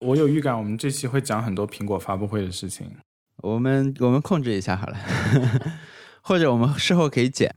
[0.00, 2.90] 我有预感，我们这期会讲很多苹果发布会的事情。
[3.36, 4.96] 我们我们控制一下好了，
[6.22, 7.54] 或者我们事后可以剪。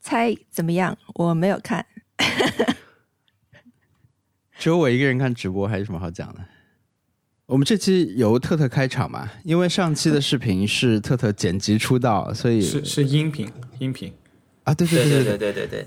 [0.00, 0.96] 猜怎么样？
[1.14, 1.84] 我没有看，
[4.58, 6.40] 只有我一个人看直播，还有什么好讲的？
[7.46, 14.14] 我们这期由特特开场嘛，因为上期的视频是特特剪辑出道，所以是是音频音频
[14.64, 15.86] 啊，对对对对对对对对。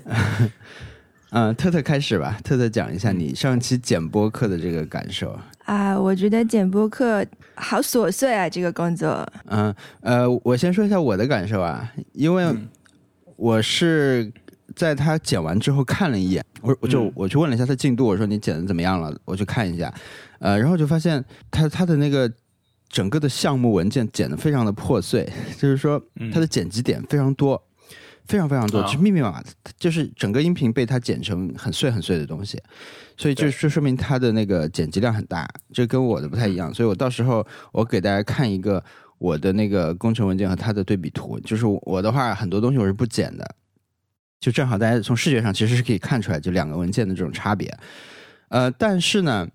[1.30, 5.98] 嗯，特特开始吧，特特讲一下你上期剪播客的这个感受啊。
[5.98, 7.24] 我觉得剪播客
[7.54, 9.26] 好琐碎啊，这个工作。
[9.46, 12.52] 嗯呃，我先说一下我的感受啊，因为
[13.36, 14.32] 我是
[14.74, 19.16] 在他剪完之后看了一眼，我我就我去问了一下他进度，我说你剪的怎么样了？
[19.24, 19.92] 我去看一下，
[20.40, 22.28] 呃，然后就发现他他的那个
[22.88, 26.02] 整个的项目文件剪的非常的破碎，就是说
[26.32, 27.62] 他的剪辑点非常多。
[28.30, 29.42] 非常非常多，就是密密麻麻，
[29.76, 32.62] 就是整个音频被它剪成很碎很碎的东西，
[33.16, 36.72] 所以就就说明它的那个剪辑量很大，这跟我的不太一样。
[36.72, 38.82] 所以我到时候我给大家看一个
[39.18, 43.56] 我的那个工程文件和它的对比图，就是我的话很多东西我是不剪的，
[44.38, 47.76] 就正好大家从视觉上其实是可以看出来就两个文件的这种差别。
[48.50, 49.48] 呃，但是呢，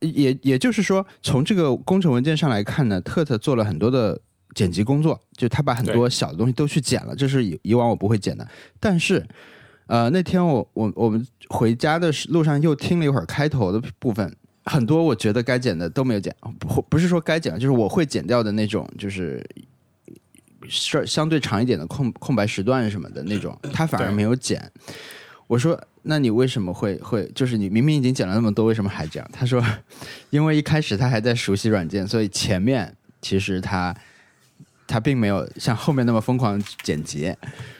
[0.00, 4.20] 也也就是说从这个工程文件上来看呢，特特做了很多的。
[4.54, 8.46] 剪辑工作，就他把很多小的东西都去剪了，这是以以往我不会剪的。
[8.78, 9.24] 但是，
[9.86, 19.42] 呃，那天我我我们回家的路上又听了一会儿开头的部分，很多我觉得该剪的都没有剪，不不是说该剪，就是我会剪掉的那种，就是
[20.68, 24.70] 是相对长一点的空空白时段什么的那种，他反而没有剪。
[25.46, 27.26] 我说，那你为什么会会？
[27.34, 29.30] 就是你明明已经剪了那么多，为什么还这样？
[29.32, 29.64] 他说，
[30.30, 33.96] 因为一开始他还在熟悉软件，所以前面其实他。
[34.92, 37.34] 他并没有像后面那么疯狂剪辑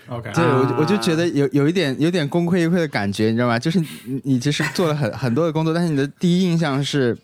[0.09, 3.59] ，OK，对我我就觉得有有一点有点功亏一篑的感觉，你知道吗？
[3.59, 3.87] 就是你
[4.25, 7.15] 你其实做了很很多的工作，但是你的第一印象是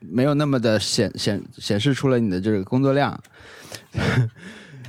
[0.00, 3.20] 没有那么的显显显示出了你的这个工作量。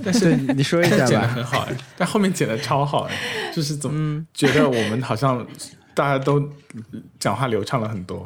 [0.02, 5.46] 但是你说一下吧，剪的很好哎，但后面剪的超好哎，就是怎么觉得我们好像
[5.94, 6.42] 大家都
[7.20, 8.26] 讲话流畅了很多。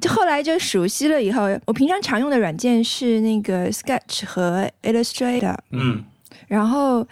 [0.00, 5.56] 就后来就熟悉了以后，我平常常用的软件是那个 Sketch 和 Illustrator。
[5.70, 6.04] 嗯，
[6.46, 7.06] 然后，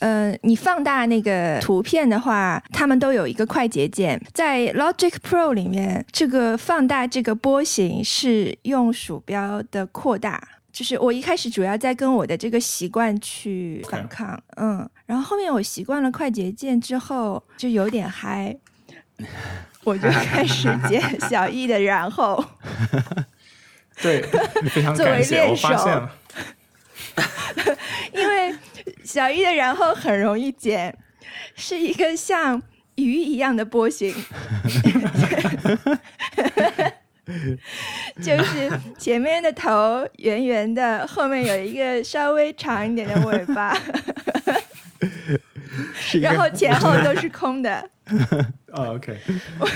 [0.00, 4.20] 呃，你放大那个图片的话，它们都有一个快捷键。
[4.32, 10.42] 在 Logic Pro 里面，这个放大这个波形是用鼠标的扩大。
[10.72, 18.56] 就是我一开始主要在跟我的这个习惯去反抗，嗯，然后后面我习惯了快捷键之后，就有点嗨。
[19.84, 22.42] 我就 开始剪小易的，然后
[24.00, 24.22] 对，
[24.70, 26.10] 非常感谢，我发现了，
[28.12, 28.54] 因为
[29.04, 30.96] 小易的然后很容易剪，
[31.54, 32.62] 是一个像
[32.94, 34.14] 鱼一样的波形，
[38.22, 43.76] 就是前面的头圆圆的，后面有一个稍微长一点的尾巴，
[46.20, 47.90] 然后前后都是空的。
[48.72, 49.16] 啊，OK，
[49.60, 49.68] 我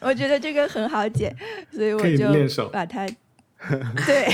[0.08, 1.34] 我觉得这个很好解，
[1.72, 3.06] 所以我就把它，
[4.06, 4.26] 对，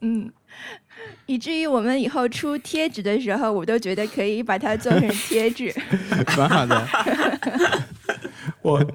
[0.00, 0.30] 嗯，
[1.26, 5.74] 以至于我们以后出贴纸的时候，我都觉得可以把它做成贴纸，
[6.36, 6.86] 蛮好的。
[8.62, 8.86] 我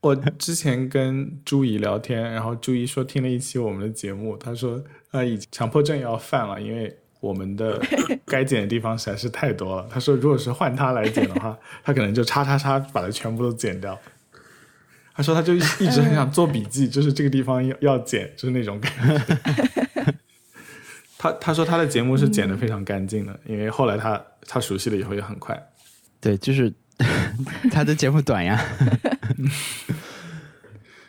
[0.00, 4.82] 我之前跟朱怡聊天，然后朱怡说听了一期我们的节目，她说
[5.12, 6.98] 他已经强迫症要犯了，因为。
[7.20, 7.80] 我们的
[8.26, 9.88] 该剪的地方实在是太多了。
[9.90, 13.98] 他说，如果是换他来剪的话， 他可能就叉叉叉把它全部都剪掉。
[15.14, 20.14] 他说，他就一直很想做笔记，就是这个地方要要剪，就是那种感觉。
[21.18, 25.60] 他他说他的节目是剪的非常干净的，因为后来他他熟悉了以后也很快。
[26.20, 26.72] 对，就是
[27.72, 28.64] 他的节目短呀。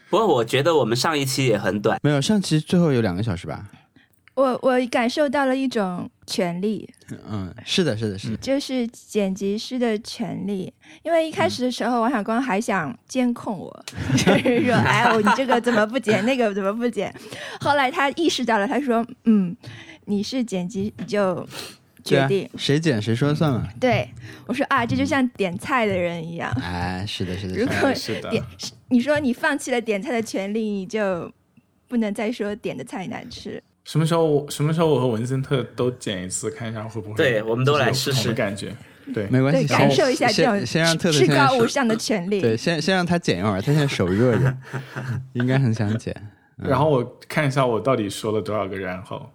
[0.10, 3.68] 不过我觉得我们上一期也很短，没有上期最后有两个小时吧。
[4.40, 6.90] 我我感受到了一种权利，
[7.30, 10.74] 嗯，是的，是的，是的，就是剪辑师的权利。
[11.04, 13.86] 因为一开始的时候，王小光还想监控我，
[14.16, 17.14] 就是说，哎，你这个怎么不剪， 那个怎么不剪？
[17.60, 19.56] 后来他意识到了，他说，嗯，
[20.06, 21.46] 你是剪辑，你就
[22.04, 23.68] 决定谁剪谁说了算嘛。
[23.78, 24.08] 对，
[24.48, 26.50] 我说啊，这就像点菜的人一样。
[26.62, 27.94] 哎，是的，是的，如果
[28.32, 28.42] 点，
[28.88, 31.30] 你说你放弃了点菜的权利，你就
[31.90, 33.62] 不能再说点的菜难吃。
[33.84, 34.50] 什么时候？
[34.50, 37.16] 什么时候我和文森特都剪一次，看一下会不会？
[37.16, 38.76] 对，我们都来试试感觉。
[39.14, 42.42] 对，没关系，感受一下这种先让特至高无上的权利。
[42.42, 44.56] 对，先先让他剪一会儿，他现在手热着，
[45.34, 46.16] 应该很想剪。
[46.58, 49.30] 然后我看一下我到底说了多少个然后。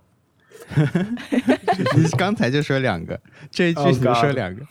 [1.97, 3.20] 你刚才就说两个，
[3.50, 4.64] 这一句你说两个。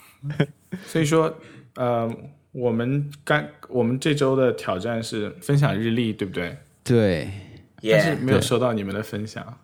[0.88, 1.32] 所以说，
[1.76, 2.10] 呃，
[2.52, 6.58] 我们刚我们这周的挑战是分享日历，对不对？
[6.84, 7.30] 对，
[7.92, 9.60] 但是没有收到你们的分享。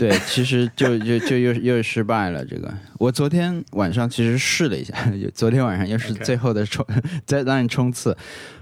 [0.00, 2.42] 对，其实就就就又又失败了。
[2.42, 4.94] 这个，我昨天晚上其实试了一下，
[5.34, 6.82] 昨天晚上又是最后的冲
[7.26, 8.16] 在那里冲刺。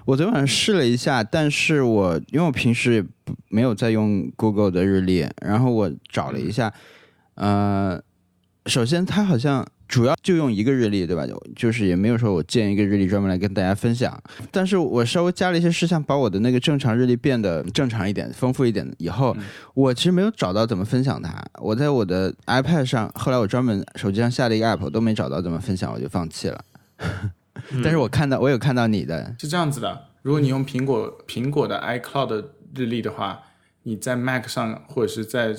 [0.05, 3.07] 我昨天晚上试了一下，但是我因为我平时
[3.51, 6.75] 没有在用 Google 的日历，然后我找了一下，
[7.37, 8.03] 呃，
[8.67, 11.27] 首先它好像主要就用一个日历，对吧？
[11.27, 14.17] 就就是也没有说我建一个日历专门来跟大家分享。
[14.53, 19.35] 但是我稍微加了一些事项，把我的那个正常日历变得正常一点、丰富一点以后，
[19.73, 21.43] 我其实没有找到怎么分享它。
[21.61, 26.65] 我在我的 iPad 上，后来我专门手机上下了一个 app，我都没找到怎么分享，我就放弃了。
[27.83, 32.45] 但是我看到，我有看到你的，是这样子的，如果你用苹果苹果的 iCloud
[32.75, 33.41] 日历的话，
[33.85, 35.55] 你在 Mac 上或者是在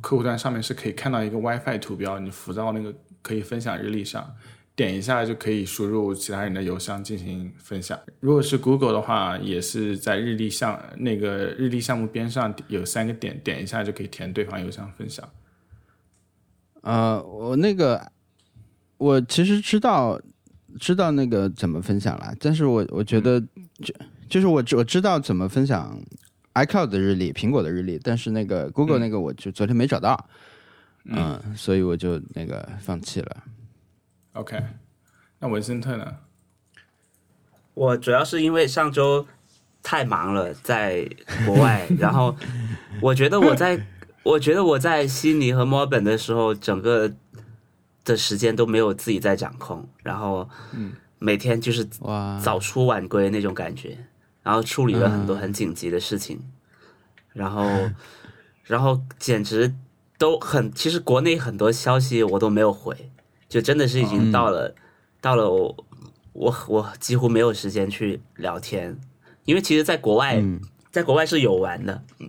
[0.00, 2.92] 客户端上面是可以看到一个 WiFi 图标，你浮到那个
[3.22, 4.34] 可以分享日历上，
[4.74, 7.98] 点一下就可以输入其他人的邮箱进行分享。
[8.20, 15.28] 如果是 Google 的话，也是在日历项那个日历项目边上有三个点，点一下就可以填对方邮箱分享。
[16.82, 18.12] 呃，我那个
[18.96, 20.20] 我其实知道
[20.78, 23.40] 知道那个怎么分享了，但是我我觉得
[23.82, 23.92] 就
[24.28, 26.00] 就是我我知道怎么分享
[26.54, 30.34] iCloud 的日历，苹果的日历，但是那个 Google 那个我就昨天没找到，嗯，
[31.56, 33.44] 所以我就那个放弃了。
[34.32, 34.62] OK，
[35.38, 36.16] 那文森特呢？
[37.74, 39.26] 我主要是因为上周
[39.82, 41.08] 太忙了，在
[41.46, 42.36] 国外， 然后
[43.00, 43.86] 我觉得我在，
[44.22, 47.12] 我觉得我在悉尼和墨尔本的时候，整个
[48.04, 50.48] 的时间都没有自己在掌控，然后
[51.18, 53.96] 每天就是哇，早出晚归那种感觉，
[54.42, 56.42] 然后处理了很多很紧急的事情，
[57.32, 57.64] 然后，
[58.64, 59.72] 然后简直
[60.18, 63.10] 都很，其实国内很多消息我都没有回，
[63.48, 64.74] 就真的是已经到了，
[65.20, 65.86] 到了我
[66.32, 68.98] 我我几乎没有时间去聊天，
[69.44, 70.60] 因为其实在国外，嗯。
[70.90, 72.28] 在国外是有玩的，嗯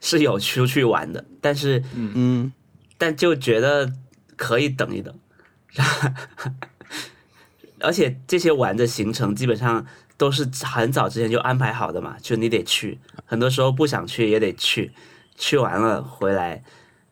[0.00, 2.52] 是有出去玩的，但是嗯。
[2.96, 3.92] 但就觉得
[4.36, 5.14] 可以等一等，
[7.80, 9.84] 而且这些玩的行程基本上
[10.16, 14.92] 都是很早之前就安排好的嘛，就你得去，很多时候不想去也得去，
[15.36, 16.64] 去完了回来，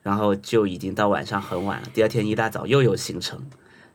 [0.05, 3.43] 然后就已经到晚上很晚了，第二天一大早又有行程，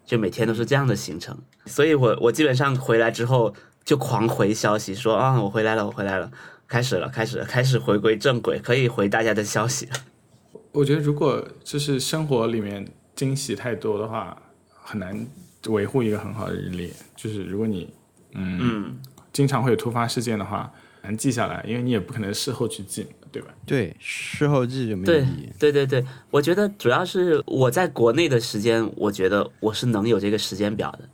[0.05, 3.55] 就每天都是这样的行程，所以我我基本上回来之后
[3.85, 6.29] 就狂回消息说啊我回来了我回来了，
[6.67, 9.93] 开始了开始了开始回归正轨，可以回大家的消息了。
[10.73, 12.85] 我觉得如果就是生活里面
[13.15, 14.37] 惊喜太多的话，
[14.83, 15.25] 很难
[15.69, 16.93] 维护一个很好的日历。
[17.15, 17.89] 就是如果你
[18.35, 18.99] 嗯，
[19.33, 20.73] 经常会有突发事件的话，
[21.03, 23.49] 难记下来，因为你也不可能事后去记，对吧？
[23.67, 25.49] 对，事后记就没有对意义。
[25.59, 31.09] 对对对，我觉得主要是我在国内的时间，我觉得我是能有这个时间表的，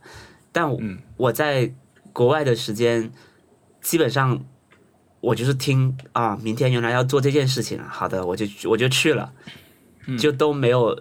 [0.53, 0.71] 但
[1.17, 1.73] 我,、在
[2.13, 3.13] 国外的时间，
[3.81, 4.45] 基本上
[5.21, 9.33] 我就是听啊，明天原来要做这件事情啊，好的，我就我就去了，
[10.19, 11.01] 就都没有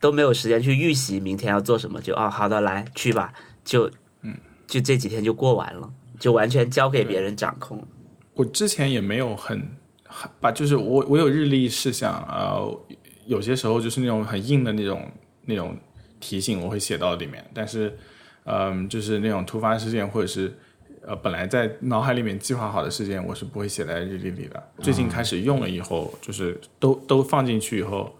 [0.00, 3.32] 都没有时间去预习明天要做什么，就啊好的来去吧，
[3.64, 3.90] 就
[4.22, 4.36] 嗯。
[4.68, 7.86] 就这几天就过完了，就完全交给别人掌控。
[8.32, 9.68] 我之前也没有很很
[10.40, 12.80] 把，就是我我有日历事项，呃，
[13.26, 15.10] 有些时候就是那种很硬的那种
[15.44, 15.76] 那种
[16.20, 17.44] 提醒，我会写到里面。
[17.54, 17.96] 但是，
[18.44, 20.52] 嗯、就是那种突发事件或者是
[21.06, 24.62] 呃本来在脑海里面计划好的事件，我是不会写在日历里的。
[24.80, 28.14] 最近开始用了以后，就是都都放进去以后。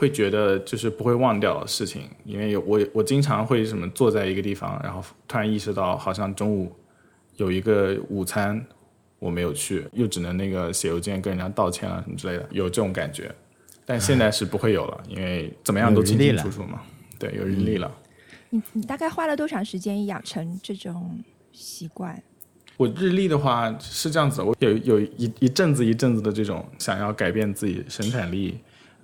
[0.00, 6.72] 会觉得就是不会忘掉事情，因为有我我经常会什么坐在一个地方，然后突然意识到好像中午
[7.34, 8.64] 有一个午餐
[9.18, 13.34] 我没有去，又只能那个写邮件跟人家道歉啊什么之类的，有这种感觉。
[13.84, 16.82] 但现在是不会有了，因为怎么样都清清楚楚嘛。
[17.18, 17.90] 对，有日历了。
[18.50, 21.18] 你你大概花了多长时间养成这种
[21.52, 22.22] 习惯？
[22.76, 28.58] 我日历的话是这样子，我有有一一阵子一阵子的这种想要改变自己生产力，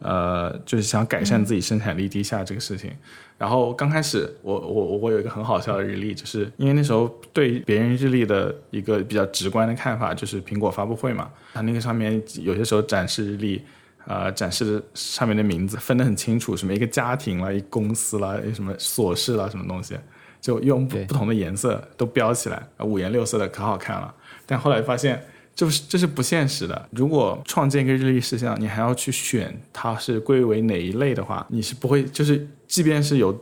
[0.04, 2.92] 呃，就是想改善自己生产力低下这个事情。
[3.37, 13.62] 然后刚开始我我我有一个很好笑的日历，就是因为那时候对别人日历的一个比较直观的看法就是苹果发布会嘛，它那个上面有些时候展示日历。
[14.06, 19.96] 呃，展示的上面的名字分得很清楚，什么一个家庭啦，一公司啦，什么琐事啦，什么东西，
[20.42, 24.14] 就用不不同的颜色都标起来，呃五颜六色的，可好看了。
[24.44, 26.88] 但后来发现，这不是这是不现实的。
[26.90, 33.32] 如果创建一个日历事项，你还要去选它是归为哪一类的话，你是不会，就是即便是有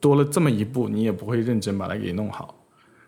[0.00, 2.54] 多了这么一步，你也不会认真把它给弄好，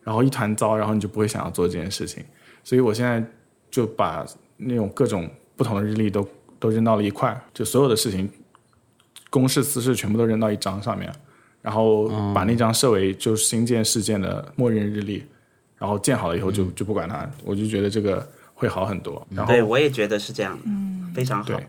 [0.02, 2.23] 然后一团糟，然后你就不会想要做这件事情。
[2.62, 3.25] 所以我现在
[3.71, 4.26] 就把
[4.59, 8.29] 那种各种不同的日历都都扔到了一块，就所有的事情，
[9.31, 11.11] 公事私事全部都扔到一张上面，
[11.62, 15.25] 然后把那张设为就是新建事件的默认日历，
[15.79, 18.29] 然后建好了以后就就不管它，我就觉得这个
[18.61, 19.26] 会好很多。
[19.31, 21.67] 然后对我也觉得是这样的，非常好对。，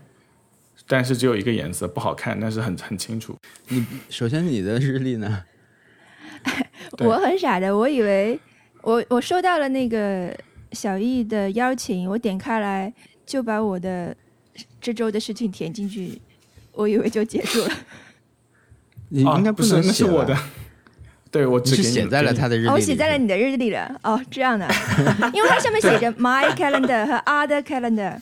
[0.86, 3.34] 但是只有一个颜色不好看，但是很很清楚。
[3.68, 5.44] 你首先你的日历呢？
[7.00, 8.38] 我很傻的，我以为
[8.82, 10.36] 我我收到了那个
[10.72, 12.92] 小易的邀请，我点开来
[13.24, 14.14] 就把我的
[14.80, 16.20] 这周的事情填进去，
[16.72, 17.68] 我以为就结束了。
[17.68, 17.76] 啊
[19.08, 20.36] 你应该不是，能写吧那是我的。
[21.32, 22.54] 对，我你是只写在了他的。
[22.56, 22.68] 日历里。
[22.68, 23.98] 哦，我写在了你的日历了。
[24.02, 24.68] 哦，这样的，
[25.32, 28.14] 因为它上面写着 my calendar 和 other calendar，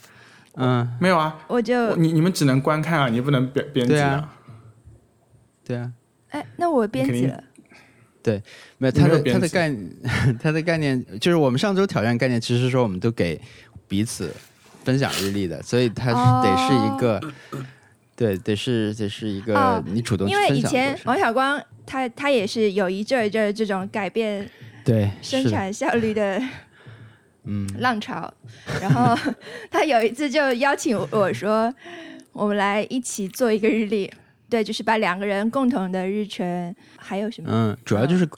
[0.55, 4.33] 嗯，没有啊，我就我你你们只能观看啊，你不能编编辑对啊。
[5.67, 5.91] 对啊，
[6.31, 7.43] 哎，那我编辑了。
[8.23, 8.41] 对
[8.79, 9.75] 没有他的他的概
[10.41, 13.41] 他的概念就是我们上周挑战概念，其实是说我们都给
[13.89, 14.33] 彼此
[14.85, 17.21] 分享日历的，所以它是得是一个。
[18.21, 24.47] 对，得是得是一个哦你主动去因为以前王小光他他也是有一阵儿一阵儿这种改变
[24.85, 26.39] 对生产效率的
[27.45, 27.67] 嗯。
[27.79, 28.31] 浪潮，
[28.79, 29.17] 然后
[29.73, 31.73] 他有一次就邀请我说，
[32.33, 34.13] 我们来一起做一个日历，
[34.51, 38.29] 对，就是把两个人共同的日程还有什么，嗯，主要就是，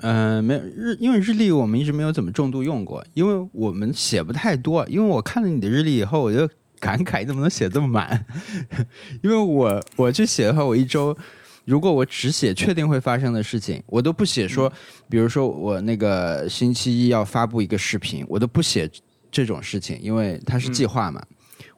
[0.00, 4.86] 呃，没有日，因为日历我们一直没有怎么重度用过，因为我们写不太多。
[4.88, 6.48] 因为我看了你的日历以后，我就
[6.80, 8.24] 感慨你怎么能写这么满？
[9.22, 11.16] 因为我我去写的话，我一周
[11.64, 14.72] 如果我只写确定会发生的事情，我都不写说，
[15.08, 18.88] 比如说我那个星期一要发布一个视频，我都不写
[19.30, 21.22] 这种事情，因为它是计划嘛。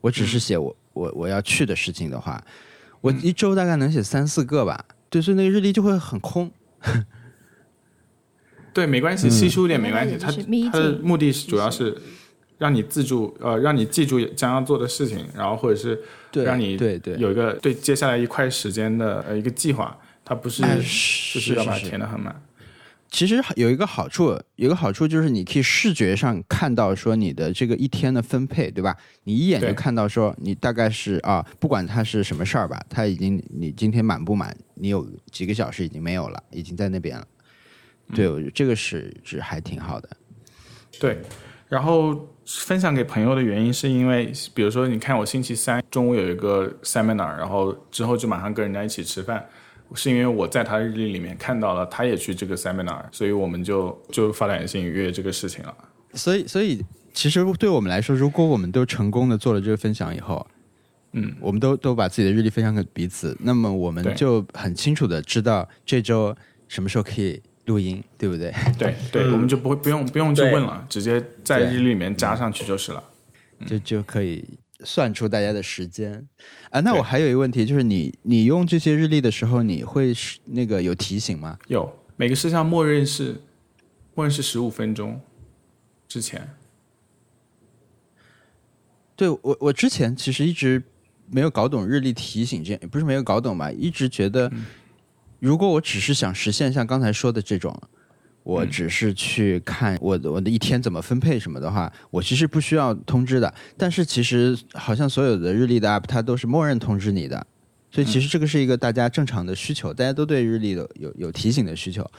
[0.01, 2.43] 我只是写我我我要去的事情的话，
[3.01, 4.85] 我一周大概能写三四个吧。
[5.11, 6.51] 对，所以那个日历就会很空。
[8.75, 10.17] 对，没关系，嗯稀疏一点没关系。
[10.19, 10.31] 它
[10.71, 11.97] 它的目的是主要是
[12.59, 15.99] 让你自助，呃，让你记住将要做的事情，然后或者是，
[16.45, 19.97] 让你对对有一个对接下来一块时间的呃一个计划。
[20.25, 22.39] 它不是哎就是是要把填的很满。
[23.11, 28.95] 其实有一个好处，有一个好处就是你可以视觉上看到说你的这个一天的分配，对吧？
[29.25, 37.27] 你一眼就看到说你大概是啊，不管它是什么事儿吧，它已经你今天满不满，你有几个小时已经没有了，已经在那边了。
[38.15, 40.11] 对，我觉得这个是是还挺好的。
[41.01, 41.23] 对，
[41.69, 49.47] 然后分享给朋友的原因是因为，比如说你看我星期三中午有一个 seminar，然后之后就马上跟人家一起吃饭，
[49.95, 55.75] 是因为我在他日历里面看到了他也去这个 seminar，所以我们就就发短信约这个事情了。
[56.15, 60.47] 所以，所以其实对我们来说，如果我们都成功的做了这个分享以后，
[61.13, 66.35] 嗯，我们都都把自己的日历分享给彼此，那么我们就很清楚的知道这周
[66.67, 68.53] 什么时候可以录音，对不对？
[68.77, 73.05] 对 对，嗯我们就不会不用不用去问了，直接在日历里面加上去就是了。
[73.67, 74.45] 就就可以
[74.85, 76.27] 算出大家的时间
[76.71, 76.81] 啊。
[76.81, 81.59] 那我还有一个问题，就是你你用这些日历的时候，你会是那个有提醒吗？
[81.69, 83.37] 有每个事项默认是
[84.15, 85.21] 默认是十五分钟
[86.09, 86.49] 之前。
[89.15, 90.81] 对我我之前其实一直
[91.29, 93.71] 没有搞懂日历提醒这，不是没有搞懂吧？
[93.73, 94.49] 一直觉得，
[95.39, 97.81] 如果我只是想实现像刚才说的这种。
[98.45, 103.53] 我只是去看我的我的一天怎么分配什么的话，我其实不需要通知的。
[103.77, 107.47] 但是其实好像所有的日历的 app 它都是默认通知你的，
[107.91, 112.11] 所以其实这个是一个大家正常的需求，大家都对日历的有有提醒的需求。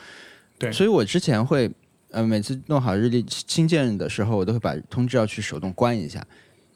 [0.60, 1.72] 对所以我之前会
[2.12, 6.24] 呃每次弄好日历新建的时候，我都会把通知要去手动关一下。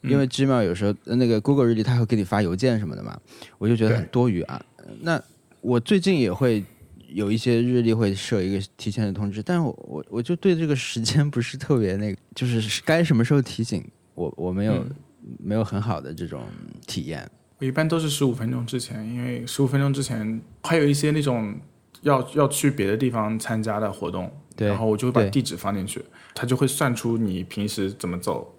[0.01, 3.15] 因为 Gmail 有时候呃那个 Google 日历它会给你发邮件什么的嘛，
[3.59, 4.59] 我就觉得很多余啊。
[5.01, 5.21] 那
[5.63, 6.63] 我最近也会
[7.07, 14.95] 有一些日历会设一个提前的通知，但是我我我就对这个时间不是特别那个，就是该什么时候提醒我我没有、嗯
[15.39, 16.41] 没有很好的这种
[16.85, 17.25] 体验。
[17.59, 21.57] 我一般都是十五分钟之前，因为十五分钟之前还有一些那种
[22.01, 26.03] 要要去别的地方参加的活动，然后我就会把地址放进去，
[26.35, 28.53] 它就会算出你平时怎么走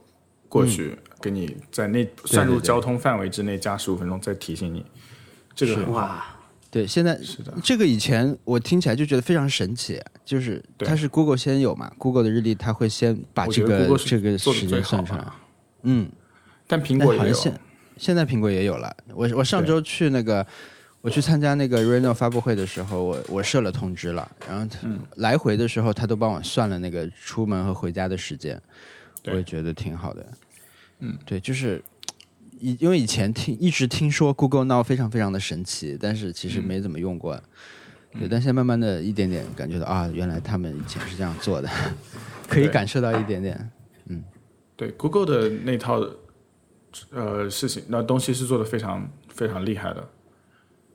[0.48, 4.86] 过去，给你在那算入交通范围之内加十五分钟，再提醒你。
[5.54, 6.33] 这个很好，哇，
[6.74, 15.24] 对，现在是的，这个以前我听起来就觉得非常神奇，就是它是 Google 先有嘛，Google 的日历它会先把这个这个时间算出来。
[15.82, 16.10] 嗯，
[16.66, 17.60] 但苹但果也有，现
[17.96, 18.92] 现在苹果也有了。
[19.14, 20.44] 我我上周去那个，
[21.00, 24.76] 我去参加那个 Reno 发布会的时候，我我设了通知了，然后
[25.14, 28.60] 来回的时候他都帮我算了那个出门和回家的时间，
[29.26, 30.26] 我也觉得挺好的。
[30.98, 31.80] 嗯，对，就是
[32.58, 37.40] 以因为以前听一直听说 Google Now 非常非常的神奇，但是其实嗯没怎么用过。
[38.12, 41.68] 对，但现在慢慢的一点点感觉到啊，原来他们以前是这样做的，
[42.48, 43.70] 可以感受到一点点。
[44.06, 44.22] 嗯
[44.76, 46.04] 对 Google 的那套
[47.10, 50.08] 呃事情，那东西是做的非常非常厉害的。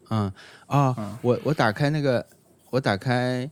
[0.10, 0.32] 嗯
[0.68, 2.26] 啊、我我打开那个，
[2.72, 3.50] 我打开，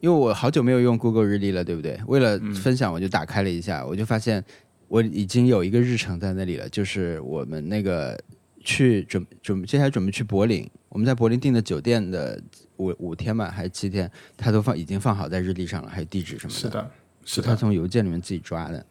[0.00, 1.98] 因为我好久没有用 Google 日历了，对不对？
[2.06, 4.44] 为了分享，我就打开了一下，我就发现
[4.88, 8.18] 我已经有一个日程在那里了，就是我们那个
[8.60, 12.40] 去准准接下来准备去柏林，我们在柏林订的酒店的
[12.76, 16.58] 五五天吧，还是七天，他都放已经放好在日历上了，还有地址什么的。
[16.58, 16.90] 是的，
[17.24, 18.86] 是他，从邮件里面自己抓的。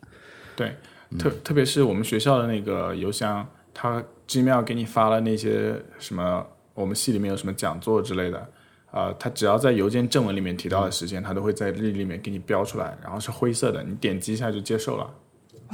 [0.55, 0.75] 对，
[1.17, 8.49] 特特别是我们学校的那个邮箱，他 Gmail 给你发了那些什么，我们系里面有什么讲座之类的，
[8.91, 15.09] 啊，他只要在邮件正文里面提到的时间，他都会在日历里面给你标出来，然后是灰色的，你点击一下就接受了，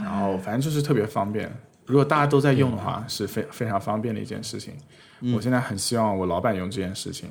[0.01, 1.51] 然后反正就是特别方便。
[1.85, 4.73] 如果大家都在用的话，是非非常方便的一件事情。
[5.35, 7.29] 我现在很希望我老板用这件事情，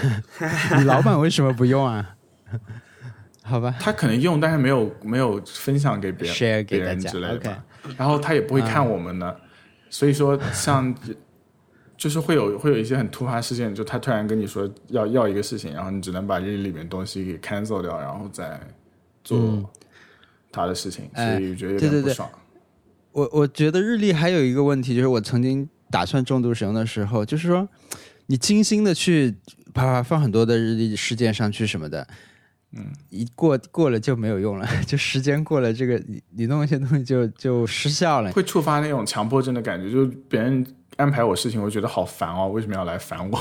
[0.78, 2.16] 你老板为什么不用啊？
[3.42, 7.62] 好吧，他可能用，但是没有没有分享给别人 Share 给别人大家之类的。
[7.96, 9.40] 然后他也不会看我们的，
[9.90, 10.94] 所以说像
[11.96, 18.60] 就是会有会有一些很突发事件，就他突然跟你说要要一个事情，然后你只能把日历里面东西给 cancel 掉，然后再
[19.22, 19.38] 做
[20.52, 22.30] 他的事情，哎所以觉得有对对对点不爽。
[23.12, 27.68] 我我觉得日历还有一个问题，就是我曾经打算重度使用的时候，就是说
[28.26, 29.34] 你精心的去
[29.74, 32.06] 啪啪放很多的日历事件上去什么的，
[32.72, 38.30] 嗯，一过过了就没有用了， 就时间过了，这个你你弄一些东西就就失效了。
[38.30, 40.64] 会触发那种强迫症的感觉，就是别人
[40.96, 43.40] 安排我事情，我觉得好烦哦，为什么要来烦我？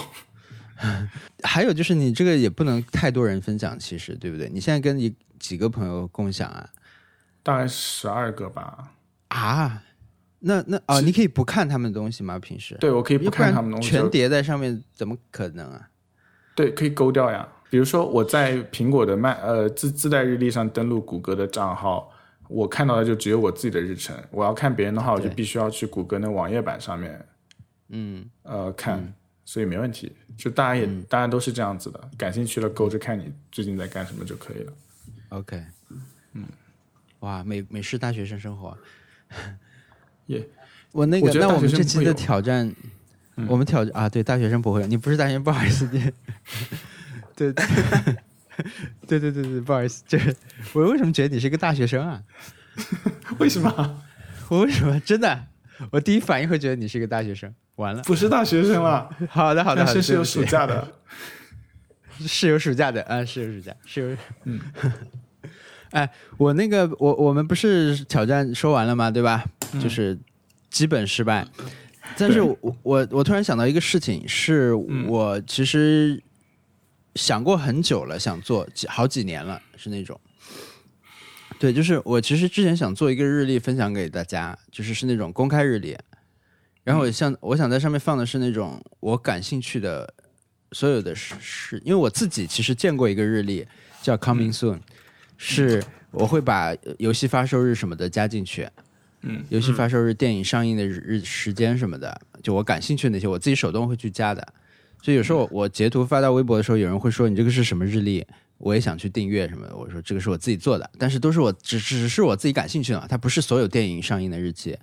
[1.44, 4.50] 还有就是你这个也不能太多人分享，其实对不对？
[4.52, 6.68] 你现在跟你几个朋友共享啊
[7.50, 8.92] 大概十二个吧。
[9.30, 9.84] 啊？
[10.42, 12.38] 那那哦，你可以不看他们的东西吗？
[12.38, 15.90] 平时对，我可以不看他们东西，全叠在上面，怎么可能啊？
[16.56, 17.48] 对，可以勾掉呀。
[17.70, 22.12] 比如说我在苹果的麦呃自自带日历上登录谷歌的账号，
[22.48, 24.16] 我看到的就只有我自己的日程。
[24.32, 27.26] 我要看别人的话，我就必须要去谷歌那网页版上面
[27.90, 29.14] 嗯，呃看，
[29.44, 30.16] 所以没问题。
[30.38, 34.74] 就大家也、大家都是这样子的，感兴趣的勾着看你最近在干什么就可以了。
[35.30, 35.62] OK，
[36.34, 36.46] 嗯，
[37.20, 38.78] 哇，美美式大学生生活，
[40.28, 40.48] 也
[40.92, 42.74] 我那个，那我们这期的挑战，
[43.48, 46.12] 我们挑啊，对，大学生不会，你不是大学生，不好意思，你
[47.36, 47.54] 对，
[49.08, 50.36] 对对对对，不好意思，就是
[50.74, 52.24] 我为什么觉得你是一个大学生啊？
[53.40, 54.04] 为什么
[54.50, 55.48] 我为什么真的？
[55.92, 59.10] 我第一反应会觉得你是一个大学生，完了，不是大学生了？
[59.30, 60.96] 好的好的是是有暑假的。
[62.22, 64.18] 是有暑假的啊，是有暑假，是有。
[64.44, 64.60] 嗯，
[65.92, 69.10] 哎，我那个，我我们不是挑战说完了吗？
[69.10, 69.44] 对吧？
[69.82, 70.18] 就是
[70.70, 71.48] 基本失败。
[72.18, 76.22] 但是我我我突然想到一个事情，是我其实
[77.16, 80.20] 想过很久了，想做几好几年了，是那种。
[81.60, 85.98] 对，就是我其实之前想做一个日历分享给大家，就是是那种公开日历，
[86.84, 90.12] 然后我想我想在上面放的是那种我感兴趣的
[90.72, 93.68] 所有的事事，因为我自己其实见过一个日历
[94.02, 94.80] 叫 Coming Soon，、
[95.42, 98.68] 是我会把游戏发售日什么的加进去，
[99.22, 104.46] 嗯，游戏发售日、电影上映的日日时间什么的，就我感兴趣的那些，我自己手动会去加的。
[105.02, 108.26] 所以有时候我截图发到微博的时候，有人会说你这个是什么日历？
[108.58, 109.74] 我也想去订阅什么的。
[109.74, 114.78] 我说这个是我自己做的，但是都是我只只是我自己感兴趣的，它不是所有电影上映的日期。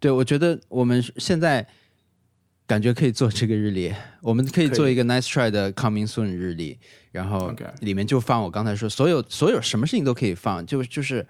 [0.00, 1.66] 对，我觉得我们现在
[2.66, 6.78] 感觉可以做这个日历，我们可以做一个 Nice Try 的 Coming Soon 日历，
[7.12, 11.26] 然后里面就放我刚才说所有所有什么事情都可以放，就就是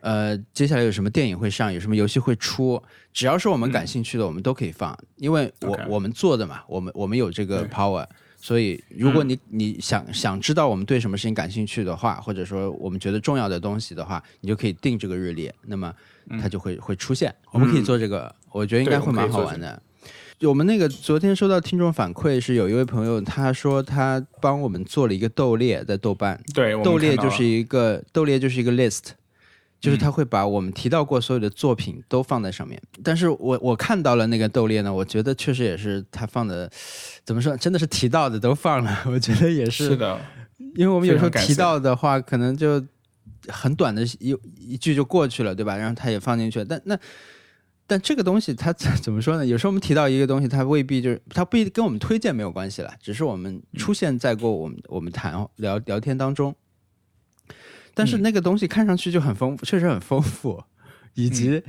[0.00, 2.82] 呃，接下来有什么电影会上，有什么游戏会出，
[3.12, 8.06] 只要是我们感兴趣的，我们都可以放，因为我我们做的嘛，我们我们有这个 power。
[8.36, 15.90] 所以，如果你你想想知道我们对什么事情感兴趣的话，或者说我们觉得重要的东西的话，你就可以定这个日历，那么
[16.38, 17.34] 它就会会出现。
[17.52, 19.82] 我们可以做这个，我觉得应该会蛮好玩的。
[20.38, 29.12] 就我们那个昨天收到听众反馈，是有一位朋友他说他帮我们做了一个豆列在豆瓣，对，豆列就是一个豆列就是一个 list，
[29.80, 32.80] 就是他会把我们提到过所有的作品都放在上面。
[33.02, 36.68] 但是我我看到了那个豆列呢，我觉得确实也是他放的，
[37.24, 39.04] 怎么说，真的是提到的都放了。
[39.06, 40.20] 我觉得也是，是的，
[40.74, 42.84] 因为我们有时候提到的话，可能就
[43.48, 45.76] 很短的一一句就过去了，对吧？
[45.76, 46.98] 然后他也放进去了，但那。
[47.86, 49.44] 但这个东西它 怎么说呢？
[49.44, 56.54] 有时候我们提到一个东西，它未必就是它不一定跟我们推荐没有关系了，只是我们出现在过我们我们谈聊聊天当中。
[57.96, 60.60] 但是那个东西看上去就很丰富，确实很丰富，
[61.14, 61.62] 以及，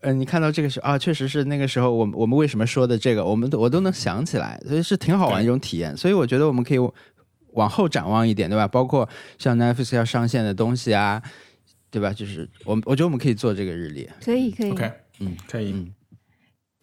[0.00, 5.96] 呃，你看到这个时候啊，确实是那个时候我们我们为什么说的这个，我们都我都能想起来，所以是挺好玩一种体验。
[5.96, 6.78] 所以我觉得我们可以
[7.52, 8.66] 往后展望一点，对吧？
[8.66, 11.22] 包括像 Netflix 要上线的东西啊，
[11.88, 12.12] 对吧？
[12.12, 14.10] 就是我们我觉得我们可以做这个日历。
[14.24, 14.72] 可以可以
[15.24, 15.72] 嗯，可以。
[15.72, 15.94] 嗯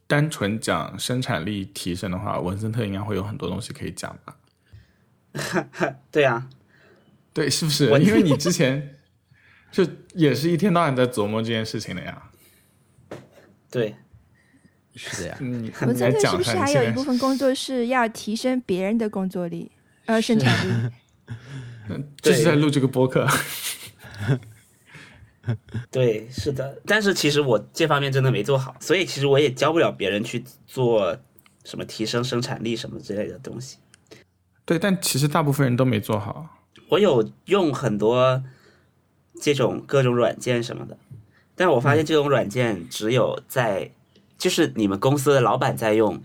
[0.07, 4.35] 单纯讲生产力提升的话，文森特应该会有很多东西可以讲吧？
[6.11, 6.49] 对啊，
[7.33, 7.85] 对，是不是？
[8.01, 8.97] 因为你之前，
[9.71, 12.23] 就也是一天到晚在琢磨这件事情的呀。
[13.69, 13.95] 对，
[14.97, 15.37] 是的呀。
[15.39, 19.71] 你文森特是不是还有一部分工作是要提升别人的工作力，
[20.07, 20.91] 呃，生产力？
[22.21, 23.25] 就是在录这个播客，
[25.91, 31.17] 对，是的，但是其实我这方面真的没做好，所以其实我也教不了别人去做
[31.63, 33.77] 什么提升生产力什么之类的东西。
[34.65, 36.57] 对，但其实大部分人都没做好。
[36.89, 38.43] 我有用很多
[39.41, 40.97] 这种各种软件什么的，
[41.55, 43.91] 但我发现这种软件只有在
[44.37, 46.21] 就是你们公司的老板在用，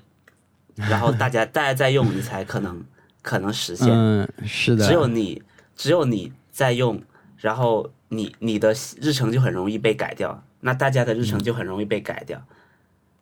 [0.75, 2.85] 然后大家大家在用，你才可能
[3.23, 3.89] 可能实现。
[3.91, 4.87] 嗯，是的。
[4.87, 5.43] 只有你
[5.75, 7.03] 只有你在用，
[7.47, 12.43] 然后你你的日程就很容易被改掉，那大家的日程就很容易被改掉。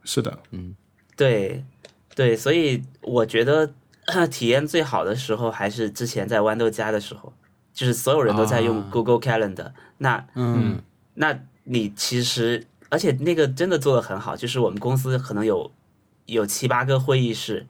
[0.02, 0.74] 是的，嗯。
[1.14, 1.62] 对，
[2.14, 3.70] 对，所以我觉得
[4.32, 7.34] 体验最好的时候还是之前在豌豆荚的时候，
[7.74, 8.88] 就是所有人都在用啊。
[8.90, 10.80] Google Calendar，、那嗯。
[11.16, 15.70] 那你其实而且那个真的做的很好，就是我们公司可能有
[16.24, 17.66] 有七八个会议室，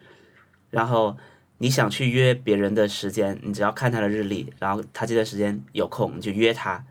[0.71, 1.17] 然后
[1.59, 6.85] 你想去约别人的时间，你只要看他的日历，然后他这段时间有空，你就约他，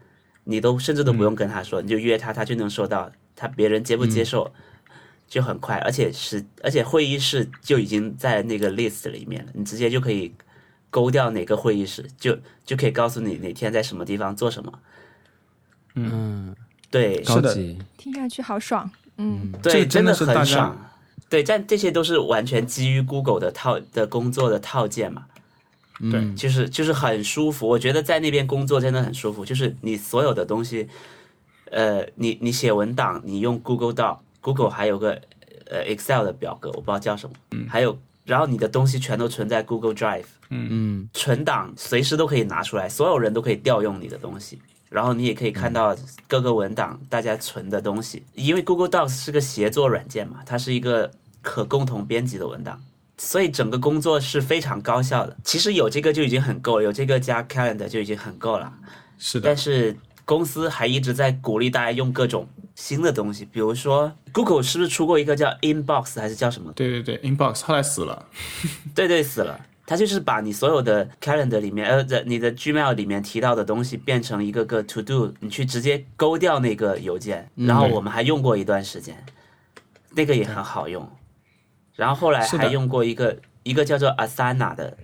[0.43, 4.51] 你都甚至都不用跟他说，你就约他，他就能收到，他别人接不接受。
[5.25, 10.31] 就很快，而且是而且会议室就已经在那个 list 里面了，你直接就可以
[10.91, 14.79] 勾掉哪个会议室，就就可以告诉你哪天在什么地方做什么。
[15.95, 16.55] 嗯，
[16.91, 17.79] 对，是的级。
[17.97, 18.87] 听上去好爽。
[19.17, 20.92] 嗯，对，这真的的是很爽。
[21.33, 25.25] 对，但这些都是完全基于 Google 的套的工作的套件嘛，
[25.99, 26.19] 对。
[26.19, 27.67] 嗯就是就是很舒服。
[27.67, 30.87] 我觉得在那边工作真的很舒服，就是你所有的东西，
[31.71, 35.19] 呃，你你写文档，你用 Google Doc，Google 还有个
[35.71, 37.35] 呃 Excel 的表格，我不知道叫什么，
[37.67, 40.67] 还有然后你的东西全都存在 Google Drive，嗯。
[40.69, 41.09] 嗯。
[41.15, 44.59] 存档随时都可以拿出来，所有人都可以调用你的东西。
[44.87, 51.09] 然后你也可以看到各个文档大家存的东西，因为 Google Docs 是个协作软件嘛，它是一个
[51.43, 52.81] 可共同编辑的文档，
[53.19, 55.37] 所以整个工作是非常高效的。
[55.43, 58.73] 其实有这个就已经很够了，有这个加 Calendar 就已经很够了。
[59.19, 66.71] 是的但，是公司还一直在鼓励大家用各种新的东西，比如说 Google 是不是出过一个叫 Inbox 还是叫什么？
[66.73, 68.25] 对对对，Inbox 后来死了，
[68.95, 69.59] 对对，死了。
[69.85, 77.49] 它就是把你所有的 calendar 里面，呃，在你的 Gmail 里面提到的东西变成一个个 to do，你去直接勾掉那个邮件。
[77.55, 79.21] 然后我们还用过一段时间，
[80.11, 81.05] 那个也很好用。
[81.95, 84.97] 然后后来还用过一个一个叫做 Asana 的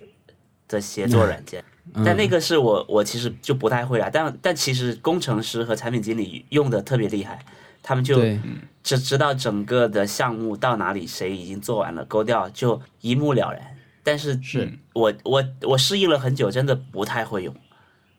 [0.67, 1.63] 的协作软件，
[2.05, 4.09] 但那个是我我其实就不太会了。
[4.11, 7.39] 但但其实工程师和产品经理用的特别厉害，
[7.81, 8.39] 他们就对，
[8.83, 13.61] 只知道整个的项目到哪里，谁已经做完了，勾掉就一目了然。
[14.01, 17.53] 但是是我我我适应了很久，真的不太会用，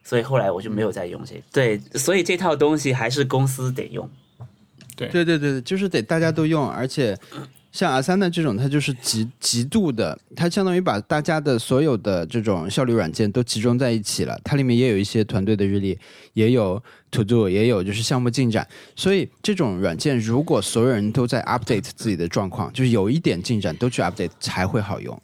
[0.04, 1.40] 所以后来我就没有再用这个。
[1.50, 4.09] 对，所以这套东西还是公司得用。
[4.94, 7.18] 对对对对，就是得大家都用，而且
[7.72, 14.38] 像 Asana 这种，它就是极极度的，它相当于把大家的所有的这种效率软件都集中在一起了。
[14.42, 15.96] 它里面也有一些团队的日历，
[16.33, 18.66] 也有 To Do，也有就是项目进展。
[18.96, 25.20] 所以这种软件，如果所有人都在 update 自己的状况，就是有一点进展都去 update 才会好用。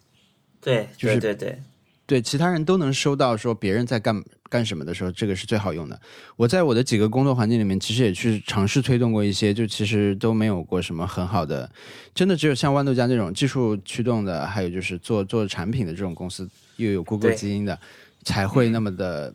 [0.60, 1.62] 对，就是对对对，
[2.06, 6.00] 对，其他人都能收到说别人在干干什么的时候，这个是最好用的。
[6.36, 11.68] 我在我的几个工作环境里面，其实也去尝试推动过一些，就其实都没有过什么很好的，
[12.14, 17.76] 真的只有像豌豆荚这种技术驱动的，还有就是做做产品的这种公司，又有 Google 基因的，
[18.22, 19.34] 才会那么的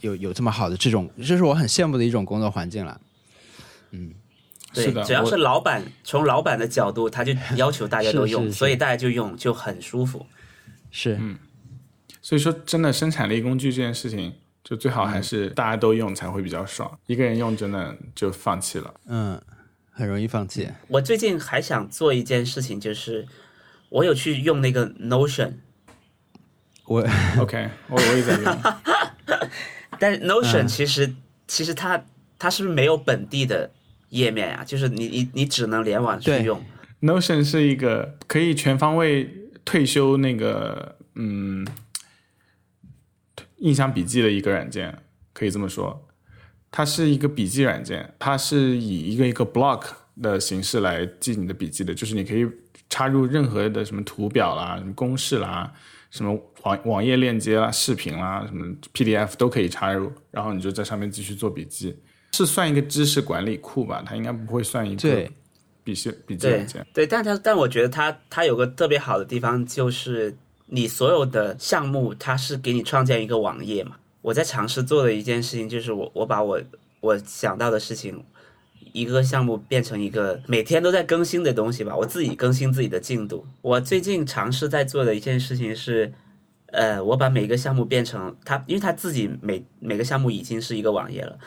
[0.00, 3.00] 有有这么好的这种，这是我很羡慕的一种工作环境了。
[4.72, 10.24] 对，是的只要是老板从老板的角度，他就要求大家 都用，是是是所以大家就用，就很舒服。
[10.90, 11.18] 是，
[12.22, 14.32] 所以说真的生产力工具这件事情，
[14.62, 18.94] 就最好还是大家都用才会比较爽，一个人用真的就放弃了。
[19.06, 19.40] 嗯，
[19.90, 20.68] 很容易放弃。
[20.88, 23.26] 我最近还想做一件事情，就是
[23.88, 25.54] 我有去用那个 Notion，
[26.84, 27.04] 我
[27.40, 28.58] OK，我我也在用，
[29.98, 31.12] 但是嗯 Notion 其实、
[31.48, 32.04] 其实它
[32.38, 33.70] 它是不是没有本地的
[34.10, 36.64] 页面呀、就是你你你只能联网去用。
[37.00, 39.28] Notion 是一个可以全方位
[39.64, 41.66] 退休那个嗯
[43.62, 44.96] 印象笔记的一个软件，
[45.32, 46.08] 可以这么说。
[46.70, 49.84] 它是一个笔记软件，它是以一个一个 block
[50.20, 52.46] 的形式来记你的笔记的，就是你可以
[52.88, 55.70] 插入任何的什么图表啦、什么公式啦、
[56.10, 61.94] 什么网网页链接啦、视频啦、什么 PDF 都可以插入，然后你就在上面继续做笔记。
[62.32, 64.02] 是算一个知识管理库吧？
[64.06, 65.30] 它应该不会算一个对
[65.84, 66.86] 笔记笔记软件。
[66.94, 70.34] 对，但它但我觉得它它有个特别好的地方，就是
[70.74, 73.96] 你所有的项目，它是给你创建一个网页嘛。
[74.22, 76.58] 我在尝试做的一件事情就是我我把我
[77.00, 78.24] 我想到的事情，
[78.94, 81.94] 一个项目变成一个每天都在更新的东西吧。
[81.94, 83.46] 我自己更新自己的进度。
[83.60, 86.10] 我最近尝试在做的一件事情是，
[86.68, 91.38] 呃，我把每个项目变成它，因为它自己每每个项目已经是一个网页了，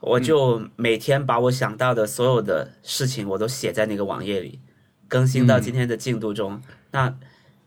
[0.00, 4.58] 我就每天把我想到的所有的事情我都写在那个网页里，
[5.06, 6.60] 更新到今天的进度中。
[6.90, 7.16] 那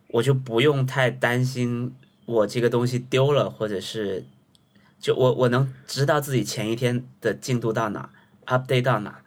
[0.09, 1.93] 我就不用太担心
[2.25, 4.25] 我这个东西丢了，或者是。
[4.99, 8.09] 就我我能知道自己前一天的进度到哪
[8.47, 9.21] ，update 到哪，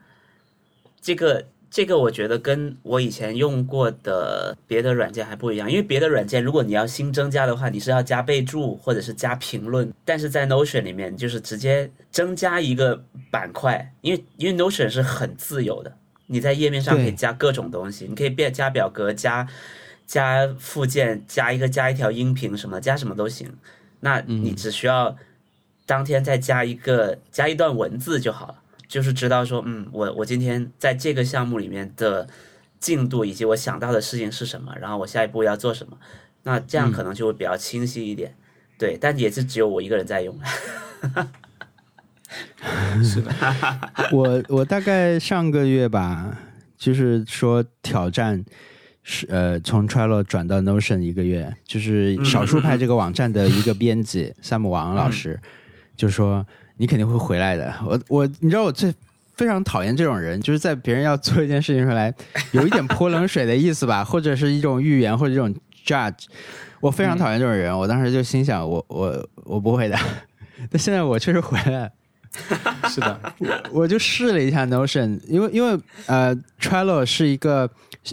[1.00, 19.46] 这个这个我觉得跟我以前用过的别的软件还不一样，因为别的软件如果你要新增加的话，你是要加备注或者是加评论，但是在 Notion 里面就是直接增加一个板块，因为因为 Notion 是很自由的，你在页面上可以加各种东西，你可以变加表格、加
[20.10, 23.48] 加附件、加一个加一条音频什么加什么都行，
[24.00, 25.16] 那你只需要。
[25.86, 28.54] 当天再加一个加一段文字就好了，
[28.86, 32.28] 就是知道说，嗯，我我今天在这个项目里面的
[32.78, 35.98] 进度以及我想到的事情是什么，然后我下一步要做什么，
[36.44, 38.36] 那这样可能就会比较清晰一点。
[38.78, 40.38] 对，但也是只有我一个人在用。
[43.02, 43.34] 是的，
[44.14, 46.38] 我我大概上个月吧，
[46.78, 48.44] 就是说挑战
[49.10, 55.38] 是呃从 Trello 转到 Notion 一个月，就是少数派这个网站的一个编辑萨姆王老师。
[55.96, 56.46] 就说，
[56.76, 57.74] 你肯定会回来的。
[57.84, 58.94] 我我，你知道我最
[59.34, 62.14] 非常讨厌这种人，就是在别人要做一件事情出来，
[62.52, 66.26] 有一点泼冷水的意思吧，或者是一种预言，或者这种 judge。
[66.80, 67.76] 我非常讨厌这种人。
[67.76, 69.98] 我当时就心想，我我我不会的。
[70.70, 71.90] 但现在我确实回来。
[72.88, 73.20] 是的，
[73.72, 77.68] 我就试了一下 Notion，因为因为呃，Trello 是一个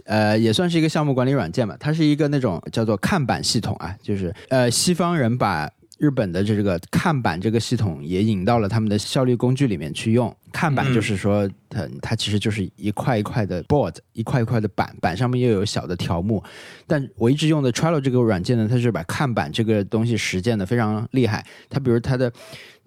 [0.06, 5.70] 呃，也算是一个项目管理软件吧，它是一个那种叫做看板系统啊，就是呃，西方人把。
[6.00, 10.32] 日本的这个看板这个系统也引到了他们的效率工具里面去用。
[10.52, 16.44] 看板就是说，它它其实就是一块一块的 board，一块一块的板，板上面又有小的条目。
[16.86, 21.46] 但我一直用的 Trello 这个软件呢，它是把看板这个东西实践的非常厉害。
[21.70, 22.32] 它比如它的。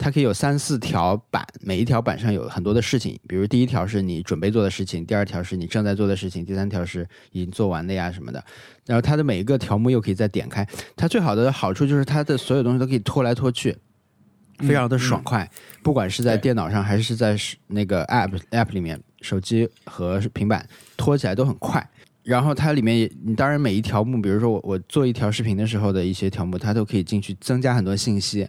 [0.02, 8.42] 它可以有三四条板，每一条板上有很多的事情，比如第一条是你准备做的事情，第二条是你正在做的事情，第三条是已经做完的呀什么的。
[8.86, 10.66] 然后它的每一个条目又可以再点开。
[10.96, 13.76] 它最好的好处就是它的所有东西都可以拖来拖去，
[14.60, 15.48] 非常的爽快。
[15.82, 21.86] 不管是在电脑上还是在那个 App App 里面，手机和平板拖起来都很快。
[22.22, 28.46] 然后它里面也，你当然每一条目，比如说我我做一条视频的时候的一些条目，它都可以进去增加很多信息。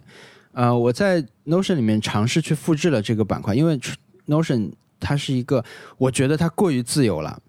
[0.52, 3.80] 呃，我在 Notion 里面尝试去复制了这个板块，因为
[4.26, 4.70] Notion
[5.00, 5.64] 它是一个，
[5.96, 7.40] 我觉得它过于自由了，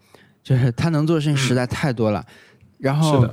[0.41, 2.25] 就是它能做的事情实在太多了，
[2.79, 3.27] 然后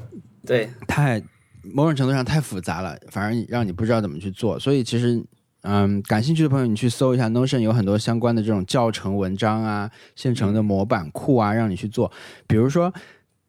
[0.45, 1.23] 对太
[1.63, 4.59] 某种程度上太复杂了，反而让你不知道怎么去做。
[4.59, 5.25] 所以其实，
[5.63, 12.11] 嗯，感兴趣的朋友，你去搜一下 Notion，有很多相关的这种教程文章啊，现成的模板库啊，让你去做。
[12.47, 12.93] 比如说，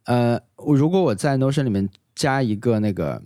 [0.05, 3.21] 呃，如果我在 Notion 里面加一个那个。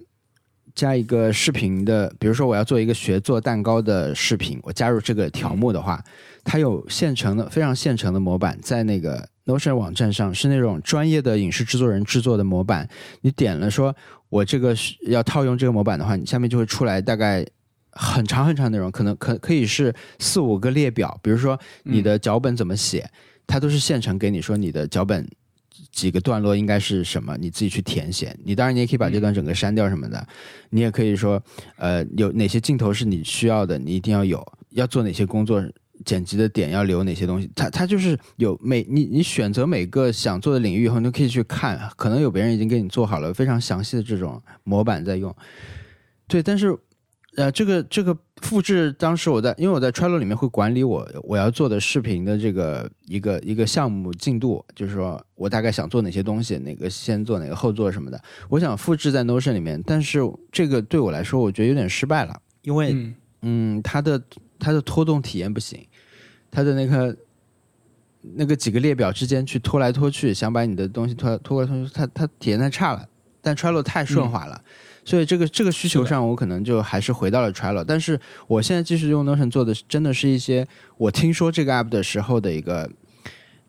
[0.74, 6.04] 加一个视频的，比如说我要做一个学做蛋糕的视频，我加入这个条目的话，
[6.44, 12.90] 它有现成的非常现成的模板，在那个 Notion 网站上是那种专业的影视制作人制作的模板。
[13.22, 13.96] 你点了说
[14.36, 14.76] 我这个
[15.08, 17.46] 要套用这个模板的话，你下面就会出来大概
[17.92, 21.18] 很长很长内容，可能可可以是四五个列表。
[21.24, 23.10] 比如说你的脚本怎么写，
[23.48, 25.26] 它都是现成给你说你的脚本。
[25.92, 27.36] 几个段落应该是什么？
[27.38, 28.34] 你自己去填写。
[28.46, 30.26] 你当然你也可以把这段整个删掉什么的。
[30.70, 31.42] 你也可以说，
[31.78, 34.42] 呃，有哪些镜头是你需要的，你一定要有。
[34.72, 35.62] 要做哪些工作，
[36.04, 37.50] 剪辑的点要留哪些东西。
[37.56, 41.80] 它它就是有每你你选择每个想做的领域以后，你就可以去看。
[41.96, 45.36] 可能有别人已经给你做好了非常详细的这种模板在用。
[46.28, 46.78] 对，但是。
[47.38, 58.18] 呃，这个这个复制，当时我在，因为我在 Trello 里面会管理我我要做的视频的这个一个一个项目进度，就是说我大概想做哪些东西，哪个先做，哪个后做什么的。
[58.48, 62.96] 我想复制在 Notion 里面，但是这个对我来说，我觉得有点失败了，因为
[63.42, 64.24] 嗯，它的
[64.60, 65.86] 它的拖动体验不行，
[66.50, 67.16] 它的那个
[68.22, 73.08] 那个几个列表之间去拖来拖去，想把你的东西拖拖来拖去，它它体验太差了。
[73.42, 74.60] 但 Trello 太顺滑了。
[75.04, 77.84] 所以这个这个需求上，我可能就还是回到了 Trello。
[77.88, 82.90] 但是我现在继续用 Notion 做的，真的是一些我听说这个 app 的时候的一个，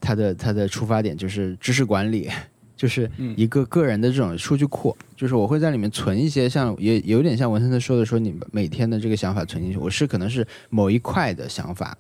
[0.00, 2.30] 它的它的出发点就是知识管理，
[2.76, 4.96] 就是一个个人的这种数据库。
[5.16, 9.78] 就是我会在里面存一些，像也有点像文森特说的，说你每天的这个想法存进去。
[9.78, 11.96] 我是可能是某一块的想法。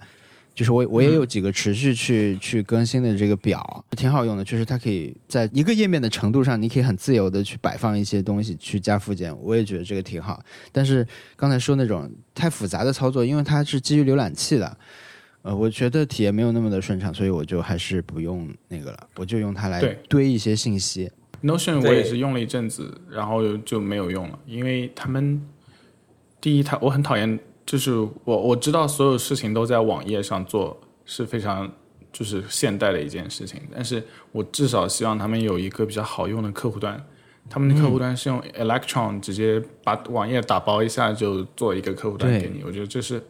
[0.54, 4.42] 就是我我也有几个持续去去更新的这个表，挺好用的。
[4.42, 9.36] 就是它可以在一个页面的程度上，你可以很自由的去摆放一些东西，去加附件。
[9.42, 10.42] 我也觉得这个挺好。
[10.72, 14.74] 但是刚才说那种太复杂的操作，因为它是基于浏览器的，
[15.46, 21.08] 呃，我觉得体验没有那么的顺畅，所以我就还是不用那个了，我就用它来堆一些信息。
[21.40, 25.40] Notion 我也是用了一阵子，然后就没有用了，因为他们
[26.40, 31.72] 第一，他我很讨厌，就是我我知道所有事情都在网页上做是非常
[32.12, 37.00] 就是现代的一件事情，但是我至少希望他们有一个比较好用的客户端。
[37.48, 43.22] 他们的客户端是用 Electron 直接把网页打包一下就做一个客户端给你，我觉得这是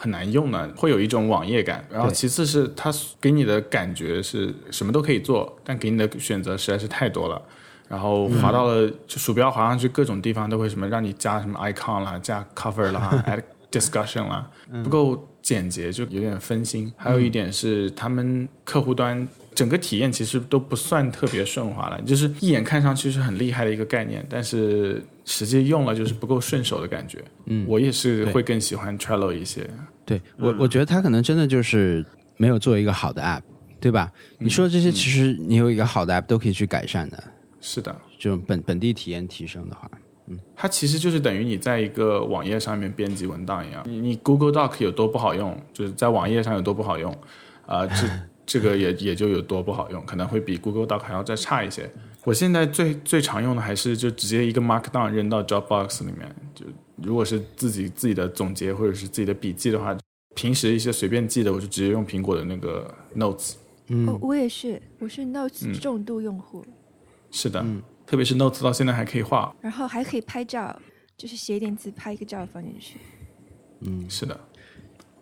[0.00, 1.84] 很难用的，会有一种网页感。
[1.90, 7.42] 然后其次是它给你的感觉是什么都可以做，但给你的选择实在是太多了。
[7.88, 14.48] 然后滑到了，就鼠标滑上去各种地方都会什么让你加什么 icon 啦，加 cover 啦， add discussion 啦，
[14.84, 16.92] 不够简洁，就有点分心。
[16.96, 19.26] 还有一点是他们客户端
[19.58, 27.24] 整个体验其实都不算特别顺滑了，就是一眼看上去是很厉害的一个概念，但是实际用了就是不够顺手的感觉。
[27.46, 29.68] 嗯，我也是会更喜欢 Trello 一些。
[30.06, 33.42] 对我，我觉得他可能真的就是没有做一个好的 app，
[33.80, 34.12] 对吧？
[34.38, 37.20] 你说的这些，其实你有一个好的 app 都可以去改善的，
[37.60, 39.90] 是的，这种本本地体验提升的话，
[40.28, 43.82] 嗯它其实就是等于你在一个网页上面编辑文档一样。
[43.84, 47.12] 你你 Google Doc 有多不好用，就是在网页上有多不好用，
[47.66, 48.08] 啊、这
[48.48, 51.88] 这个也也就有多不好用，可能会比 Google Doc 还要再差一些。
[52.24, 56.64] 我现在最最常用的还是就直接一个 Markdown 扔到 Dropbox 里面，就
[56.96, 59.94] 如果是自己自己的总结或者是自己的笔记的话，
[60.34, 63.56] 平时一些随便记的，我就直接用苹果的那个 Notes。
[64.06, 66.64] 哦，我也是，我是 Notes 重度用户，
[67.30, 69.54] 是的，嗯特别是 Notes 到现在还可以画。
[69.60, 70.74] 然后还可以拍照，
[71.18, 72.96] 就是写一点字，拍一个照放进去。
[73.80, 74.40] 嗯是的，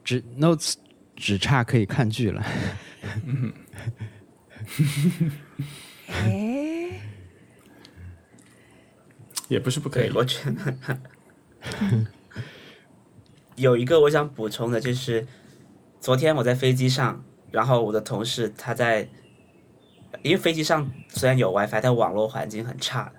[0.05, 0.75] 只 Notes
[1.17, 2.45] 只差可以看剧了。
[6.09, 7.01] 哎，
[9.49, 10.11] 也不是不可以，。
[10.15, 10.99] 我觉得
[13.57, 15.27] 有一个我想补充的，就是
[16.01, 19.09] 昨天我在飞机上，然后我的同事他在，
[20.23, 23.13] 因为飞机上虽然有 WiFi，但网络环境很差，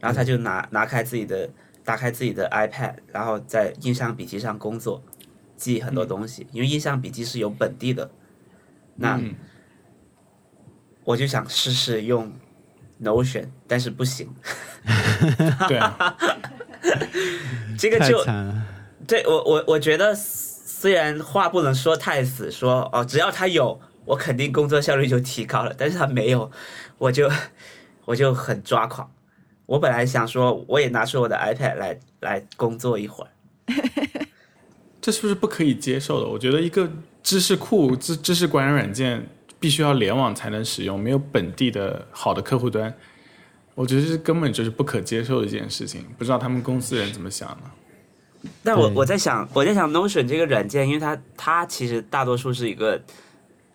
[0.00, 1.50] 然后他就拿拿开自己的
[1.84, 5.02] 打开自己的 iPad，然后在印象笔记上工作，
[5.56, 8.10] 记很多东西，因为印象笔记是有本地的，
[8.96, 9.34] 那、嗯。
[11.06, 12.32] 我就想试试用
[13.02, 14.34] Notion，但是不行，
[15.68, 16.26] 对啊，太
[17.76, 18.24] 这个就，
[19.06, 26.50] 对我我我觉得虽然话不能说太死，说哦只要他有，我肯定工作效率就提高了，但是他没有，
[26.96, 27.30] 我就
[28.06, 29.12] 我就很抓狂。
[29.66, 33.30] 我本来想说，我也拿出我的 iPad 来来工作一会儿，
[35.02, 36.26] 这是不是不可以接受的？
[36.26, 36.90] 我觉得一个
[37.24, 39.26] 知识库、知知识管理软件
[39.58, 42.94] 必须要联网才能使用，没有本地的好的客户端，
[43.74, 46.04] 我觉得这根本就是不可接受的一件事情。
[46.16, 48.50] 不知道他们公司人怎么想的？
[48.62, 53.02] 但我我在想，我在想 Notion 这个软件，因为它它其实大多数是一个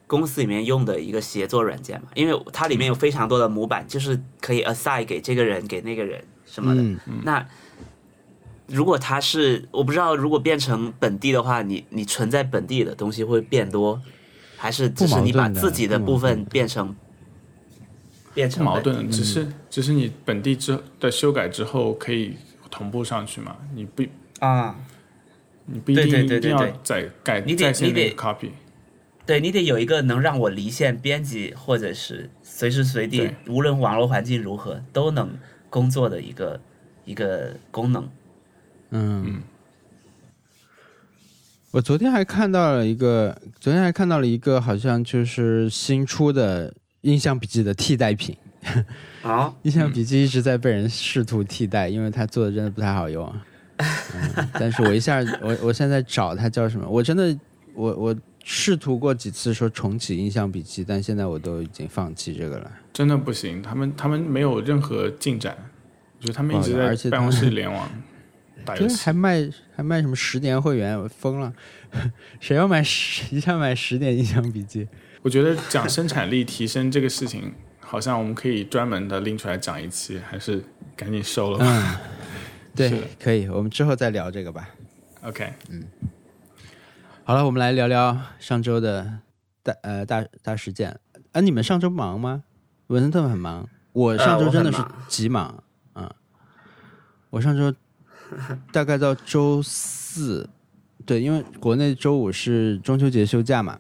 [0.06, 6.82] 公司里面用的一个协作软件嘛，因为它里面有非常多的模板，就是可以 assign 给这个人给那个人什么的。
[6.84, 7.44] 嗯，那
[8.70, 14.02] 如果它是我不知道，如果变成本地的话，你你存在本地的东西会变多，
[14.58, 16.96] 还是只是你把自己的部分变成
[18.34, 22.36] 变成矛盾，只是只是你本地之的修改之后可以
[22.70, 23.56] 同步上去嘛？
[23.74, 24.04] 你不
[24.40, 24.76] 啊？
[25.66, 28.50] 你不一定一定要对对对对再改你得你得 copy。
[29.26, 35.30] 对你得有一个能让我离线编辑，或者是随时随地，无论网络环境如何都能
[35.70, 36.60] 工作的一个
[37.06, 38.10] 一个功能。
[38.92, 39.42] 嗯，
[41.72, 48.36] 我昨天还看到了一个，昨天还看到了一个，好像就是新出的印象笔记的替代品。
[49.22, 53.32] 哦， 印象笔记一直在被人试图替代，因为它做的真的不太好用。
[53.80, 56.86] 嗯、但是我一下，我我现在找它叫什么？
[56.90, 57.40] 我真的，
[57.74, 62.70] 我我试图过几次说重启印象笔记，但现在我都已经放弃这个了。
[62.92, 65.56] 真的不行，他们他们没有任何进展，
[66.18, 67.90] 我觉得他们一直在办公室联网
[68.66, 69.04] 打游，戏。
[69.04, 71.54] 还卖还卖什么十年会员，我疯了！
[72.40, 74.88] 谁要买十一下买十年印象笔记？
[75.22, 80.64] 我觉得讲生产力提升这个事情，好像我们可以专门的拎出来讲一期，还是
[80.96, 81.66] 赶紧收了吧。
[81.68, 81.98] 嗯，
[82.76, 84.70] 对，可以，我们之后再聊这个吧。
[85.22, 85.84] OK，嗯
[87.24, 89.20] 好了，我们来聊聊上周的
[89.62, 91.00] 大呃大大事件。
[91.32, 92.44] 啊，你们上周忙吗？
[92.88, 95.64] 文森特很忙，我上周真的是极忙
[95.94, 96.10] 嗯、
[97.30, 97.72] 我上周
[98.72, 100.50] 大概到周四，
[101.06, 103.80] 对，因为国内周五是中秋节休假嘛，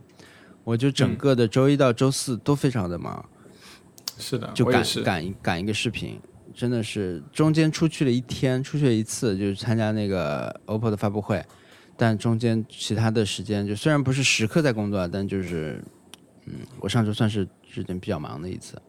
[0.64, 3.24] 我就整个的周一到周四都非常的忙。
[4.18, 4.84] 是的，就赶。
[5.04, 6.20] 赶一赶一个视频，
[6.54, 11.42] 真的是中间出去了一天，出去了一次，就是参加那个 OPPO 的发布会，
[11.96, 15.82] 但中间其他的时间就虽然不是时刻在工作，但就是，
[16.48, 18.82] 嗯，我上周算是时间比较忙的一次。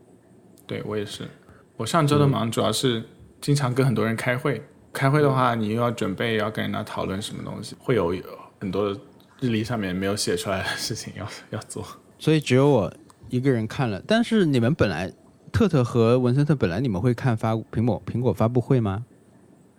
[0.66, 1.28] 对我也是，
[1.76, 3.04] 我上周的忙主要是
[3.40, 4.61] 经常跟很多人开会，
[4.93, 8.14] 开会的话你又要准备，要跟人家讨论什么东西，会有
[8.61, 8.93] 很多
[9.41, 11.86] 日历上面没有写出来的事情要要做。
[12.18, 12.93] 所以只有我
[13.28, 14.03] 一个人看了。
[14.07, 15.12] 但是你们本来
[15.53, 19.05] 特特和文森特本来你们会看发苹果苹果发布会吗？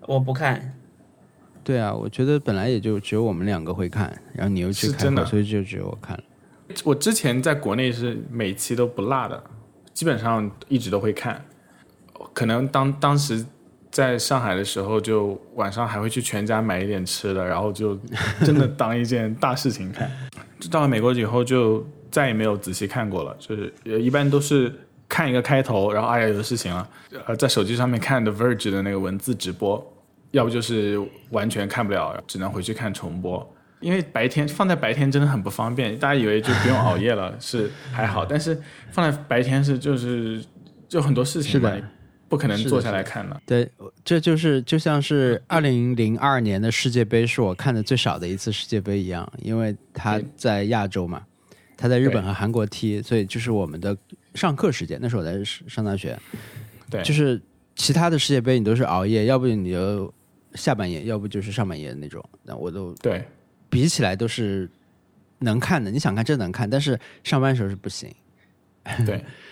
[0.07, 0.73] 我不看，
[1.63, 6.23] 对啊，我觉得本来也就只有我们两个会看，然后你又去真的所以就只有我看了。
[6.83, 9.43] 我之前在国内是每期都不落的，
[9.93, 11.45] 基本上一直都会看。
[12.33, 13.45] 可能当当时
[13.91, 17.99] 在上海的时候，就晚上还会去全家买一点吃的，然后就
[18.43, 20.09] 真的当一件大事情看。
[20.71, 24.73] 到了美国以后，就再也没有仔细看过了，就是一般都是
[25.09, 26.87] 看一个开头，然后哎呀有事情了，
[27.25, 29.85] 呃在手机上面看 The Verge 的那个文字直播，
[30.31, 30.99] 要不就是
[31.31, 33.55] 完全看不了，只能回去看重播。
[33.81, 38.55] 因为白天放在白天真的很不方便，大家以为就不用熬夜了，是还好，但是
[38.91, 40.39] 放在白天是就是
[40.87, 41.83] 就很多事情嘛，是的你
[42.31, 43.41] 不可能是坐下来看了。
[43.45, 43.69] 对，
[44.05, 51.21] 这就是就像是二零零二年的世界杯是我看的最少的一次世界杯一样，因为他在亚洲嘛，
[51.75, 53.97] 他在日本和韩国踢，所以就是我们的
[54.33, 54.97] 上课时间。
[55.01, 56.17] 那时候我在上大学，
[56.89, 57.41] 对，就是
[57.75, 60.13] 其他的世界杯你都是熬夜，要不你就
[60.53, 62.23] 下半夜，要不就是上半夜的那种。
[62.43, 63.21] 那我都对
[63.69, 64.69] 比起来都是
[65.39, 68.09] 能看的，你想看真能看，但是上班时候是不行。
[69.05, 69.21] 对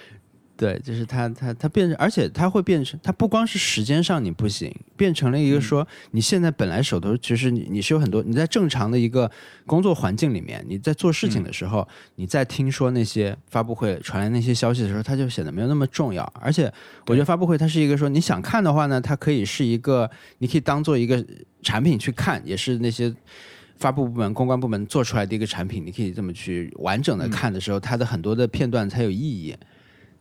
[0.60, 9.32] 对，就是它它它变成，而且它会变成，它不光是时间上你不行，变成了一个说，你现在本来手头其实你你是有很多，你在正常的一个
[9.66, 16.22] 工作环境里面，你在做事情的时候，你在听说那些发布会传来那些消息的时候，它就显得没有那么重要。
[16.42, 16.70] 而且
[17.08, 21.26] 我觉得发布会它是一个说，你想看的话呢，它可以是一个，你可以当做一个
[21.64, 23.16] 产品去看，也是那些。
[23.78, 29.56] 发布部门、公关部门做出来的一个产品，你可以这么去完整的看的时候，它的很多的片段才有意义。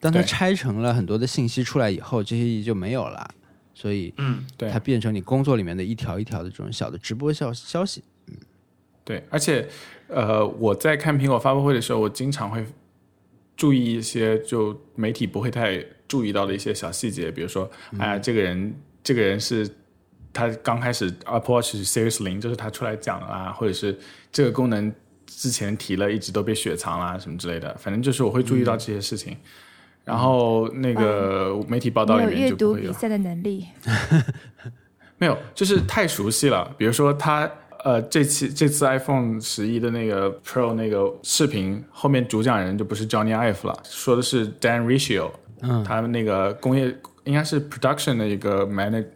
[0.00, 3.28] 当它拆成了很多的信息出来以后，这些意义就没有了，
[3.74, 4.70] 所以嗯，对。
[4.70, 8.02] 它变成你工作里面的一条一条的这种小的直播消消息。
[8.26, 8.34] 嗯
[9.04, 9.66] 对，而且
[10.08, 12.62] 呃，我在看苹果发布会的时候，我经常会
[13.56, 19.66] 注意一些就媒体不会太注意到的一些小细节，比如说，哎呀，这个人这个人是
[20.30, 23.98] 他刚开始 Apple Watch Series 零，就是他出来讲了啊，或者是
[24.30, 24.92] 这个功能
[25.24, 29.34] 之前提了，一直都被雪藏啦什么之类的，反正就是我会注意到这些事情。
[30.08, 33.66] 然后那个媒体报道里面阅读比赛的能力，
[35.18, 36.74] 没有，就是太熟悉了。
[36.78, 37.50] 比如说他
[37.84, 45.30] 呃，这期这次 iPhone 十一的那个 Pro 那个视频后面主讲人就不是 Johnny Ive 了，说的是 Dan Riccio，
[45.60, 49.06] 嗯，他们那个工业应该是 production 的一个 manage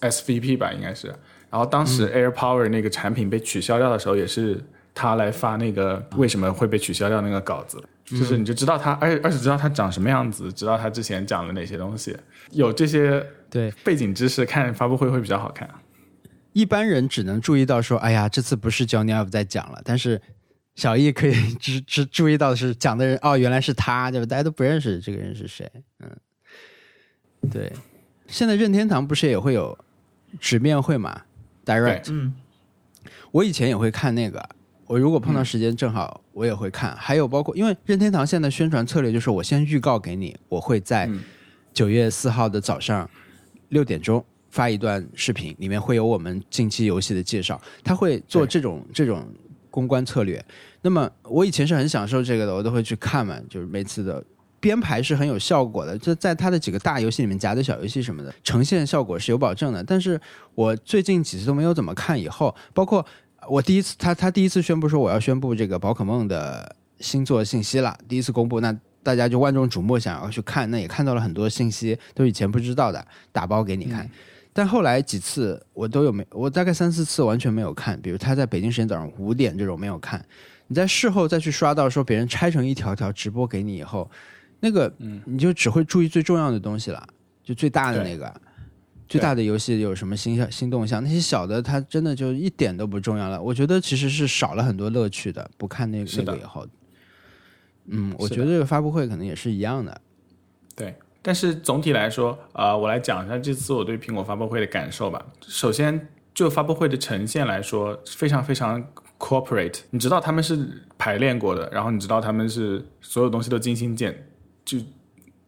[0.00, 1.08] SVP 吧，应该是。
[1.50, 4.62] 然后当时 AirPower 那个产品被取消掉的时候，也是
[4.94, 7.82] 他来发那个为什么会被取消掉那个稿子，
[8.18, 12.16] 就是你就知道他，而且而且知道他长什么样子，知道他之前讲了哪些东西，
[12.50, 15.68] 有这些对，背景知识，看发布会会比较好看。
[16.52, 20.20] 一般人只能注意到说，哎呀，这次不是 Johnny Ive 在讲了，但是
[20.74, 24.26] 小易可以只只注意到的是讲的人哦，原来是他，对吧？
[24.26, 26.10] 大家都不认识这个人是谁，嗯，
[27.50, 27.72] 对。
[28.28, 29.78] 现在任天堂不是也会有
[30.40, 31.22] 直面会嘛
[31.66, 32.34] ？Direct，嗯，
[33.30, 34.48] 我以前也会看那个，
[34.92, 36.94] 我如果碰到时间正好我也会看。
[36.98, 41.18] 还有包括，因为任天堂现在宣传策略就是我先预告给你，我会在嗯
[41.72, 43.08] 九月四号的早上
[43.70, 49.26] 六点钟发一段视频，里面会有我们近期游戏的介绍，他会做这种这种
[49.70, 50.44] 公关策略。
[50.82, 54.22] 那么我以前是很享受这个的，我都会去看嘛，就是每次的。
[54.60, 59.82] 编排是很有效果的，就在他的几个大游戏里面夹的小游戏什么的，呈现效果是有保证的。
[59.82, 60.20] 但是
[60.54, 63.04] 我最近几次都没有怎么看，以后包括
[63.48, 74.08] 我第一次他他第一次宣布说我要宣布这个宝可梦的星座信息了，第一次公布，那大家就万众瞩目，想要去看，那也看到了很多信息，都以前不知道的，打包给你看。
[74.52, 80.24] 但后来几次我都有没，我大概三四次完全没有看，比如他在北京时间早上五点这种没有看，
[80.68, 84.08] 你在事后再去刷到说别人拆成一条条直播给你以后，
[84.60, 87.04] 那个嗯你就只会注意最重要的东西了，
[87.42, 88.32] 就最大的那个。
[89.12, 91.02] 最大的游戏有什么新项新动向？
[91.04, 93.40] 那些小的，它真的就一点都不重要了。
[93.40, 95.50] 我觉得其实是少了很多乐趣的。
[95.56, 96.66] 不看那个那个以后，
[97.86, 100.00] 嗯，我觉得这个发布会可能也是一样的。
[100.74, 105.24] 对，但是总体来说，呃，我来讲一下这次我对苹果发布会的感受吧。
[105.42, 108.82] 首先，就发布会的呈现来说，非常非常
[109.18, 109.80] corporate。
[109.90, 114.26] 你知道他们是排练过的，然后你知道他们是所有东西都精心建，
[114.64, 114.78] 就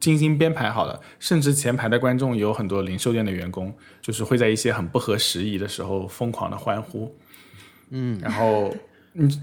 [0.04, 1.00] 精心编排好的。
[1.18, 7.16] 甚至前排的观众有很多零售店的员工，就是会在一些很不合时宜的时候疯狂的欢呼。
[7.88, 8.74] 嗯，然后
[9.12, 9.40] 你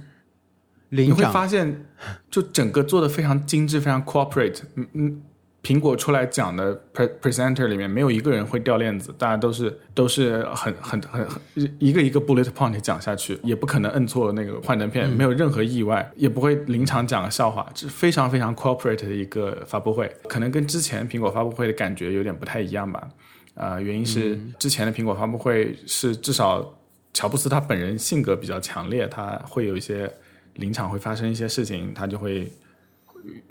[0.89, 1.85] 你会发现，
[2.29, 4.61] 就整个做的非常精致，非常 cooperate。
[4.75, 5.21] 嗯嗯，
[5.63, 11.39] 苹果出来讲的 pre presenter 里面没有一个人会掉链子，大家都是都是很很很很
[11.77, 23.07] 一个一个 bullet point 讲下去，也不可能摁错那个幻灯片，没有任何意外，也不会临场讲个笑话，这是非常非常 cooperate 的一个发布会，可能跟之前苹果发布会的感觉有点不太一样吧。
[23.53, 26.73] 呃，原因是之前的苹果发布会是至少
[27.13, 30.11] 乔布斯他本人性格比较强烈，他会有一些
[30.55, 32.51] 临场会发生一些事情，他就会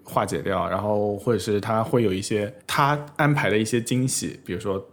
[0.04, 4.84] 化解掉，然后或者是他会有一些他安排的一些惊喜，比如说。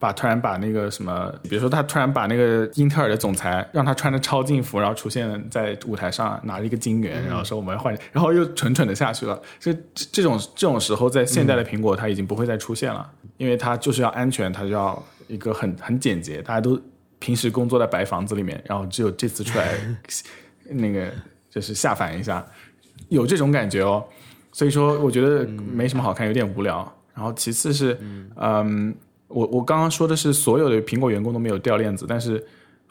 [0.00, 9.42] 把突然把那个什么，比如说他突然把那个英特尔的总裁让他穿着超净服，然后出现在舞台上拿着一个金元，然后说我们要换，然后又蠢蠢的下去了。
[9.58, 16.80] 这这种这种时候，在现在的苹果，它已经不会再出现了，因为它就是要安全，它就要一个很很简洁，大家都
[17.18, 19.74] 平时工作在白房子里面，然后只有这次出来
[20.70, 21.12] 那个
[21.50, 22.46] 就是下凡一下，
[23.08, 24.06] 有这种感觉哦。
[24.58, 26.78] 所以说，我觉得没什么好看，有点无聊。
[27.14, 27.96] 然后其次是，
[28.40, 28.92] 嗯，
[29.28, 32.44] 我我刚刚说的是所有的苹果员工都没有掉链子，但是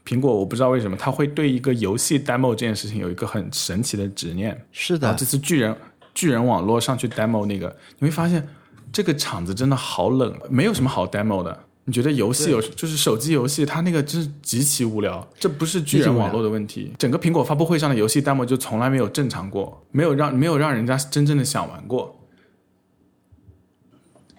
[0.06, 4.58] 苹果我不知道为什么他会对一个游戏 demo 这件事情有一个很神奇的执念。
[4.72, 5.76] 是的这，次巨人
[6.14, 8.48] 巨人网络上去 demo 那个，你会发现
[8.94, 11.60] 这个场子真的好冷，没有什么好 demo 的。
[11.90, 16.92] 你觉得游戏有就是手机游戏，它那个真是极其无聊，这不是巨人网络的问题。
[17.00, 22.14] 整个苹果发布会上的游戏 demo 就从来没有正常过，没有让没有让人家真正的想玩过。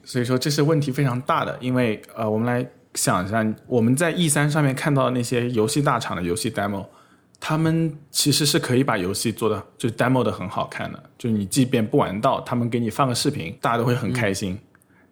[0.04, 6.84] 所以说这是问题非常大的，因为呃，我们来想一下，我们在 E 三上面看到的那些游戏大厂的游戏 demo，
[7.40, 14.58] 他们其实是可以把游戏做的就 demo 的很好看的，就是你即便不玩到，他们给你放个视频，大家都会很开心。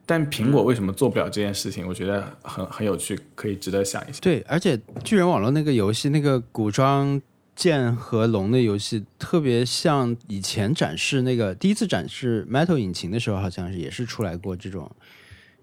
[0.09, 1.85] 但苹果为什么做不了这件事情？
[1.87, 4.21] 我觉得很很有趣，可以值得想一下。
[4.23, 7.21] 对，而且巨人网络那个游戏，那个古装
[7.57, 14.89] 剑和龙的游戏，特别像以前展示那个第一次展示 Metal 引擎的时候，好像是也是出来过这种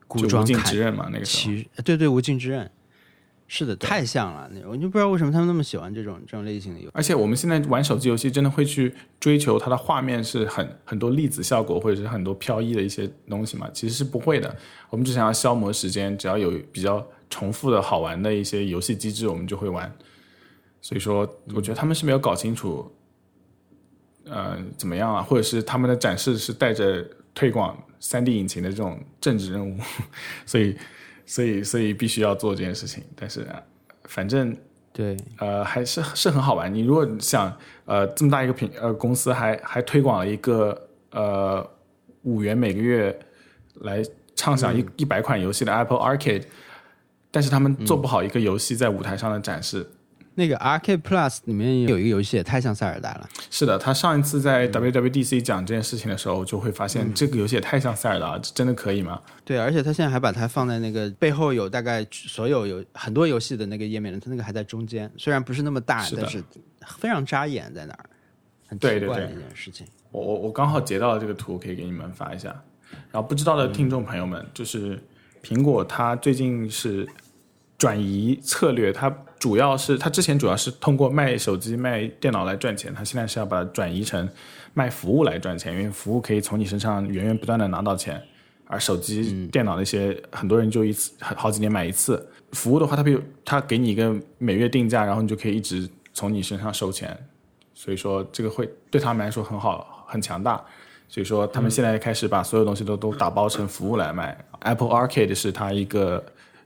[0.07, 1.81] 古就无尽装砍之刃嘛，那个时候。
[1.83, 2.69] 对对，无尽之刃，
[3.55, 4.49] 是的，太像了。
[4.51, 6.91] 那我就不知道为什么他们那么喜欢这种这种类型的游戏。
[6.91, 13.69] 而且我们现在玩手机游戏，真的会去追求它的画面是很很多粒子效果，或者是很多飘逸的一些东西嘛？
[13.71, 14.55] 其实是不会的。
[14.89, 19.93] 我们只想要消磨时间，只要有比较重复的好玩的一些游戏机制，我们就会玩。
[20.81, 21.19] 所以说，
[21.53, 22.91] 我觉得他们是没有搞清楚，
[24.25, 25.21] 呃，怎么样啊？
[25.21, 29.77] 或者是他们的展示是带着推广三 D 引擎的这种政治任务，
[30.47, 30.75] 所以，
[31.25, 33.03] 所以，所以必须要做这件事情。
[33.15, 33.47] 但是，
[34.05, 34.55] 反正
[34.91, 36.73] 对，呃，还是是很好玩。
[36.73, 37.55] 你如果想，
[37.85, 41.67] 呃，这么大一个品呃公司还还推广了一个呃
[42.23, 43.17] 五元每个月
[43.75, 44.03] 来
[44.35, 46.43] 畅享一一百款游戏的 Apple Arcade，
[47.31, 49.85] 但是他们做不好一个游戏在舞台上的展示。
[50.35, 53.29] 那个 Arcade Plus 里面有一个游戏也太像塞尔达了。
[53.49, 59.21] 是的，他上一次在 WWDC 讲这件事情的时候，就会发现这个游戏也太像塞尔达了，这真的可以吗？
[59.45, 66.43] 对，而且他现在还把它放在那个背后有大概所有有很多游戏的那个页面，他那个还在中间，虽然不是那么大，是但是
[66.85, 68.05] 非常扎眼在那儿，
[68.67, 69.85] 很对对奇怪的对一件事情。
[70.11, 72.49] 我我我刚好截到了这个图，可以给你们发一下。
[73.11, 75.01] 然后不知道的听众朋友们，就是
[75.43, 77.07] 苹果它最近是
[77.83, 84.25] 转移策略，它主要是它之前主要是通过卖手机、卖电脑来赚钱，它现在是要把它转移成
[84.73, 88.23] 卖服务来赚钱，因为服务可以从你身上源源不断的拿到钱，
[88.67, 97.13] 而手机、电脑那些很多人就一次好几年买一次，服务的话，它比如它给你一个每月定价，然后你就可以一直从你身上收钱，
[97.73, 100.63] 所以说这个会对他们来说很好，很强大。
[101.09, 104.35] 所以说他们现在开始把所有东西都都打包成服务来卖。
[104.61, 106.23] Apple Arcade 是它一个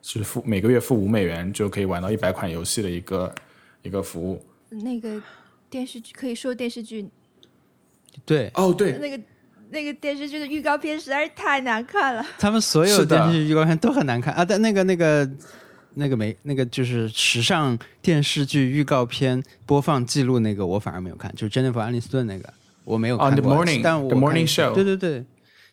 [0.08, 3.36] 是付每个月付五美元就可以玩到一百款游戏的一个
[3.82, 4.41] 一个服务。
[4.70, 5.22] 那个
[5.70, 7.05] 电视剧可以说电视剧
[8.24, 9.24] 对哦，对，那个
[9.70, 12.26] 那个电视剧的预告片实在是太难看了。
[12.39, 15.30] 他们所有的电视剧预告片都很难看啊，但那个那个
[15.95, 22.53] 那个没那个就是时尚电视剧预告片播放记录那个，我反而没有看，就是 Jennifer Aniston 那个
[22.86, 25.26] 我没有啊看 The 过 Morning- 但我 The Morning 看 Show 对对对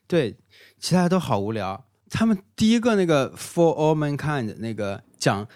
[0.08, 0.34] 对，
[0.80, 1.83] 其他都好无聊。
[2.10, 5.46] 他们第一个那个 For All Mankind 那个讲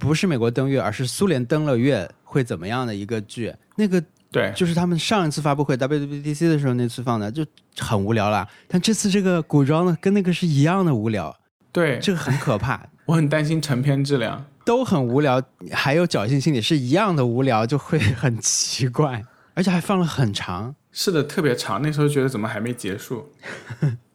[0.00, 7.44] 不是美国登月，而是苏联登了月会怎么样的一个剧，那个对，就是他们上一次发布会 WWDC 的时候那次放的就
[7.78, 8.48] 很无聊啦。
[8.68, 11.34] 但这次这个古装呢，跟那个是一样的无聊，
[11.70, 14.44] 对，这个很可怕， 我很担心成片质量。
[14.64, 15.42] 都很无聊，
[15.72, 19.24] 还有侥幸心理是一样的无聊，就会很奇怪，
[19.54, 20.74] 而且还放了很长。
[20.92, 23.32] 是的，特别长，那时候觉得怎么还没结束？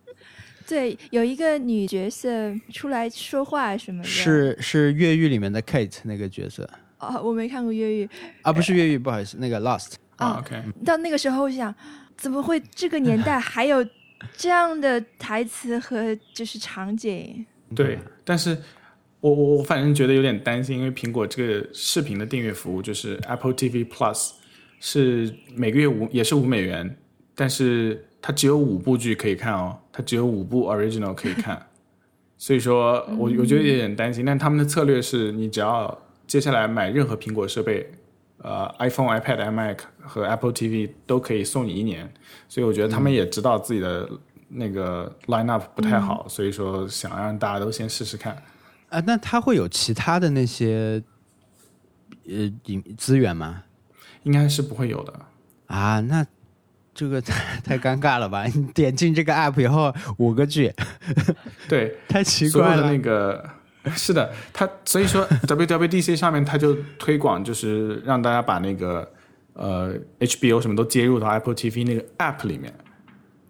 [0.67, 8.09] 对，有一个女角色出来说话什么的，是是越狱里面的 Kate 那个角色，哦，我没看过越狱。
[8.41, 9.93] 啊，不是越狱，不好意思，那个 Lost。
[10.17, 11.73] 啊啊，OK，到那个时候，我想，
[12.17, 13.85] 怎么会这个年代还有
[14.35, 17.45] 这样的台词和就是场景？
[17.75, 18.57] 对，但是
[19.19, 24.31] 我我我反正觉得有点担心，因为苹果这个视频的订阅服务就是 Apple TV Plus
[24.79, 26.97] 是每个月五也是五美元，
[27.35, 31.65] 但是它只有五部剧可以看哦，它只有五部 original 可以看，
[32.37, 34.23] 所以说我我觉得有点担心。
[34.23, 37.91] 但他们的策略是你只要接下来买任何苹果设备。
[38.43, 42.07] 呃，iPhone、iPad、iMac 和 Apple TV 都可以送你一年，
[42.47, 44.07] 所以我觉得他们也知道自己的
[44.47, 48.37] 那个 lineup 不太好，所以说想让大家都先试试看。
[48.89, 51.01] 啊，那它会有其他的那些
[52.27, 53.63] 呃影资源吗？
[54.21, 55.13] 应该是不会有的。
[55.65, 56.23] 啊，那
[56.97, 58.43] 这个太 太尴尬了吧？
[58.51, 60.73] 你点进这个 app 以后，五个 G，，
[61.69, 62.91] 对，太奇怪了。
[62.91, 63.47] 那个
[63.95, 69.07] 是的，他所以说 WWDC 上面他就推广，就是让大家把那个
[69.53, 72.73] 呃 HBO 什么都接入到 Apple TV 那个 app 里面。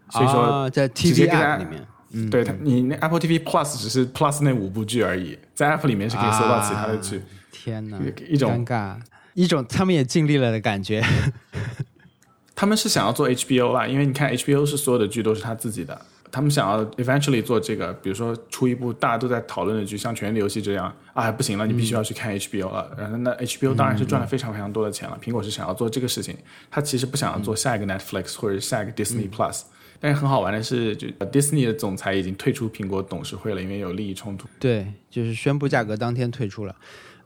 [0.09, 7.21] 所以说，哦在 TV app 里面，嗯，对它，你那 Apple TV Plus 只是 Plus 那五部剧而已，在 app 里面是可以搜到其他的剧，
[7.51, 7.97] 天哪，
[8.29, 8.95] 一种尴尬，
[9.33, 11.01] 一种他们也尽力了的感觉。
[12.57, 16.01] 他们是想要做 HBO 啦，因为你看 HBO 是所有的剧都是他自己的，
[16.31, 22.91] 他们想要 eventually 做这个，比如说出一部大家都在讨论的剧，像《权力游戏》这样，啊不行了，你必须要去看 HBO 了。
[22.97, 26.35] 然后那 HBO 当然是赚了非常非常多的钱了，苹果是想要做这个事情，
[26.71, 29.61] 他其实不想要做下一个 Netflix 或者下一个 Disney Plus。
[29.99, 34.47] 但是很好玩的是，就 Disney 的总裁已经退出苹果董事会了，因为有利益冲突。
[34.59, 36.75] 对，就是宣布价格当天退出了。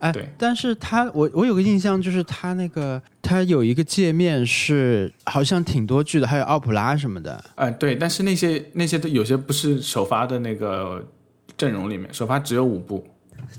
[0.01, 7.43] 哎对，但是他我我有个印象，就是他那个他有一个界面是好像挺多剧的，还有奥普拉什么的。
[7.55, 11.07] 呃，对，但是那些那些都有些不是首发的那个
[11.55, 13.05] 阵容里面，首发只有五部。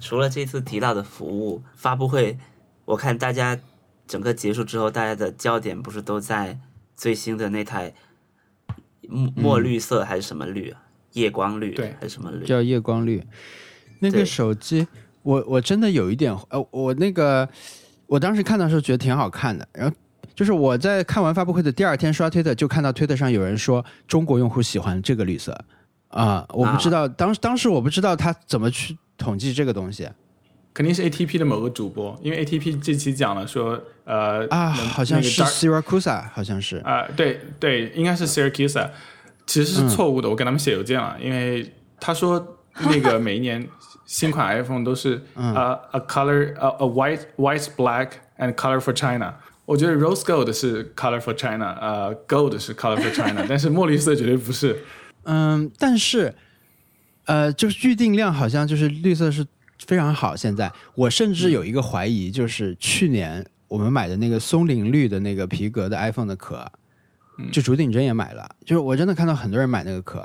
[0.01, 2.37] 除了这次提到的服务发布会，
[2.87, 3.57] 我看大家
[4.09, 6.59] 整个结束之后，大家的焦点不是都在
[6.97, 7.95] 最新的那台
[9.09, 10.83] 墨墨绿色还是什么绿啊？
[11.13, 12.45] 夜光绿对还是什么绿？
[12.45, 13.23] 叫夜光绿。
[14.01, 14.89] 那个手机，
[15.23, 17.49] 我我真的有一点，呃，我那个
[18.07, 19.97] 我当时看到的时候觉得挺好看的，然后
[20.35, 25.57] 就是我在看完发布会的第二天刷推特，就看到推特上有人说中国用户喜欢这个绿色。
[26.09, 30.07] 啊，我不知道当当时我不知道他怎么去统计这个东西。
[30.75, 38.89] 肯定是 ATP 的某个主播，因为 ATP 这期讲了说，呃啊，好像是 Siracusa，好像是啊、对对，应该是 Siracusa，
[39.47, 41.71] 其实是错误的，我给他们写邮件了，因为
[42.01, 43.67] 他说那个每一年
[44.13, 49.33] 新款 iPhone 都是呃、a color 呃、a white white black and color for China。
[49.65, 54.85] 我觉得 Rose Gold 是 Color for China，呃，Gold 是 Color for China， 但是墨绿色绝对不是。
[55.23, 56.35] 嗯，但是
[57.25, 59.47] 呃，就是预定量好像就是绿色是
[59.87, 60.37] 非常好。
[60.37, 66.71] 现在我甚至有一个怀疑，就是去年我们买的那个松林绿的那个皮革的 iPhone 的壳，
[67.51, 70.23] 就竹顶针也买了，就是我真的看到很多人买那个壳，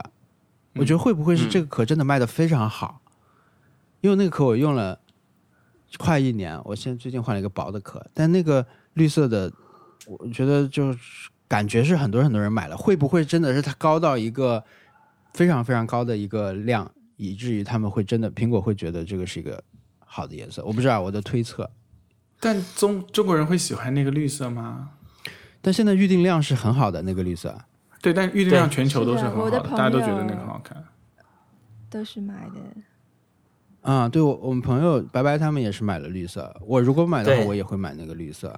[0.76, 3.00] 我觉得会不会是这个壳真的卖的非常好？
[4.02, 5.00] 因为那个壳我用了
[5.98, 9.52] 快一年，我现在最近换了一个薄的壳，但那个绿色的，
[10.06, 11.00] 我觉得就是
[11.48, 14.64] 感觉是很多很多人买了，会不会真的是它高到一个
[15.34, 19.64] 非常非常高的一个量，以至于他们会真的苹果会觉得这个是一个
[20.00, 20.64] 好的颜色？
[20.66, 21.70] 我不知道，我的推测。
[22.40, 24.92] 但中中国人会喜欢那个绿色吗？
[25.62, 27.60] 但现在预定量是很好的那个绿色，
[28.02, 30.84] 对，但预定量全球都是很好的，的大家都觉得那个很好看。
[31.90, 32.62] 都是买的。
[33.88, 38.54] 啊、对我我们朋友白白他们也是买了绿色，我如果买的话，我也会买那个绿色。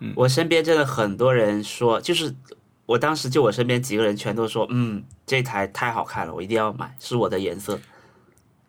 [0.00, 2.34] 嗯我身边真的很多人说，就是
[2.86, 7.78] 我当时就我身边几个人全都说，嗯，这台太好看了，我一定要买，是我的颜色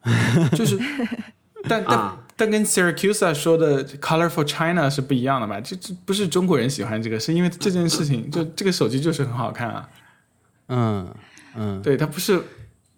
[0.55, 0.77] 就是，
[1.67, 2.17] 但但、啊。
[2.39, 5.59] 但跟 Syracuse 说的 Colorful China” 是不一样的嘛？
[5.59, 9.89] 这这不是中国人喜欢这个，是因为这件事情，就这个手机就是很好看啊。
[10.67, 11.13] 嗯
[11.55, 12.41] 嗯，对，它不是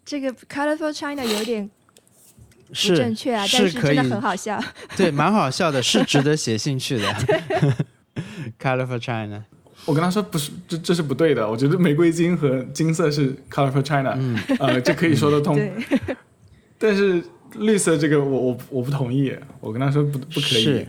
[0.06, 1.68] 这个 Colorful China 有点
[2.72, 4.58] 不是正确啊，但是可以是真的很好笑。
[4.96, 7.08] 对，蛮好笑的，是值得写信去的。
[8.60, 9.44] Color for China，
[9.86, 11.50] 我跟他说不是，这这是不对的。
[11.50, 14.18] 我觉得玫瑰金和金色是 “Color for China”，、
[14.60, 15.56] 呃，这可以说得通。
[15.56, 15.74] 对，
[16.78, 17.24] 但是
[17.56, 20.88] 绿色这个我我我不同意，我跟他说不不可以是。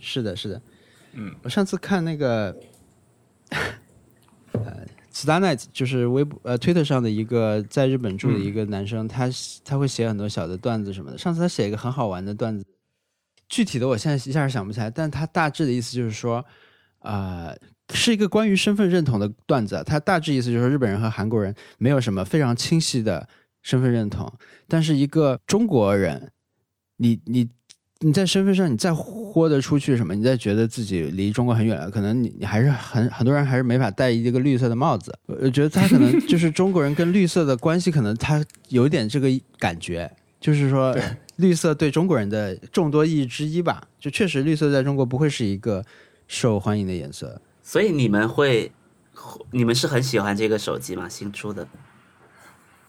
[0.00, 0.60] 是的，是的。
[1.14, 2.56] 嗯，我上次看那个，
[4.52, 4.85] 呃
[5.16, 9.30] s t a r Night 就是微博呃推特上的一个在日本住的一个男生，他
[9.64, 11.16] 他会写很多小的段子什么的。
[11.16, 12.62] 上次他写一个很好玩的段子，
[13.48, 16.44] 具体的我现在一下想不起来，但他大致的意思就是说，
[16.98, 17.56] 呃，
[17.94, 19.82] 是一个关于身份认同的段子啊。
[19.82, 23.26] 他大致意思就是说，日本人和韩国人没有什么非常清晰的
[23.62, 24.30] 身份认同，
[24.68, 26.30] 但是一个中国人，
[26.98, 27.48] 你你
[28.00, 35.18] 你在身份上你再豁得出去什么，你再觉得自己离中国很远了，可能你你还是很很多人还是没法戴一个绿色的帽子。
[35.26, 39.28] 我觉得他可能就是中国人跟绿色的关系，可能他有点这个
[39.58, 40.94] 感觉，就是说
[41.36, 43.88] 绿色对中国人的众多意义之一吧。
[43.98, 45.84] 就确实绿色在中国不会是一个
[46.28, 47.40] 受欢迎的颜色。
[47.62, 48.70] 所以你们会，
[49.50, 51.08] 你们是很喜欢这个手机吗？
[51.08, 51.66] 新出的？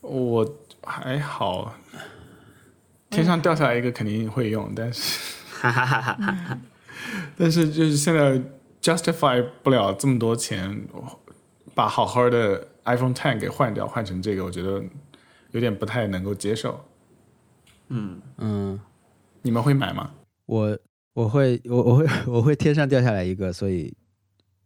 [0.01, 1.74] 我还好，
[3.18, 6.59] 天上掉下来一个肯定会用，但是，哈哈哈哈哈。
[7.36, 8.39] 但是就是现在
[8.80, 10.88] justify 不了这么多钱，
[11.74, 14.84] 把好好的 iPhone Ten 给换掉，换成这个，我觉得
[15.49, 16.80] 有点不太能够接受。
[17.88, 18.80] 嗯嗯，
[19.41, 20.11] 你们会买吗？
[20.45, 20.78] 我
[21.13, 23.97] 我会我我会 我会天上掉下来一个，所以。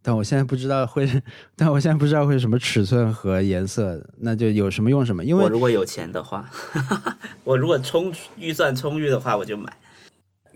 [0.04, 1.08] 但我现在不知道会，
[1.54, 5.24] 但我现在不知道会什么尺寸和颜色，那就有什么用什么。
[5.24, 6.50] 因为我如果有钱的话，
[7.44, 9.72] 我如果充预算充裕的话，我就买。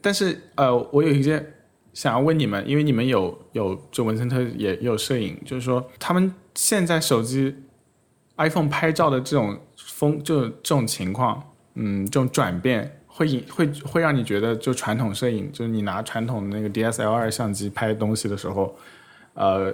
[0.03, 1.55] 但是呃，我有一件
[1.93, 7.55] 想要问你们，因为你们有有就文森特也有摄影，就是说他们现在手机
[8.39, 11.41] iPhone 拍照的这种风，就这种情况，
[11.75, 18.77] 嗯，这种转变会引会会让你觉得，就传统摄影，就是你拿传统的那个 DSLR 相机拍东西的时候。
[19.37, 19.73] 呃，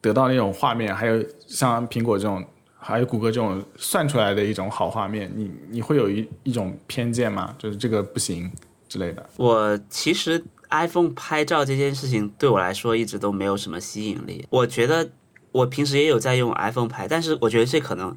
[0.00, 2.44] 得到那种画面，还有像苹果这种，
[2.76, 7.54] 还有谷歌这种算出来的一种好画面，你你会有一一种偏见吗？
[7.58, 8.50] 就是这个不行
[8.88, 9.24] 之类的。
[9.36, 14.44] 我其实 iPhone 拍照这件事情对我来说一直都没有什么吸引力。
[14.50, 15.08] 我觉得
[15.52, 18.16] 我平时也有在用 iPhone 拍，但是我觉得这可能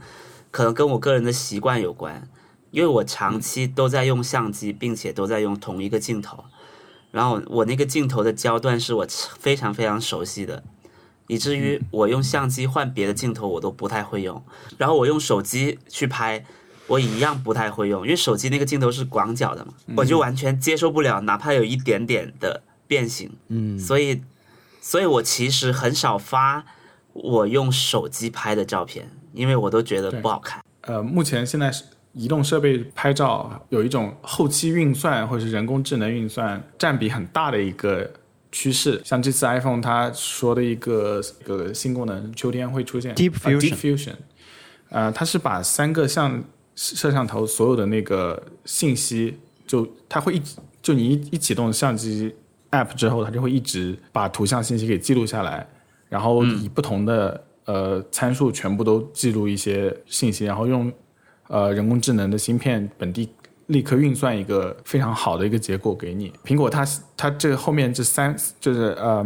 [0.49, 2.27] 可能跟我个人的习惯有关，
[2.71, 6.43] 因为我长期都在用相机，并且都在用同一个镜头。
[7.11, 9.07] 然后我那个镜头的焦段是我
[9.39, 10.63] 非常非常熟悉的，
[11.27, 14.43] 以至于我用相机换别的镜头我都不太会用。
[14.77, 16.45] 然后我用手机去拍，
[16.87, 23.31] 我一样不太会用，因为手机那个镜头是广角的嘛，我就完全接受不了，哪怕有一点点的变形。
[23.47, 24.21] 嗯，所以，
[24.79, 26.63] 所以我其实很少发
[27.13, 30.63] 我用手机拍的照片，因为我都觉得不好看。
[30.81, 31.83] 呃，目前现在是。
[32.19, 38.11] 移动设备拍照有一种后期运算或者是人工智能运算占比很大的一个
[38.51, 44.15] 趋势，像这次 iPhone 它说的一个个新功能，秋天会出现 Deep Fusion，
[44.89, 46.43] 呃，它是把三个像
[46.75, 50.41] 摄像头所有的那个信息，就它会一
[50.81, 52.35] 就你一一启动相机
[52.71, 55.65] App 之后，它就会一直把图像信息给记录下来，
[56.09, 60.91] 然后以不同的呃参数全部都记录一些信息，然后用。
[61.49, 63.27] 呃，人工智能的芯片本地
[63.65, 66.31] 立刻运算一个非常好的一个结果给你。
[66.45, 66.85] 苹果它
[67.17, 69.25] 它这后面这三就是呃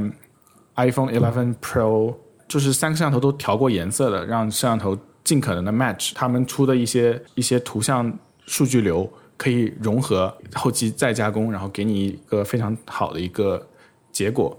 [0.75, 2.15] ，iPhone 11 Pro
[2.47, 6.13] 就是三个摄像头都调过颜色的，让摄像头尽可能的 match。
[6.15, 13.67] 他们出的一些一些图像数据流可以融合后期再加工，然后给你一个非常好的一个
[14.13, 14.57] 结果。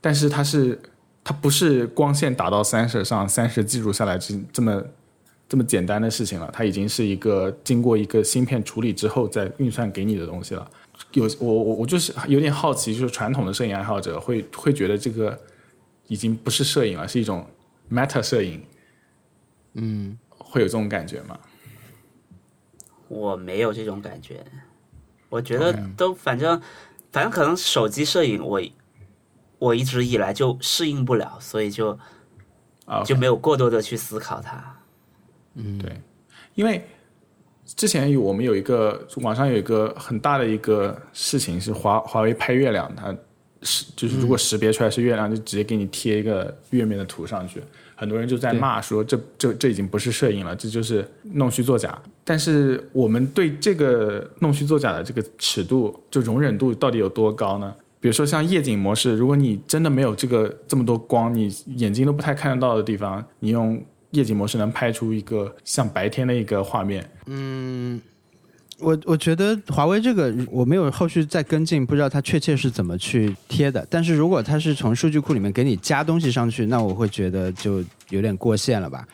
[0.00, 0.76] 但是它是
[1.22, 4.82] 它不是光线打到三十上，三十记录下来这这么。
[5.48, 10.70] 这么简单的事情了，它已经是一个经过一个芯片处理之后再运算给你的东西了。
[11.12, 15.38] 有我我我就是有点好奇，就是传统的摄影爱好者会会觉得这个
[16.08, 17.46] 已经不是摄影了，是一种
[17.90, 18.62] meta 摄影。
[19.74, 21.38] 嗯，会有这种感觉吗？
[23.08, 24.44] 我没有这种感觉，
[25.28, 26.60] 我觉得都反正
[27.12, 28.60] 反正可能手机摄影我
[29.58, 31.96] 我一直以来就适应不了，所以就
[33.04, 34.75] 就没有过多的去思考它。
[35.56, 35.90] 嗯，对，
[36.54, 36.82] 因为
[37.64, 43.12] 之前有我们有一个网上有一个很大的一个事情是华华为拍月亮，它
[43.62, 47.60] 是就是如果识别出来是月亮，就直接给你贴一个月面的图上去，
[47.94, 52.00] 很多人就在骂说这这这已经不是摄影了，这就是弄虚作假。
[52.22, 57.74] 但是我们对这个弄虚作假的这个尺度就容忍度到底有多高呢？
[57.98, 63.82] 比如说像夜景模式，如果你真的没有这个这么多光，你眼睛都不太看得到的地方，你用。
[64.10, 67.08] 夜景模式能拍出一个像白天的一个画面。
[67.26, 68.00] 嗯，
[68.78, 73.86] 我我觉得华为这个我没有后续再跟进，不知道它确切是怎么去贴的。
[73.90, 79.06] 但是如果它是从数据库里面给你加东西上去，那我会觉得就有点过线了吧。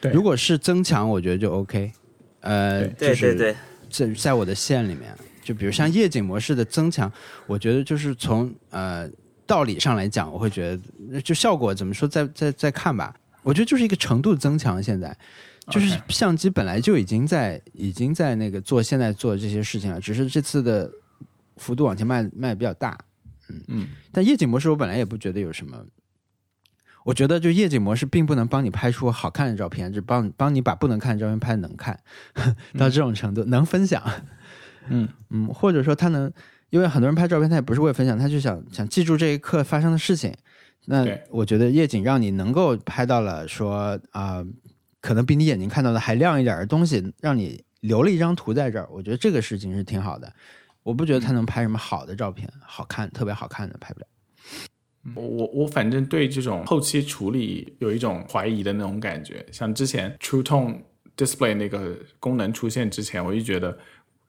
[0.00, 1.92] 对，如果是增强，我觉得就 OK。
[2.40, 3.54] 呃，对对对，
[3.90, 7.12] 在在我的线里面，就比如像夜景模式的增强，
[7.46, 9.06] 我觉得就是从呃
[9.46, 10.78] 道理上来讲，我会觉
[11.10, 13.14] 得就效果怎么说，再再再看吧。
[13.42, 15.16] 我觉得就是一个程度增强，现在
[15.68, 20.90] 就是相机本来就已经在已经在那个做现在做这些事情了，只是这次的
[21.56, 22.98] 幅度往前迈迈比较大，
[23.48, 23.88] 嗯嗯。
[24.12, 25.84] 但夜景模式我本来也不觉得有什么，
[27.04, 31.98] 我觉得就夜景模式并不能帮你拍出好看的照片，只帮帮你把不能看的照片拍能看
[32.76, 34.02] 到这种程度，能分享，
[34.88, 36.32] 嗯 嗯，或者说它能
[36.70, 40.34] 因为很多人拍照片，他也不是为了分享，他就想想记住这一刻发生的事情。
[40.86, 44.44] 那我觉得夜景让你能够拍到了说啊、
[45.00, 48.88] 可能比你眼睛看到的还亮一点的东西，让你留了一张图在这儿。
[48.90, 50.32] 我觉得这个事情是挺好的。
[50.82, 54.06] 我不觉得他能拍什么好的照片，好看特别好看的拍不了。
[55.14, 59.44] 我我我反正对这种后期处理有一种怀疑的那种感觉。
[59.52, 60.80] 像之前 True Tone
[61.16, 63.78] Display 那个功能出现之前，我就觉得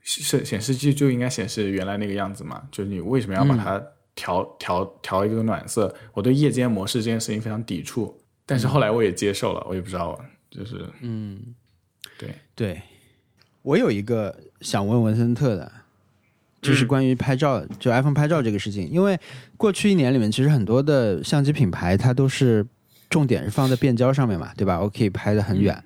[0.02, 3.82] 显显示器就应该显示原来那个样子嘛，就是你为什么要把它
[4.16, 5.93] 调、调调一个暖色？
[6.14, 11.39] 我对夜间模式这件事情非常抵触，但是后来我也接受了，我也不知道，就是嗯，
[12.18, 12.82] 对，对，
[13.62, 15.72] 我有一个想问文森特的，
[16.62, 18.88] 就是关于拍照，就 iPhone 拍照这个事情。
[18.89, 19.20] 因为
[19.57, 22.66] 过去一年里面，其实很多的相机品牌它都是
[23.09, 24.80] 重点是放在变焦上面嘛，对吧？
[24.80, 25.84] 我可以拍得很远，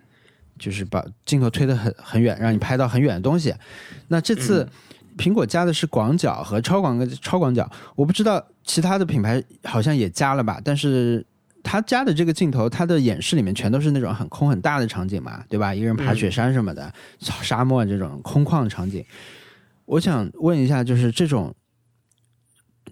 [0.58, 3.54] 就是把镜头推得很很远，让你拍到很远的东西。
[4.08, 4.68] 那这次
[5.18, 11.26] 苹果加的是广角和超广超广角，我不知道其他的品牌好像也加了吧，但是。
[11.68, 15.74] 它加的这个镜头，它的演示里面全都是那种很空很大的场景嘛，对吧？
[15.74, 19.04] 一个人爬雪山什么的，沙漠这种空旷场景。
[19.86, 21.52] 我想问一下，就是这种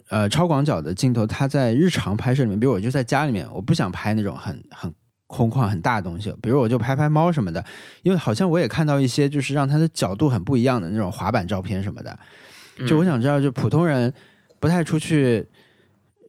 [0.10, 4.92] 呃超广角的镜头，它在日常拍摄里面，比如我就在家里面，我不想拍那种很很
[5.34, 7.66] 空旷很大的东西，比如我就拍拍猫什么的，
[8.04, 12.18] 因为好像我也看到一些就是让它的角度很不一样的那种滑板照片什么的。
[12.88, 14.14] 就我想知道，就普通人
[14.60, 15.48] 不太出去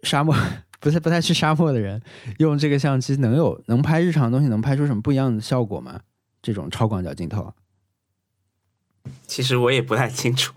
[0.02, 0.34] 沙漠。
[0.80, 2.02] 不太不太去沙漠的人，
[2.36, 5.98] 用这个相机能有能拍日常的东西，能拍出什么不一样的效果吗？
[6.42, 7.54] 这种超广角镜头，
[9.26, 10.52] 其实我也不太清楚，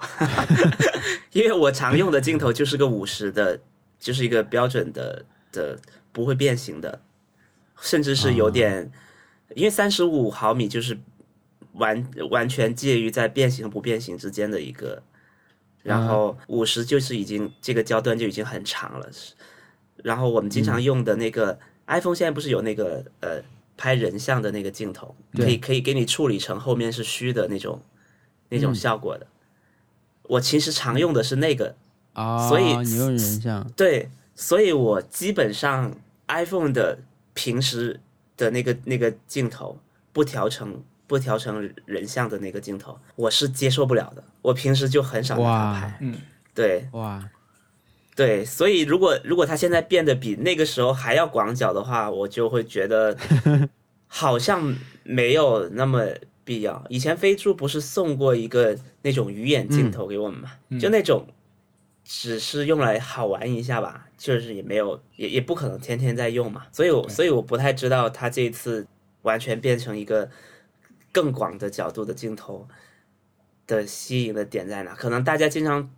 [1.31, 3.61] 因为我常用的镜头就是个五十的，
[3.97, 5.23] 就是一个标准的
[5.53, 5.79] 的
[6.11, 6.99] 不会变形的，
[7.81, 8.91] 甚至是有点，
[9.55, 10.97] 因为三十五毫米就是
[11.73, 15.01] 完完全介于在变形和不变形之间的一个，
[15.83, 19.09] 然后五十就是已经这个焦段就已经很长了，
[19.97, 23.41] 然后我们经常用的那个、iPhone 现在不是有那个呃
[23.75, 27.81] 拍人像的那个镜头，可以可以给你处理成后面是虚的那种。
[28.49, 29.27] 那种效果的，
[30.23, 31.75] 我其实常用的是那个
[32.13, 33.69] 啊，所以你用人像。
[33.75, 35.93] 对，所以我基本上
[36.29, 36.97] iPhone 的
[37.37, 37.99] 平时
[38.35, 39.77] 的那个那个镜头
[40.11, 44.23] 不调成不调成人像的那个镜头，我是接受不了的。
[44.41, 46.15] 我平时就很少拍，嗯，
[46.55, 47.23] 对哇，
[48.15, 53.15] 对，所以如果如果他现在变得比那个时候还要广角的话，我就会觉得
[54.07, 56.03] 好像没有那么。
[56.47, 56.81] 必要。
[56.87, 60.49] 以前飞猪不是送过一个那种鱼眼镜头给我们嘛？
[60.79, 61.27] 就那种，
[62.09, 66.65] 只是用来好玩一下吧，就是也没有，也也不可能天天在用嘛。
[66.71, 68.87] 所以我，所以我不太知道它这一次
[69.23, 70.29] 完全变成一个
[71.11, 72.65] 更广的角度的镜头
[73.67, 74.95] 的吸引的点在哪？
[74.95, 75.91] 可能大家经常，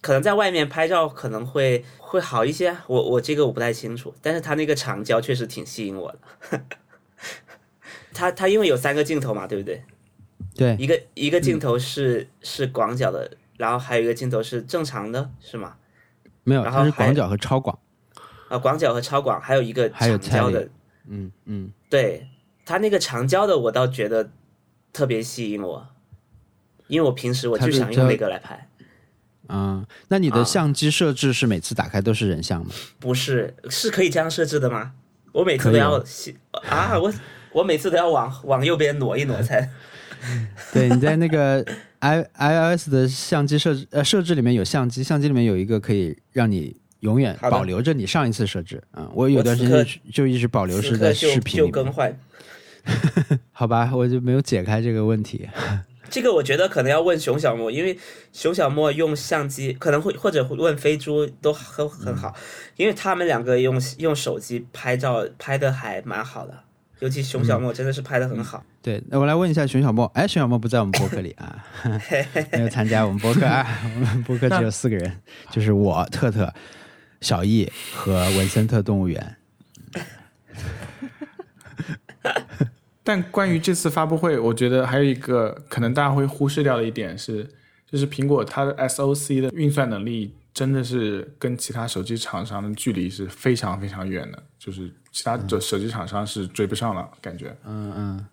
[0.00, 2.76] 可能在外面拍照可能会会好一些。
[2.86, 6.62] 我我这个我不太清楚，但是它那个长焦确实挺吸引我的。
[8.14, 9.82] 它它因为有三个镜头嘛，对不对？
[10.54, 15.74] 对，一个一个镜头是、是广角的，然后还有一个镜头是正常的，是吗？
[16.44, 17.78] 没有，然后它是广角和超广，
[18.48, 20.66] 啊，广角和超广，还有一个长焦的，
[21.06, 22.26] 嗯嗯，对
[22.64, 24.30] 它那个长焦的，我倒觉得
[24.90, 25.86] 特别吸引我，
[26.86, 28.68] 因为我平时我就想用那个来拍，
[29.48, 32.72] 啊、那你的啊相机设置是每次打开都是人像吗？
[32.98, 34.92] 不是是可以这样设置的吗？
[35.32, 36.38] 我每次都要洗
[36.68, 37.12] 啊，我
[37.52, 39.70] 我每次都要往往右边挪一挪才。
[40.72, 41.64] 对，你在那个
[42.00, 52.18] i iOS 的相机设置呃设置里面有相机，相机里面有一个可以让你永远保留着你上一次设置啊、我有段时间就一直保留是在视频里面更换。
[53.52, 55.48] 好吧，我就没有解开这个问题。
[56.10, 57.98] 这个我觉得可能要问熊小莫，因为
[58.32, 62.34] 熊小莫用相机可能会或者问飞猪都很很好，
[62.76, 66.64] 因为他们两个用用手机拍照拍的还蛮好的，
[67.00, 68.64] 尤其熊小莫真的是拍的很好。
[68.82, 71.62] 对，那我来问一下熊小莫，哎，熊小莫不在我们播客里啊，
[72.52, 75.20] 没有参加我们播客啊，我们播客只有四个人，
[75.50, 76.52] 就是我、特特、
[77.20, 79.36] 小易和文森特动物园。
[83.04, 87.48] 但关于这次发布会，我觉得还有一个可能大家会忽视掉的一点是，
[87.90, 97.52] 就是苹果它的 SOC 的运算能力真的是跟其他手机厂商的距离是非常非常远的，就是其他的手机厂商是追不上了，感觉。
[97.66, 98.26] 嗯嗯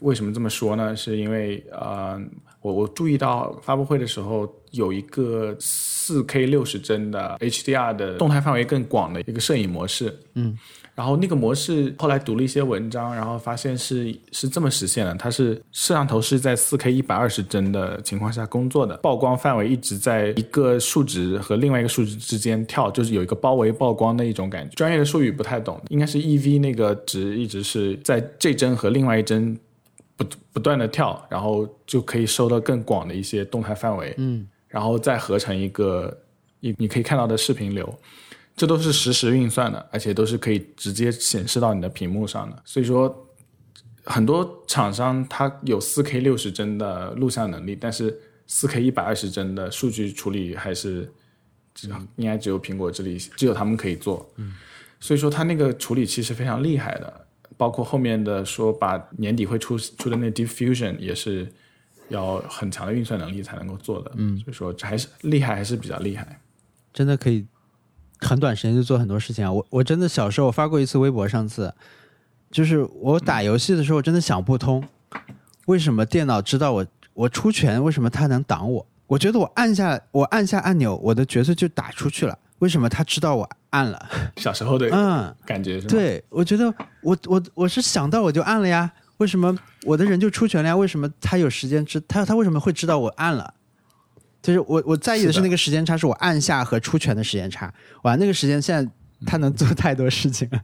[0.00, 0.96] 为什么这么说呢？
[0.96, 2.20] 是因为呃，
[2.60, 10.58] 我我注意到发布会的时候有一个四 K 六十帧的 HDR 的动态范围更广的一个摄影模式，嗯，
[10.98, 24.74] 然后那个模式后来读了一些文章，然后发现是是这么实现的，它是摄像头是在 4K 一百二十帧的情况下工作的，曝光范围一直在一个数值和另外一个数值之间跳，就是有一个包围曝光的一种感觉。
[24.74, 29.56] 专业的术语不太懂，应该是 EV 那个值一直是在这帧和另外一帧
[30.16, 36.12] 不不断的跳，然后就可以收到更广的一些动态范围，嗯，然后再合成一个
[36.58, 37.96] 你你可以看到的视频流。
[38.58, 42.60] 这都是实时运算的，而且都是可以直接显示到你的屏幕上的。
[42.64, 43.26] 所以说，
[44.04, 51.08] 很多厂商它有 4K 六十帧的录像能力，但是 4K 一百二十帧的数据处理还是
[51.72, 54.28] 只应该只有苹果这里只有他们可以做。
[54.36, 54.54] 嗯，
[54.98, 61.46] 所以说它那个处理器是非常厉害的，包括后面的说把年底会出出的那 Diffusion 也是
[62.08, 64.10] 要很强的运算能力才能够做的。
[64.16, 66.40] 嗯，所以说这还是厉害，还是比较厉害。
[66.92, 67.46] 真的可以
[68.20, 69.52] 很短时间就做很多事情啊！
[69.52, 71.72] 我我真的小时候我发过一次微博，上次
[72.50, 74.82] 就是我打游戏的时候，真的想不通
[75.66, 78.86] 为什么电脑知道我我出拳，为什么它能挡我？
[79.06, 84.08] 我觉得我按下我按下按钮，我的角色就打出去了，为什么它知道我按了？
[84.36, 85.90] 小时候的嗯，感觉是吗？
[85.90, 90.76] 对，我觉得我我我是想到我就按了呀，为什么我的人就出拳了呀？
[90.76, 93.54] 为什么他有时间知他他为什么会知道我按了？
[94.48, 97.70] 就是我我在意的是那个时间差，是我按下和出拳的时间差。
[98.04, 98.90] 哇，那个时间现在
[99.26, 100.62] 他能做太多事情了。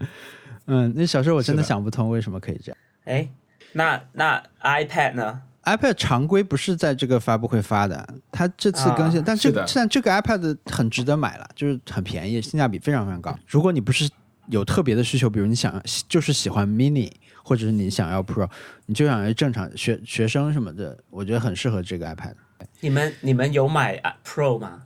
[0.65, 2.79] 嗯，那小时候我真的想不通为什么可以这样。
[3.05, 3.29] 哎，
[3.73, 13.39] 那那 iPad 呢？iPad 常规不是在这个发布会发的，它这次更新，啊但这是的但这个 iPad 很值得买了，就是很便宜，性价比非常非常高。
[13.47, 14.09] 如果你不是
[14.49, 15.79] 有特别的需求，比如你想
[16.09, 17.13] 就是喜欢 mini，
[17.43, 18.49] 或者是你想要 Pro，
[18.87, 22.33] 你就想要正常学学生什么的，我觉得很适合这个 iPad。
[22.81, 24.83] 你们你们有买啊 Pro 吗？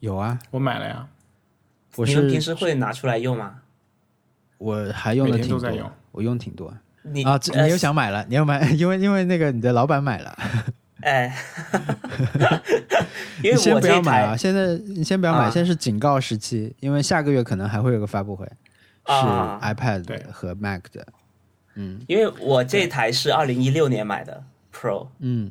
[0.00, 1.08] 有啊，我买了呀，
[1.96, 3.60] 我你们平时会拿出来用吗？
[4.58, 6.72] 我还用的挺多用，我用挺多。
[7.02, 7.38] 你啊。
[7.52, 10.38] 你又想买了，你要买， 因为因为那个你的老板买了，
[11.02, 11.34] 哎，
[13.42, 14.36] 因为你先不要买啊！
[14.36, 15.50] 现在你先不要买，啊。
[15.50, 18.46] 现在是警告时期，因为下个月可能还会有个发布会，
[19.06, 19.58] 是啊。
[19.62, 21.06] iPad 和 Mac 的。
[21.74, 22.00] 嗯。
[22.06, 24.42] 因为我这台是二零一六年买的
[24.72, 25.50] Pro，嗯，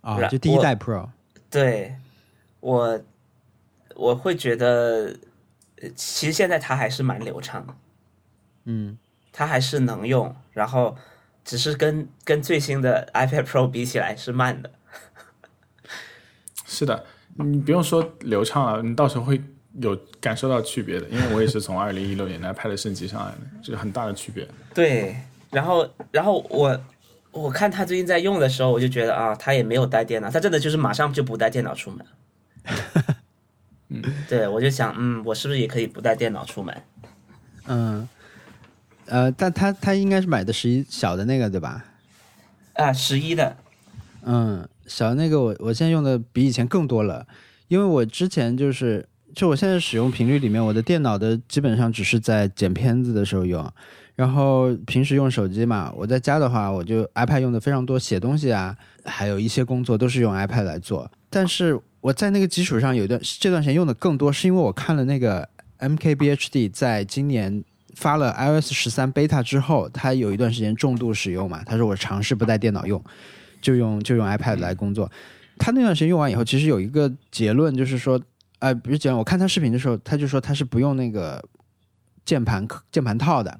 [0.00, 1.08] 啊，就第一代 Pro，
[1.50, 1.94] 对
[2.60, 3.00] 我
[3.94, 5.14] 我会觉得，
[5.82, 7.74] 呃其实现在它还是蛮流畅的，
[8.64, 8.98] 嗯
[9.32, 10.96] 它还是能用，然后
[11.44, 14.70] 只是跟跟最新的 iPad Pro 比起来是慢的。
[16.66, 19.42] 是的，你不用说流畅了，你到时候会
[19.80, 24.46] 有感受到区别的，因为我也是从二零一六年 iPad 升级上来的，这是很大的区别。
[24.74, 25.16] 对，
[25.50, 26.78] 然后然后我
[27.32, 32.06] 我看他最近在用的时候，我就觉得啊，他也没有带电脑，他真的就是马上就不带电脑出门。
[33.88, 36.82] 嗯，对，我就想，嗯，我是不是也可以不带电脑出门？
[37.66, 38.08] 嗯，
[39.06, 41.84] 呃，但他他应该是买的十一小的那个对吧？
[42.74, 43.56] 啊，十一的，
[44.22, 47.26] 嗯，小的那个我我现在用的比以前更多了，
[47.68, 53.72] 因为我之前就是就我现在使用频率里面，我的电脑的基本上只是在剪片子的时候用，
[54.20, 61.10] 然后平时用手机嘛，我在家的话我就 iPad 用的非常多，写东西啊，还有一些工作都是用 iPad 来做。
[61.30, 65.48] 但是我在那个基础上有一段这段时间用的更多，是因为我看了那个
[65.78, 67.64] MKBHD 在今年。
[67.96, 73.02] 发了 iOS 十三 beta 之后，他有一段时间重度使用嘛，他说我尝试不带电脑用，
[73.60, 75.10] 就用就用 iPad 来工作。
[75.58, 78.18] 他那段时间用完以后，其实有一个结论，就是说，
[78.60, 81.44] 呃，不是结论，我看他视频的时候，他就说他是不用那个
[82.24, 83.58] 键盘键盘套的。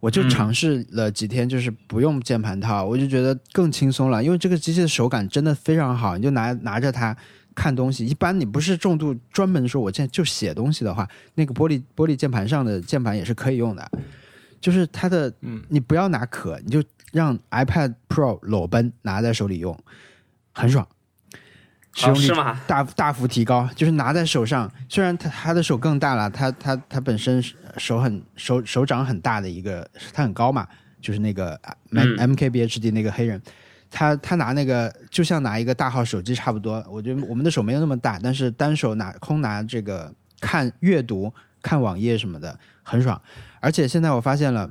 [0.00, 0.28] 我就嗯。
[0.30, 7.16] 尝试了几天，就是不用键盘套，我就觉得更轻松了，因为这个机器的手感真的非常好，你就拿拿着它
[7.54, 8.06] 看东西。
[8.06, 13.90] 一般你不是重度专门说我现在就写东西的话，那个玻璃玻璃键盘上的键盘也是可以用的，
[14.60, 16.82] 就是它的，嗯，你不要拿壳，你就
[17.12, 19.78] 让 iPad Pro 裸奔拿在手里用，
[20.52, 20.86] 很爽，
[21.92, 22.56] 使用率哦？
[22.66, 27.42] 大大幅提高，就是拿在手上，虽然他他的手更大了，他他他本身
[27.76, 30.66] 手很手手掌很大的一个，他很高嘛，
[31.00, 31.58] 就是那个
[31.90, 33.40] M 嗯 MKBHD 那个黑人，
[33.90, 43.20] 他他拿那个就像拿一个大号手机差不多，我觉得我们的手没有那么大，但是单手拿空拿这个看阅读、看网页什么的很爽，
[43.60, 44.70] 而且现在我发现了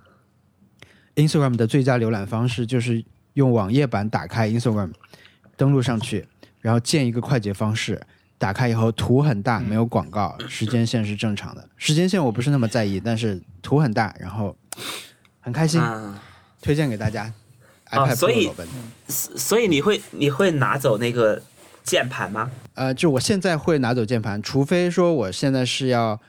[1.15, 3.03] Instagram 的最佳浏览方式就是
[3.33, 4.93] 用网页版打开 Instagram，
[5.57, 6.25] 登录上去。
[6.61, 8.01] 然后建一个快捷方式，
[8.37, 11.67] 打开以后图很大，没有广告， 时间线是正常的。
[11.77, 14.55] 时间线我不是那么在意，但是图很大，然后
[15.39, 16.21] 很开心，啊，
[16.61, 17.25] 推荐给大家。
[17.25, 17.33] 哦
[17.91, 18.51] iPad 所以
[19.07, 21.41] 所以你会你会拿走那个
[21.83, 22.51] 键盘吗？
[22.75, 26.19] 呃，就我现在会拿走键盘，除非说我现在是要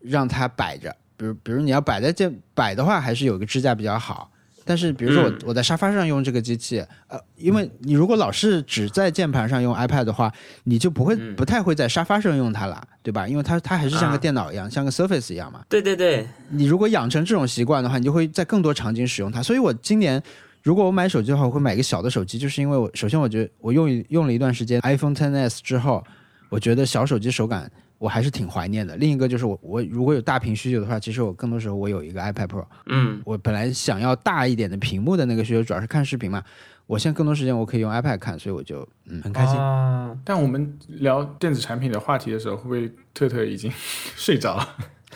[0.00, 4.30] 让它摆着，比如比如你要摆在键摆的话，还是有个支架比较好。
[4.66, 10.30] 但是比如说我、嗯我在沙发上用这个机器，呃，因为你如果老是只在键盘上用 iPad 的话，
[10.64, 13.28] 你就不会、嗯不太会在沙发上用它了，对吧？
[13.28, 15.60] 因为它它还是像个啊电脑一样，像个 Surface 一样嘛。
[15.68, 19.40] 对对对，你如果养成这种习惯的话，你就会在更多场景使用它。
[19.40, 20.20] 所以我今年
[20.62, 26.02] 如果我买手机的话，我会买一个小的手机，就是因为我首先我觉得我用一用了一段时间 iPhone 10s 之后，
[26.48, 28.96] 我觉得小手机手感我还是挺怀念的。
[28.96, 36.42] 另一个就是我我如果有大屏需求的话，其实我更多时候我有一个 iPad Pro，嗯我本来想要大一点的屏幕的那个需求，主要是看视频嘛。
[36.86, 39.56] 我现在更多时间我可以用 iPad 看，所以我就嗯很开心。
[39.56, 43.70] 哦但我们聊电子产品的话题的时候，会不会特特已经
[44.16, 44.68] 睡着了？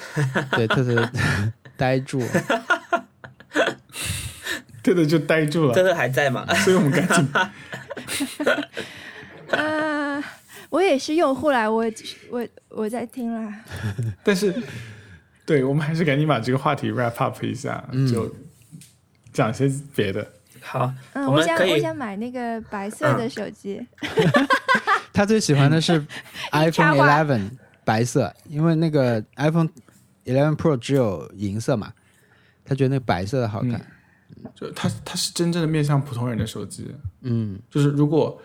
[0.57, 1.11] 对，特特
[1.77, 2.21] 呆住。
[4.83, 6.47] 特特就呆住了特，特还在吗？
[6.55, 7.53] 所以我们赶紧啊，
[10.71, 11.85] 我也是用户啦，我
[12.31, 13.63] 我我在听啦。
[14.25, 14.55] 但是，
[15.45, 18.35] 对我们还是赶紧把这个话题 wrap up 一下，就
[19.33, 20.27] 讲些别的。
[20.61, 23.85] 好，嗯，我想我想买那个白色的手机。
[25.13, 26.05] 他最喜欢的是
[26.53, 27.51] iPhone Eleven
[27.85, 29.69] 白色，因为那个 iPhone
[30.25, 31.93] Eleven Pro 只有银色嘛，
[32.65, 33.85] 他觉得那个白色的好看。
[34.55, 38.41] 就他他是真正的面向普通人的手机，嗯就是如果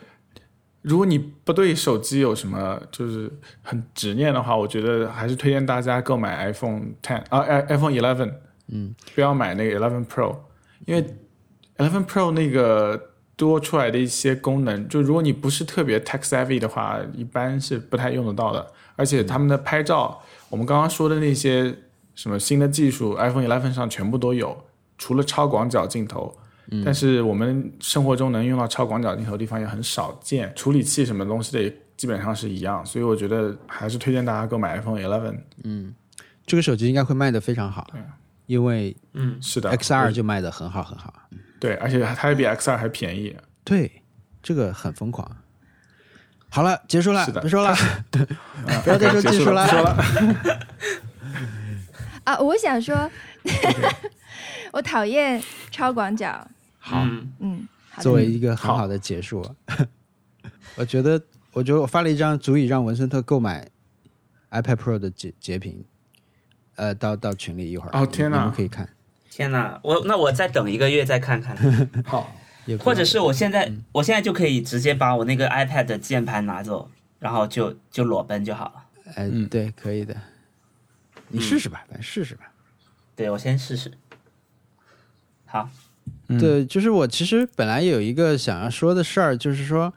[0.86, 3.32] 如果你不对手机有什么就是
[3.64, 8.32] 很执念的话，我觉得还是推荐大家购买 iPhone Ten 啊，i iPhone Eleven，
[8.68, 10.36] 嗯，不要买那个 Eleven Pro，
[10.86, 11.04] 因为
[11.78, 18.72] Eleven Pro 那个多出来的一些功能，就如果你不是特别 tech savvy 的话，一般是不太用得到的。
[18.96, 21.76] 而且他们的拍照，我们刚刚说的那些
[22.14, 24.66] 什么新的技术，iPhone Eleven 上全部都有，
[25.00, 26.38] 除了超广角镜头。
[26.84, 35.38] 但是我们生活中能用到超广角镜头的地方也很少见，处理器什么东西的也基本上是一样，所以我觉得还是推荐大家购买 iPhone Eleven。
[35.64, 35.94] 嗯
[36.46, 37.88] 这个手机应该会卖的非常好，
[38.46, 41.14] 因为嗯，是的 XR 就卖的很好很好。
[41.60, 43.36] 对，而且它还比 XR 还便宜。
[43.64, 44.04] 对，
[44.44, 45.38] 这个很疯狂。
[46.50, 47.76] 好了，结束了，是的不说了。
[48.84, 49.98] 不要再说技术了不说了。
[52.26, 53.10] 啊，我想说，
[54.72, 56.48] 我讨厌超广角。
[56.86, 57.04] 好，
[57.40, 57.68] 嗯。
[58.00, 59.44] 作为一个很好的结束，
[60.76, 61.20] 我觉得，
[61.54, 63.70] 我觉得我发了一张足以让文森特购买
[64.52, 65.86] iPad Pro 的截截屏，
[66.76, 67.98] 呃，到到群里一会儿。
[67.98, 68.40] 哦天哪。
[68.40, 68.90] 你们可以看，
[69.32, 71.56] 天哪，我那我再等一个月再看看，
[72.06, 72.36] 好，
[72.82, 79.12] 或者是我现在我现在就可以直接把我那个 iPad 的键盘拿走，然后就就裸奔就好了。
[79.16, 79.48] 哎，嗯。
[79.48, 80.14] 对，可以的，
[81.30, 82.52] 你试试吧，反正试试吧。
[83.16, 83.94] 对我先试试。
[85.46, 85.70] 好，
[86.28, 89.94] 嗯对，就是我其实本来有一个想要说的事儿，就是说，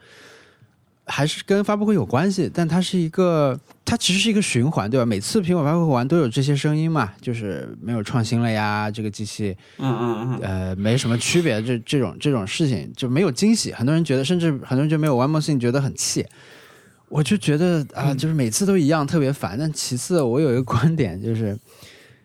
[1.06, 5.06] 还是跟发布会有关系，但它是一个，它其实是一个循环，对吧？
[5.06, 16.26] 每次苹果发布会完都有这些声音嘛，就是没有创新了呀，这个机器嗯嗯嗯，呃没什么区别，这这种这种事情就没有惊喜，很多人觉得，甚至很多人就没有 One More Thing 觉得很气。
[17.08, 19.56] 我就觉得啊、就是每次都一样，特别烦。
[19.58, 21.58] 但其次，我有一个观点就是，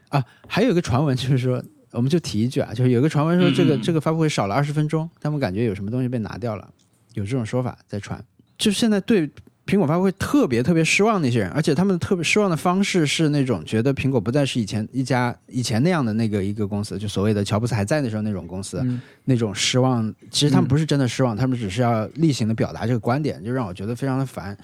[0.10, 1.64] 啊，还有一个传闻就是说，
[1.94, 6.68] 我们就提一句啊，就是有一个传闻说这个、这个发布会少了二十分钟，他们感觉有什么东西被拿掉了，
[7.14, 8.24] 有这种说法在传。
[8.58, 9.30] 就现在对
[9.66, 20.14] 苹果发布会特别特别失望那些人，而且他们特别失望的方式是那种觉得苹果不再是以前一家以前那样的那个一个公司，就所谓的乔布斯还在的时候那种公司，嗯那种失望。
[20.30, 24.58] 其实他们不是真的失望，他们只是要例行的表达这个观点，就让我觉得非常的烦。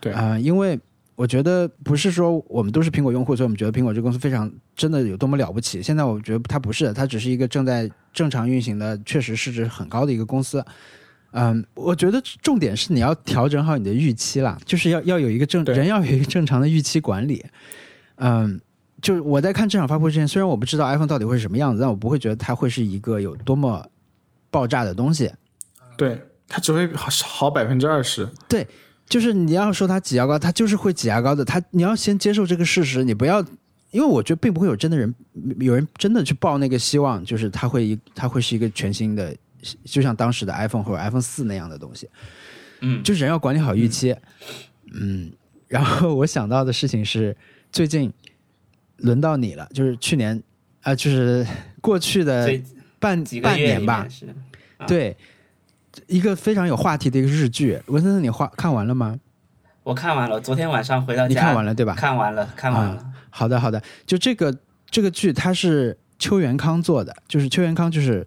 [0.00, 0.78] 对啊、因为
[1.20, 5.82] 我觉得不是说我们都是苹果用户，所以我们觉得苹果这个公司非常真的有多么了不起。
[5.82, 10.64] 现在我觉得它不是，它只是一个正在正常运行的，确实市值很高的一个公司。
[11.32, 17.44] 嗯，我觉得重点是你要调整好你的预期啦，就是要要有一个正人要有一个正常的预期管理。
[18.16, 18.58] 嗯，
[19.02, 23.86] 就是我在看这场发布会之前，虽然我不知道 iPhone 到底会是什么样子，但我不会觉得它会是一个有多么
[24.50, 25.30] 爆炸的东西。
[25.98, 26.18] 对，
[26.48, 28.26] 它只会好好百分之二十。
[29.10, 31.44] 就是你要说他挤牙膏，他就是会挤牙膏的。
[31.44, 33.44] 他你要先接受这个事实，你不要，
[33.90, 35.12] 因为我觉得并不会有真的人，
[35.58, 39.36] 有人真的去抱那个希望，就是他会一他会是一个全新的，
[39.84, 42.08] 就像当时的 iPhone 或者 iPhone 四那样的东西。
[42.82, 44.14] 嗯，就是人要管理好预期。
[44.92, 45.32] 嗯，
[45.66, 47.36] 然后我想到的事情是，
[47.72, 48.12] 最近
[48.98, 50.40] 轮到你了，就是去年
[50.82, 51.44] 啊、就是
[51.80, 52.48] 过去的
[53.00, 54.06] 半半年吧
[54.86, 55.16] 对。
[56.06, 59.18] 一个非常有话题的一个日剧，文森特，你画看完了吗？
[59.82, 61.94] 我看完了，昨天晚上回到家，你看完了对吧？
[61.94, 63.12] 看完了，看完了。
[63.30, 63.82] 好的，好的。
[64.06, 64.56] 就这个
[64.90, 68.26] 这个剧，它是邱元康做的，就是邱元康就是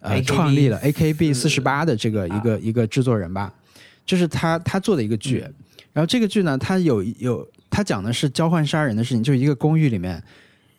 [0.00, 3.52] 呃创立了 AKB 四十八的这个啊一个、一个制作人吧，
[4.04, 5.44] 就是他他做的一个剧。
[5.46, 5.54] 嗯
[5.92, 10.22] 然后这个剧呢，它有有它讲的是交换杀人的事情，就是一个公寓里面，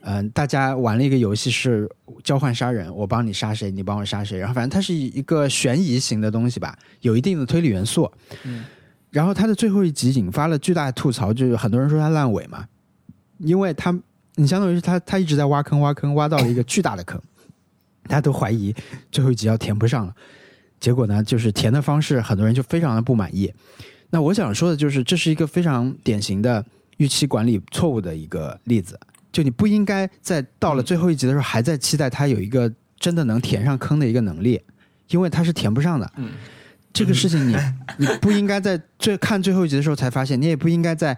[0.06, 1.90] 嗯、大家玩了一个游戏是
[2.24, 8.12] 交换杀人，我帮你杀谁，你帮我杀谁，然后反正它是一个悬疑型的东西吧，有一定的推理元素。
[8.44, 8.66] 嗯，
[9.12, 12.68] 然后它的最后一集引发了巨大的吐槽，就是很多人说它烂尾嘛，
[13.38, 13.98] 因为它
[14.36, 17.22] 你相当于是它它一直在挖坑挖坑，挖到了一个巨大的坑，
[18.08, 18.76] 大家都怀疑
[19.10, 20.14] 最后一集要填不上了。
[20.80, 23.54] 结果呢，就是填的方式，很多人就非常的不满意。
[24.10, 26.66] 那我想说的就是，这是一个非常典型的
[26.98, 29.00] 预期管理错误的一个例子。
[29.34, 34.62] 就你不应该在到了最后一集的时候，还在期待他有一个真的能填上坑的一个能力，
[35.10, 36.10] 因为他是填不上的。
[36.18, 36.30] 嗯，
[36.94, 37.58] 这个事情你
[37.98, 41.18] 你不应该在最看最后一集的时候才发现，你也不应该在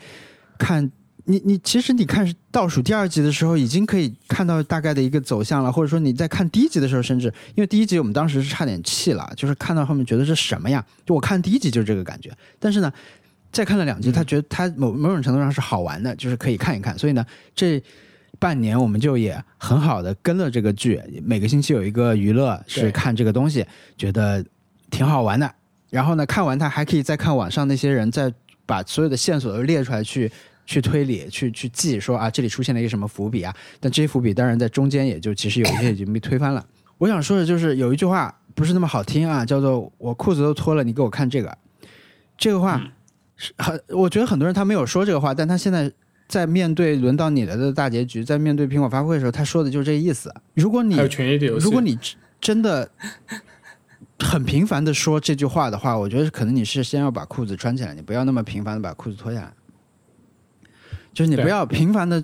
[0.57, 0.89] 看
[1.25, 10.85] 你你其实你看倒数第二集的时候，已经可以看到大概的一个走向了，或者说你在看第一集的时候，甚至因为第一集我们当时是差点气了，就是看到后面觉得是什么呀？
[11.05, 12.93] 就我看第一集就是这个感觉，但是呢，
[13.51, 16.97] 再看了两集，他觉得他某某种程度上是好玩的，就是可以看一看。
[16.97, 17.25] 所以呢，
[17.55, 17.83] 这
[18.39, 23.65] 半年我们就也很好的跟了这个剧，每个星期有一个娱乐是看这个东西，
[23.97, 24.43] 觉得
[24.89, 25.49] 挺好玩的。
[25.89, 28.33] 然后呢，看完它还可以再看网上那些人再
[28.65, 30.31] 把所有的线索都列出来去
[30.65, 33.55] 去推理，去去记说啊这里出现了一个什么伏笔啊。
[33.79, 36.65] 但这些伏笔当然在中间也就其实有一些已经被推翻了。
[36.97, 41.57] 我想说的就是有一句话不是那么好听啊，叫做“我裤子都脱了，你给我看这个”。
[42.37, 42.81] 这个话
[43.37, 45.91] 是很，我觉得很多人他没有说这个话，但他现在
[46.27, 50.33] 在面对轮到你了的大结局，在面对苹果发布会的时候，他说的就是这个意思。
[50.53, 50.95] 如果你
[51.59, 52.89] 如果你真真的
[54.19, 59.53] 很频繁的说这句话的话，我觉得可能你是先要把裤子穿起来，你不要那么频繁的把裤子脱下来。
[61.13, 62.21] 就是你不要频繁的，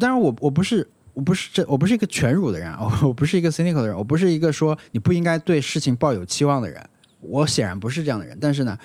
[0.00, 6.82] 当然我我不是我不是这我不是一个全辱的人，我 我不是一个 cynical 的人，我不是一个说你不应该对事情抱有期望的人，
[7.20, 8.38] 我显然不是这样的人。
[8.40, 8.78] 但是呢，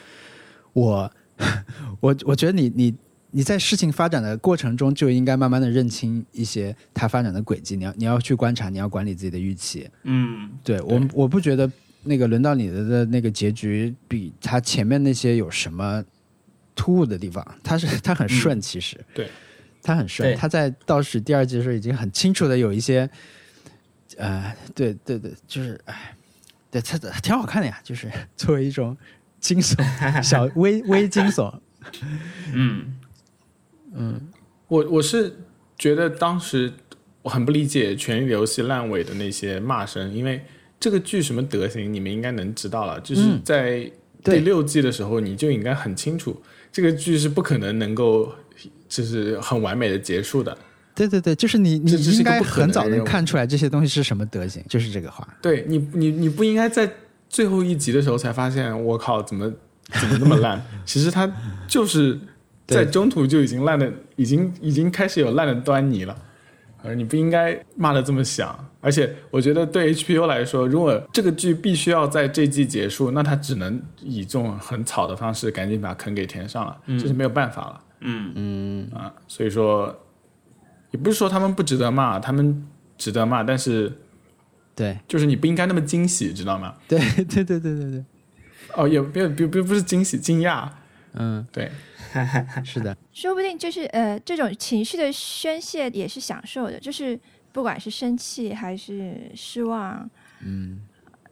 [0.74, 1.10] 我
[2.02, 2.94] 我我觉得你你
[3.32, 9.90] 你在事情发展的过程中就应该慢慢的认清一些它发展的轨迹，你要你要去观察，你要管理自己的预期。
[10.04, 11.70] 嗯，对我我不觉得
[12.04, 16.04] 那个轮到你的的那个结局比它前面那些有什么
[16.74, 19.30] 突兀的地方，它是它很顺，其实、对，
[19.82, 20.36] 它很顺，对。
[20.36, 23.10] 他在倒数第二季的时候已经很清楚的有一些，
[24.16, 26.16] 呃，对对对，就是哎，
[26.72, 28.96] 对他挺好看的呀，就是作为一种
[29.40, 31.54] 惊悚小微微惊悚，
[32.54, 32.97] 嗯，
[34.68, 35.34] 我我是
[35.78, 36.72] 觉得当时
[37.22, 40.42] 我很不理解《权力的游戏》烂尾的那些骂声，因为
[40.80, 43.00] 这个剧什么德行，你们应该能知道了。
[43.02, 43.92] 就是嗯在
[44.24, 46.42] 第六季的时候，你就应该很清楚，
[46.72, 48.34] 这个剧是不可能能够
[48.90, 50.58] 就是很完美的结束的。
[50.94, 55.28] 对对对，就是你你应该很早能看出来这些东西是什么德行，就是这个话。
[55.42, 56.92] 对你，你你不应该在
[57.30, 59.48] 最后一集的时候才发现，我靠，怎么
[59.92, 60.60] 怎么那么烂？
[60.86, 61.32] 其实它
[61.68, 62.20] 就是
[62.68, 66.16] 在中途就已经烂的，已经已经开始有烂的端倪了。
[66.84, 77.84] 而你不应该骂的这么响，而且我觉得对 HBO 来说，如果这个剧必须要在这季结束，那他只能以这种很草的方式赶紧把坑给填上了，这是没有办法了。
[78.02, 78.32] 嗯。
[78.36, 79.94] 嗯，啊，所以说
[80.92, 82.66] 也不是说他们不值得骂，他们
[82.98, 83.92] 值得骂，但是
[84.76, 84.98] 对。
[85.08, 86.76] 就是你不应该那么惊喜，知道吗？
[86.88, 88.06] 对 对对对对对，
[88.76, 90.70] 哦，也不不不不是惊喜，惊讶，
[91.14, 91.72] 嗯，对，
[92.64, 97.20] 是的，说不定就是呃，这种情绪的宣泄也是享受的，就是
[97.52, 100.10] 不管是生气还是失望，
[100.42, 100.80] 嗯。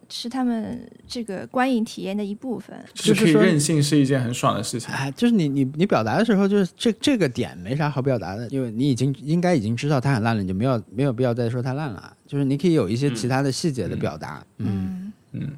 [0.08, 2.80] 是他们这个观影体验的一部分。
[2.94, 4.94] 就是可以说任性是一件很爽的事情。
[4.94, 12.16] 哎，就是你你你表达的时候，就是这这个点没啥好表达的，因为你已经应该已经知道它很烂了，你就没有没有必要再说它烂了。
[12.28, 15.52] 就是你可以有一些其他的细节的表达，嗯，嗯，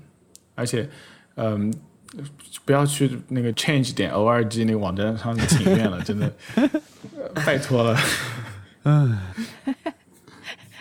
[0.56, 0.89] 而且，
[1.35, 1.69] 嗯，
[2.65, 6.68] 不要去那个 change 点 org 那个网站上请愿了，真的，呃
[7.45, 7.98] 拜托了。
[8.84, 9.18] 嗯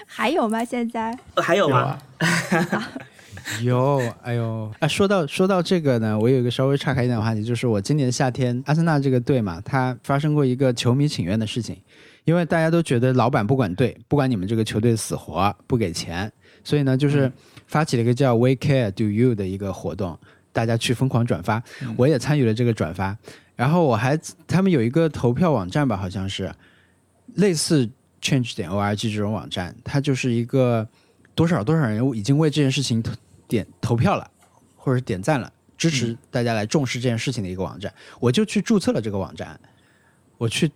[0.07, 0.65] 还有吗？
[0.65, 1.99] 现在还有吗？
[2.19, 2.89] 啊，
[3.63, 11.77] 有，哎呦，啊，说到说到这个呢，我有一个稍微岔开一点的话题，就是我今年夏天阿森纳这个队嘛，它发生过一个球迷请愿的事情，
[12.25, 16.33] 因为大家都觉得老板不管队，不管你们这个球队死活，不给钱，
[16.65, 17.31] 所以呢，就是
[17.67, 20.19] 发起了一个叫 We Care Do You 的一个活动，
[20.57, 21.63] 大家去疯狂转发，
[21.99, 23.15] 我也参与了这个转发，
[23.55, 26.51] 然后我还他们有一个投票网站吧，好像是
[27.35, 27.87] 类似
[28.23, 30.89] Change 点 org 这种网站，它就是一个
[31.35, 33.13] 多少多少人已经为这件事情投
[33.47, 34.31] 点投票了，
[34.77, 37.93] 或者是点赞了，支持大家来重视这件事情的一个网站。
[38.19, 39.61] 我就去注册了这个网站，
[40.39, 40.73] 我去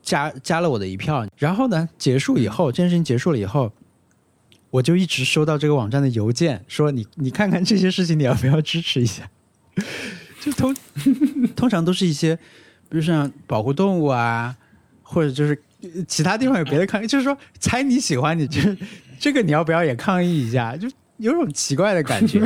[0.00, 3.72] 加加了我的一票，然后呢，结束以后，这件事情结束了以后。
[4.70, 9.28] 我就一直收到这个网站的邮件，说你你看看这些事情，你要不要支持一下？
[10.40, 10.74] 就通
[11.56, 12.36] 通常都是一些，
[12.88, 14.54] 比如像保护动物啊，
[15.02, 15.58] 或者就是
[16.06, 18.76] 其他地方有别的抗议，就是说猜你喜欢你，这
[19.18, 20.76] 这个你要不要也抗议一下？
[20.76, 22.40] 就有种奇怪的感觉。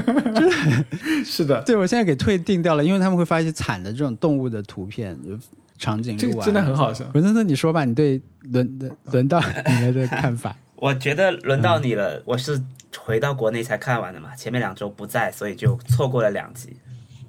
[1.25, 5.39] 是的，对我现在给退订掉了，因为他们会发一些惨的这种动物的图片，就
[5.77, 7.05] 长颈鹿啊，这个真的很好笑。
[7.13, 9.43] 文森特，你说吧，你对轮轮轮到
[9.81, 10.57] 你的看法？
[10.83, 12.61] 我觉得轮到你了，我是
[12.99, 16.77] 回到国内才看完的嘛，前面两周不在，所以就错过了两集。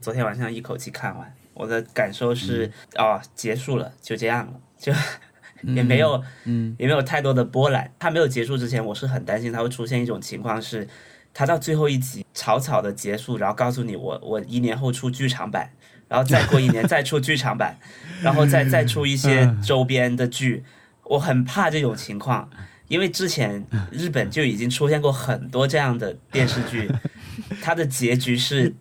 [0.02, 4.92] 昨天晚上一口气看完，我的感受是，哦，结束了，就这样了，就
[5.72, 7.92] 也没有，嗯，也没有太多的波澜。
[8.00, 10.88] 它没有结束之前，我是很担心它会出现一种情况是，
[11.32, 15.70] 它到最后一集草草的结束，然后告诉你我我一年后出剧场版，
[16.08, 17.78] 然后再过一年再出剧场版，
[18.24, 20.64] 然后再再出一些 周边的剧，
[21.04, 22.50] 我很怕这种情况。
[22.94, 26.88] 因为之前日本就已经出现过很多这样的电视剧，
[27.60, 28.72] 它的结局是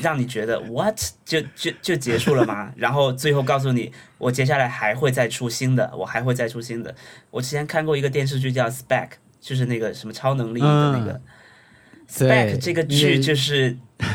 [0.00, 2.72] 让你觉得 what 就就就结束了吗？
[2.76, 6.94] 然后最后告诉你，我接下来还会再出新的，我还会再出新的。
[7.30, 11.20] 我之前看过一个电视剧叫 Spec，就是那个什么超能力的那个、
[12.10, 13.76] Spec 这个剧就是。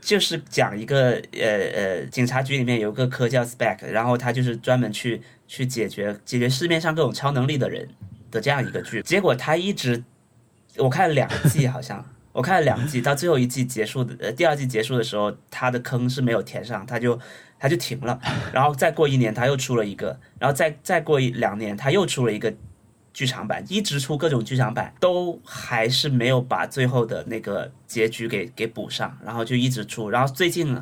[0.00, 1.40] 就是讲一个呃
[1.74, 7.88] 呃，警察局里面有个科叫 Spec，然后他就是专门去去解决解决市面上各种超能力的人。
[8.36, 10.04] 的这样一个剧，结果他一直，
[10.76, 17.18] 我看了两季，好像我看了两季，到最后一季结束的，呃，第二季结束的时候，他的坑是没有填上，他就
[17.58, 18.20] 他就停了，
[18.52, 22.52] 然后再过一年他又出了一个，然后再再过一两年他又出了一个
[23.14, 30.78] 剧场版，一直出各种剧场版，都还是没有把最后的那个结局给给补上，然后就一直出，然后最近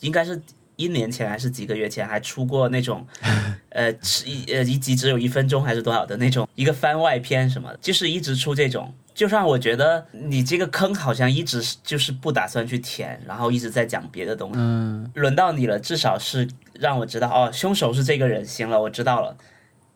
[0.00, 0.42] 应该是。
[0.76, 3.06] 一年前还是几个月前，还出过那种，
[3.70, 3.90] 呃，
[4.24, 14.56] 一呃一集只有一分钟还是多少的那种一个番外篇什么的，就是一直出这种，就让我觉得你这个坑好像一直就是不打算去填，然后一直在讲别的东西。
[14.58, 16.46] 嗯，轮到你了，至少是
[16.78, 19.36] 让我知道哦，凶手是这个人，行了，我知道了。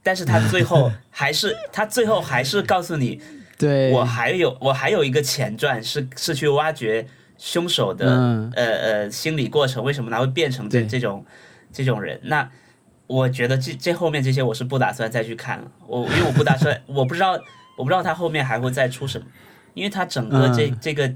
[0.03, 3.21] 但是他最后 还是他最后还是告诉你，
[3.59, 7.07] 对我还有我还有一个前传是是去挖掘。
[7.43, 8.07] 凶手的
[8.55, 11.25] 呃呃心理过程，为什么他会变成这这种
[11.73, 12.21] 这种人？
[12.25, 12.47] 那
[13.07, 15.73] 我觉得这这后面这些我是不打算再去看了。
[15.87, 17.33] 我因为我不打算， 我不知道
[17.79, 19.27] 我不知道他后面还会再出什么。
[19.73, 21.11] 因为他整个这这个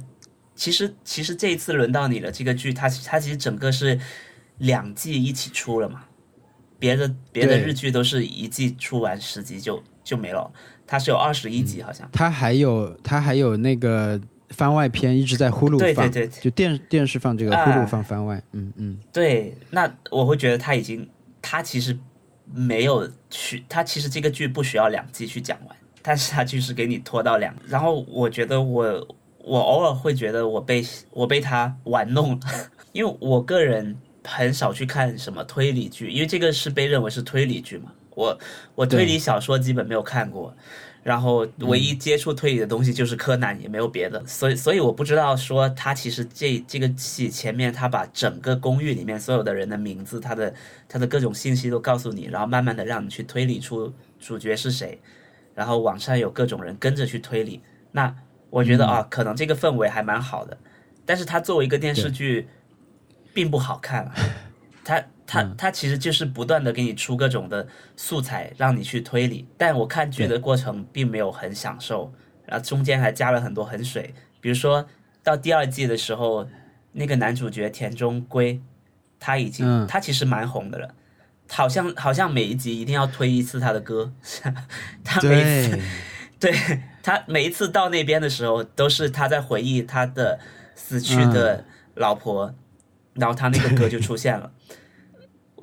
[0.55, 4.01] 其实其实这一次轮到你了，这个剧它它其实整个是
[4.57, 6.05] 两季一起出了嘛。
[6.79, 10.51] 别的别的日剧都是一季出完十集就就没了，
[10.87, 12.09] 它是有二十一集好像。
[12.11, 14.19] 它还有它还有那个。
[14.51, 21.09] 番外篇一直在呼噜放，对对对，就电电视放这个呼噜放番外，嗯嗯，对，那我会觉得他已经，
[21.43, 21.99] 他其实
[22.53, 32.41] 没有去，他其实这个剧不需要两季去讲完，但是他就是给你拖到两，然后我觉得我我偶尔会觉得我被我被他玩弄了，
[32.93, 38.39] 因为我个人很少去看什么推理剧，因为这个是被认为是推理剧嘛，我
[38.75, 40.55] 我推理小说基本没有看过。
[41.05, 50.55] 然后唯一接触推理的东西就是柯南，也没有别的，所以所以我不知道说他其实这这个戏前面他把整个公寓里面所有的人的名字，他的
[50.89, 54.99] 他的各种信息都告诉你，然后慢慢的让你去推理出主角是谁，
[55.55, 57.61] 然后网上有各种人跟着去推理，
[57.93, 58.17] 那
[58.49, 60.57] 我觉得啊，可能这个氛围还蛮好的，
[61.05, 62.49] 但是它作为一个电视剧，
[63.35, 64.11] 并不好看，
[64.83, 65.05] 它。
[65.27, 69.47] 他他其实就是不断的给你出各种的素材，让你去推理。
[69.57, 72.13] 但我看剧的过程并没有很享受，
[72.47, 74.15] 然后中间还加了很多很水。
[74.41, 74.87] 比如说
[75.23, 76.47] 到第二季的时候，
[76.93, 78.61] 那个男主角田中圭，
[79.19, 80.95] 他已经他其实蛮红的了，
[81.49, 84.13] 好像好像每一集一定要推一次他的歌。
[85.03, 85.81] 他每一次
[86.39, 86.53] 对
[87.03, 90.39] 他每一次到那边的时候，都是他在回忆他的
[90.75, 91.65] 死去的
[91.95, 92.55] 老婆，
[93.15, 94.53] 然后他那个歌就出现了。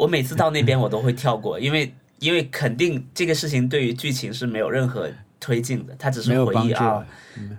[0.02, 5.08] 我每次到那边我都会跳过，因为因为肯定这个事情对于剧情是没有任何
[5.40, 7.06] 推进的，他只是回忆啊，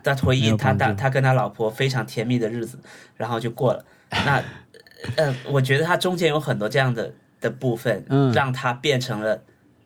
[0.02, 2.77] 他回忆他他他跟他老婆非常甜蜜的日子，
[3.16, 3.85] 然后就过了。
[4.10, 4.43] 那
[5.14, 8.05] 呃，我觉得他中间有很多这样的的部分，
[8.35, 9.40] 让他变成了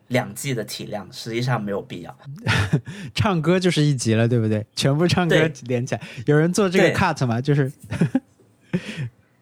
[0.07, 2.17] 两季的体量，实际上没有必要。
[3.13, 4.65] 唱歌就是一集了，对不对？
[4.75, 5.35] 全部唱歌
[5.67, 7.39] 连起来，有人做这个 cut 吗？
[7.39, 7.71] 就是。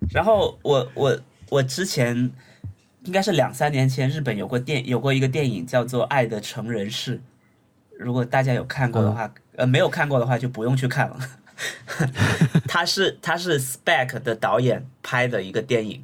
[0.10, 1.18] 然后我我
[1.48, 2.30] 我之前。
[3.06, 7.18] 应该是两三年前，日本有过电有过一个电影叫做《爱的成人式》，
[7.98, 11.18] 如果大家有看过的话，呃，没有看过的话就不用去看了。
[12.68, 16.04] 他是他是 Spec 的导演拍的一个电影，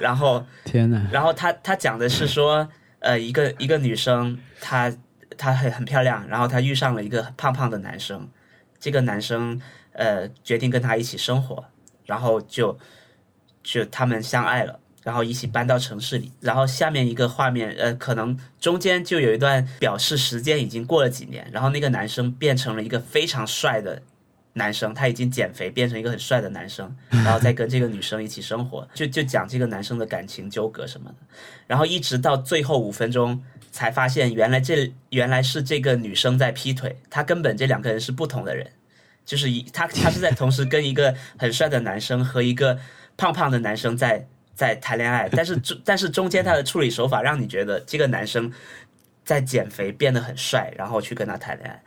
[0.00, 2.68] 然后 天呐，然后他他讲的是说，
[2.98, 4.92] 呃，一个一个女生，她
[5.36, 8.28] 她很很漂亮，然后她遇上了一个胖胖的男生，
[8.80, 9.60] 这个男生
[9.92, 11.66] 呃决定跟她一起生活，
[12.06, 12.76] 然后就
[13.62, 14.79] 就他们相爱了。
[15.02, 24.02] 然后一起搬到城市里，然后下面一个画面，呃，可能中间就有一段表示时间已经过了几年，然后那个男生变成了一个非常帅的
[24.52, 31.16] 男生，他已经减肥变成一个很帅的男生， 然后再跟这个女生一起生活，就就讲这个男生的感情纠葛什么的，
[31.66, 38.70] 然后一直到最后五分钟才发现，原来这原来是这个女生在劈腿，他根本这两个人是不同的人，
[39.24, 42.78] 就是一他他是在同时跟一个很帅的男生和一个
[43.16, 44.26] 胖胖的男生在。
[44.60, 48.52] 在谈恋爱，但是中但是中间他的处理手法让你觉得这个男生
[49.24, 51.82] 在减肥变得很帅，然后去跟他谈恋爱。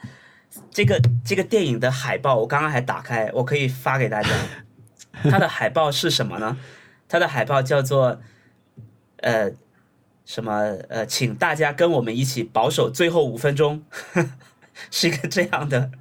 [0.72, 4.30] 这个这个电影的海报我刚刚还打开，我可以发给大家。
[5.22, 6.58] 它的海报是什么呢？
[7.08, 8.20] 它的海报叫做
[9.18, 9.52] 呃
[10.26, 13.84] 什么呃，请大家跟我们一起保守最后五分钟，
[14.90, 15.92] 是一个这样的，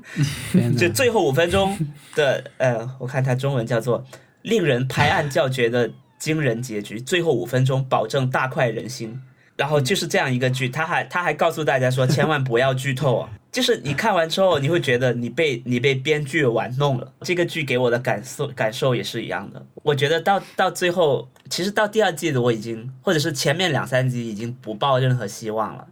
[0.79, 1.79] 就最后五分钟
[2.15, 4.03] 的呃，我看它中文叫做
[4.41, 5.91] 令人拍案叫绝的。
[6.23, 9.21] 惊人结局，最后五分钟保证大快人心，
[9.57, 13.29] 然后就是这样一个剧，他还他还告诉大家说，千万不要剧透啊！
[13.51, 17.13] 就是你看完之后，你会觉得你被你被编剧玩弄了。
[17.23, 19.67] 这个剧给我的感受感受也是一样的。
[19.83, 25.85] 我觉得到到最后，其实到第二季的我已经，或者是前面两三集已经不抱任何希望了，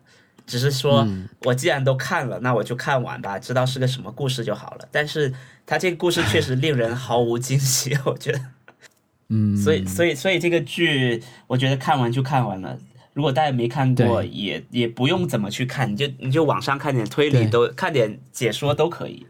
[0.46, 1.04] 只是说
[1.42, 4.88] 我既然都看了，那我就看完吧，知道是个什么故事就好了。
[4.92, 5.34] 但是
[5.66, 8.40] 他这个故事确实令人毫无惊喜，我觉得。
[9.30, 12.78] 嗯，所以，所以，所以这个剧，我觉得看完就看完了。
[13.14, 19.24] 如果大家没看过，也也不用怎么去看，你就你就网上看点推理，都看点解说都可以。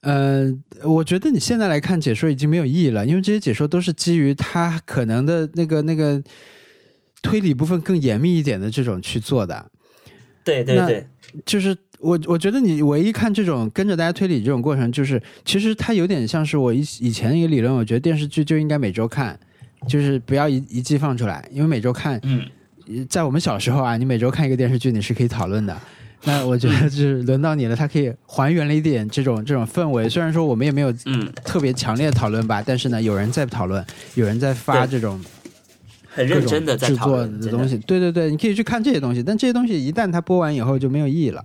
[0.00, 0.52] 呃，
[0.82, 6.22] 我觉得你现在来看解说已经没有意义了，因为这些解说都是基于他可能的那个那个
[7.22, 9.70] 推理部分更严密一点的这种去做的。
[10.42, 11.06] 对对对，
[11.44, 11.76] 就是。
[12.02, 19.38] 我我觉得你唯一看这种跟着大家推理这种过程，就是其实它有点像是我以以前一个理论，我觉得电视剧就应该每周看，
[19.88, 22.44] 就是不要一一季放出来，因为每周看，嗯，
[23.08, 25.76] 在我们小时候啊，你每周看一个电视剧，你是可以讨论的。
[26.24, 30.08] 那我觉得就是轮到你了，它可以还原了一点这种这种氛围。
[30.08, 33.84] 虽然说我们也没有嗯特别强烈的讨论吧，但是呢，有人在讨论，
[34.14, 35.20] 有人在发这种
[36.08, 37.76] 很认真的在制作的东西。
[37.78, 41.44] 对对对，你可以去看这些东西，但这些东西一旦它播完以后就没有意义了。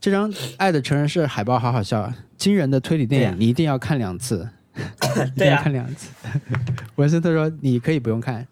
[0.00, 4.48] 这张《爱的成人式》海报好好笑，惊人的推理电影，你一定要看两次，
[5.36, 6.10] 对啊，看两次。
[6.96, 8.46] 文森特说：“你可以不用看。”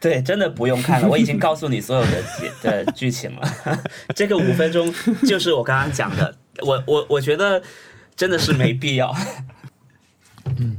[0.00, 3.48] 对，真的不用看了，我已经告诉你所有的剧的剧情了。
[4.16, 4.92] 这个五分钟
[5.26, 6.34] 就是我刚刚讲的，
[6.66, 7.62] 我我我觉得
[8.16, 9.14] 真的是没必要。
[10.56, 10.78] 嗯，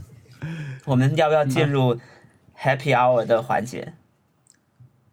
[0.85, 1.97] 我们要不要进入
[2.59, 3.93] Happy Hour 的环节？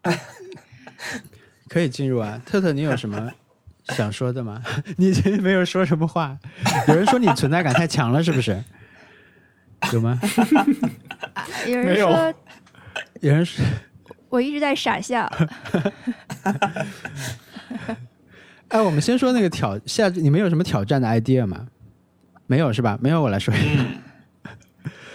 [1.68, 3.32] 可以进入啊，特特，你有什么？
[3.90, 4.62] 想说的吗？
[4.96, 6.38] 你没有说什么话。
[6.88, 8.62] 有人说你存在感太强了，是不是？
[9.92, 10.20] 有吗？
[11.66, 12.34] 有人说，
[13.20, 13.64] 有人说，
[14.28, 15.30] 我一直在傻笑。
[18.68, 21.66] 哎，我们先说那个挑下，你们有什么挑战的 idea 吗？
[22.46, 22.98] 没有是吧？
[23.00, 23.84] 没有，我来说一个。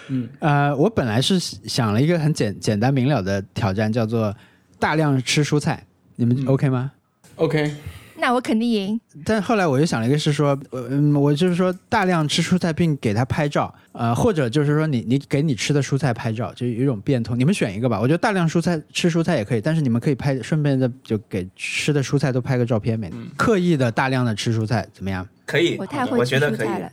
[0.07, 4.35] 嗯，呃，我本来是想了一个很简简单明了的挑战，叫做
[4.79, 5.85] 大量吃蔬菜。
[6.15, 6.91] 你们 OK 吗
[7.35, 7.73] ？OK。
[8.17, 8.99] 那我肯定赢。
[9.25, 17.37] 但后来我又想了一个，是说，嗯，我就是说大量吃蔬菜并给他拍照，呃，或者就是说你你给你吃的蔬菜拍照，就有一种变通。
[17.37, 17.99] 你们选一个吧。
[17.99, 23.11] 我觉得大量蔬菜吃蔬菜也可以，但是你们可以拍，顺便的就给吃的蔬菜都拍个照片没？
[23.35, 25.27] 刻意的大量的吃蔬菜怎么样？
[25.45, 26.89] 可以，我太会吃蔬菜了，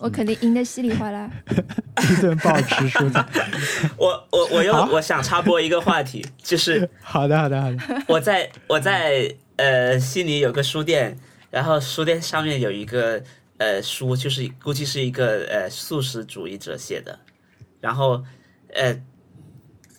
[0.00, 1.30] 我肯定赢得稀里哗啦。
[2.10, 3.24] 一顿暴吃蔬菜。
[3.96, 9.34] 我我我又我想插播一个话题，就是好的好的好的，我在我在。
[9.56, 11.18] 呃，悉尼有个书店，
[11.50, 13.22] 然后书店上面有一个
[13.58, 17.18] 呃书，就是估计是一个呃素食主义者写的。
[17.80, 18.22] 然后，
[18.74, 19.00] 呃，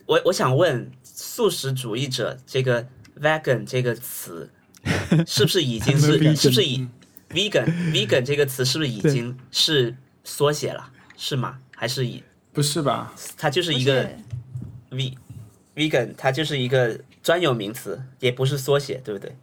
[0.06, 2.86] 我我想问，素食主义者这个
[3.20, 4.50] vegan 这个词，
[5.26, 6.86] 是不是已经是 是不是以
[7.30, 10.90] vegan vegan 这个词是不是已经是缩写了？
[11.16, 11.58] 是吗？
[11.74, 12.22] 还是以
[12.52, 13.12] 不是吧？
[13.36, 14.08] 它就是一个
[14.90, 15.16] v
[15.74, 19.34] vegan，它就是一个专有名词，也不是缩写，对不对？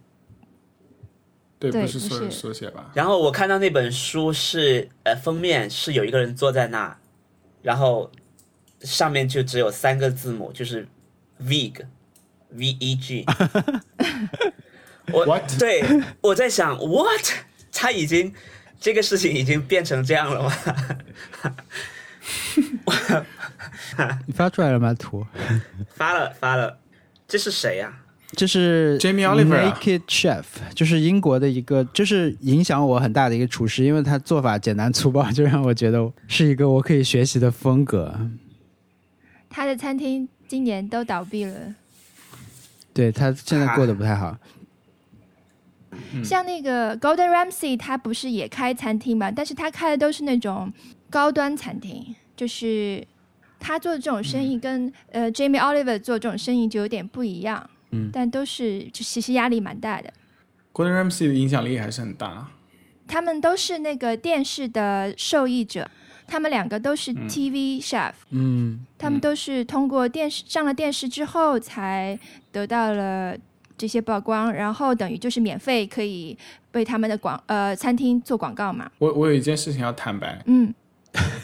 [1.58, 2.90] 对，不是缩缩写吧？
[2.94, 6.96] 然后我看到那本书是呃封面是有一个人坐在那，
[7.62, 8.10] 然后
[8.80, 10.86] 上面就只有三个字母，就是
[11.42, 13.24] veg，v e g。
[15.12, 15.82] 我对
[16.20, 17.30] 我在想，what？
[17.72, 18.34] 他已经
[18.80, 20.52] 这个事情已经变成这样了吗？
[24.26, 24.92] 你发出来了吗？
[24.94, 25.24] 图
[25.94, 26.78] 发了发了，
[27.28, 27.92] 这是谁呀？
[28.36, 30.44] 这是 Jamie Oliver Naked Chef，
[30.74, 38.14] 就是英国的一个，就是影响我很大的一个厨师，因为他做法简单粗暴，就让我觉得是一个我可以学习的风格。
[39.48, 41.54] 他的餐厅今年都倒闭了。
[42.92, 44.36] 对他现在过得不太好。
[46.22, 49.30] 像那个 Golden Ramsay，他不是也开餐厅嘛？
[49.30, 50.70] 但是他开的都是那种
[51.08, 53.02] 高端餐厅，就是
[53.58, 57.70] 他做的这种生意跟、呃 Jamie Oliver 做这种生意就有点不一样。
[58.04, 58.10] 嗯。
[58.12, 60.12] 但都是就其实压力蛮大的。
[60.72, 62.48] Gordon Ramsay 的影响力还是很大。
[63.08, 65.88] 他们都是那个电视的受益者，
[66.26, 72.18] 他们两个都是 TV chef，、嗯，他们都是通过电视上了电视之后才
[72.50, 73.36] 得到了
[73.78, 76.36] 这些曝光，然后等于就是免费可以
[76.72, 78.90] 为他们的广呃餐厅做广告嘛。
[78.98, 80.74] 我我有一件事情要坦白，嗯，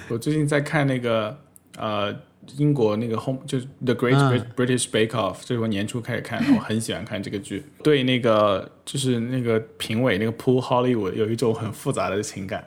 [0.08, 1.38] 我最近在看那个
[1.78, 2.12] 呃
[2.56, 12.64] 英国那个 Home 就是 The Great 嗯 British Bake Off，这是我年初开始看的，我很喜欢看这个剧，对那个就是那个评委那个 Paul Hollywood 有一种很复杂的情感。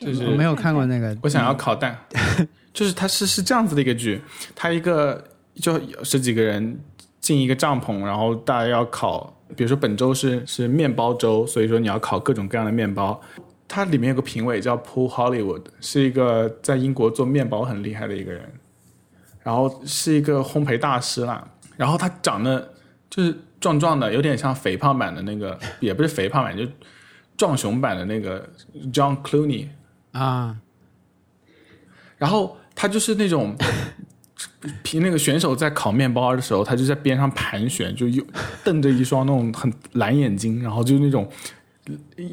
[0.00, 1.16] 就是我没有看过那个。
[1.22, 1.98] 我想要烤蛋，
[2.72, 4.20] 就是它是是这样子的一个剧，
[4.54, 5.22] 它一个
[5.54, 6.78] 就十几个人
[7.20, 13.20] 进一个帐篷，然后大家要烤，比如说本周是是面包周，所以说你要烤各种各样的面包。
[13.68, 18.42] 它里面有个评委叫 Paul Hollywood，是一个在英国做面包很厉害的一个人，
[19.46, 21.46] 然后是一个烘焙大师啦。
[21.76, 22.74] 然后他长得
[23.08, 26.66] 就是壮壮的，有点像肥胖版的那个， 也不是肥胖版，就
[27.36, 28.44] 壮熊版的那个
[28.92, 29.68] John Clooney。
[30.10, 30.56] 啊，
[32.18, 33.54] 然后他就是那种，
[34.82, 38.26] 凭那个选手在烤面包的时候，他就在边上盘旋，就又
[38.64, 41.30] 瞪着一双那种很蓝眼睛，然后就那种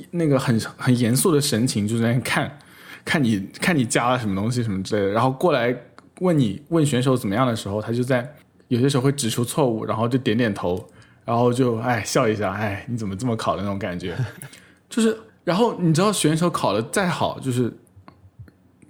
[0.10, 2.58] 那个很很严肃的神情，就在那看，
[3.06, 5.76] 看你看你加了什么东西什么之类的，然后过来
[6.20, 8.36] 问你问选手怎么样的时候，他就在
[8.68, 10.84] 有些时候会指出错误，然后就点点头，
[11.26, 14.16] 然后就哎笑一下，哎你怎么这么考的那种感觉，
[14.90, 17.72] 就是然后你知道选手考的再好，就是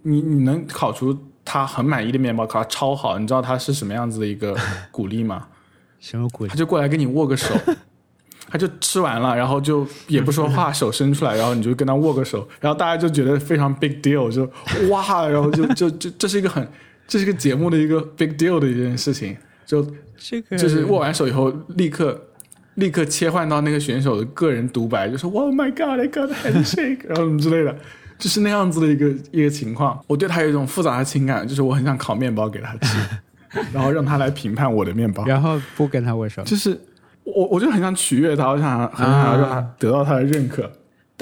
[0.04, 4.56] 你你能考出他很满意的面包，考得超好，你知道他是什么样子的一个
[4.92, 5.48] 鼓励吗？
[6.00, 6.56] 什么鼓励他？
[6.56, 7.56] 就过来跟你握个手，
[8.50, 14.44] 他就吃完了，然后就也不说话，手伸出来，然后你就跟他握个手，然后大家就觉得非常 big deal，就
[14.90, 16.68] 哇，然后就就就这是一个很
[17.08, 19.36] 这是一个节目的一个 big deal 的一件事情，
[19.66, 19.86] 就
[20.18, 22.20] 这个就是握完手以后立刻。
[22.76, 27.78] 立刻切换到那个选手的个人独白，就说 “Oh my God, I got a handshake”， 然后什么之类的，
[28.18, 30.04] 就是那样子的一个一个情况。
[30.08, 32.98] 我对他有一种复杂的情感，就是我很想烤面包给他吃，
[33.72, 35.24] 然后让他来评判我的面包。
[35.28, 36.76] 然后不跟他握手，就是
[37.26, 40.68] 我我就很想取悦他，我想很想要让他得到他的认可。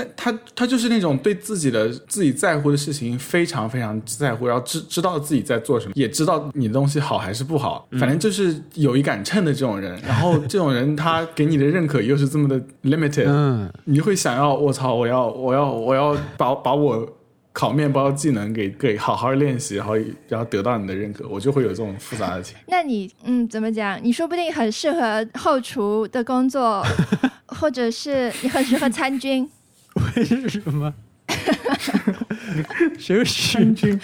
[0.02, 10.00] 但他他就是那种对自己的自己在乎的事情非常非常在乎，然后知知道自己在做什么，也知道你的东西好还是不好，反正就是有一杆秤的这种人。
[10.02, 17.08] 然后这种人他给你的认可又是这么的 limited，、嗯，你就会想要我操，我要我要我要把把我
[17.54, 19.96] 烤面包技能给给好好练习，然后
[20.28, 22.56] 然后得到你的认可，我就会有这种复杂的情。
[22.68, 24.00] 那你嗯怎么讲？
[24.02, 26.82] 你说不定很适合后厨的工作，
[27.48, 29.50] 或者是你很适合参军。
[29.96, 30.94] 为什么？
[33.00, 34.00] 谁会参军？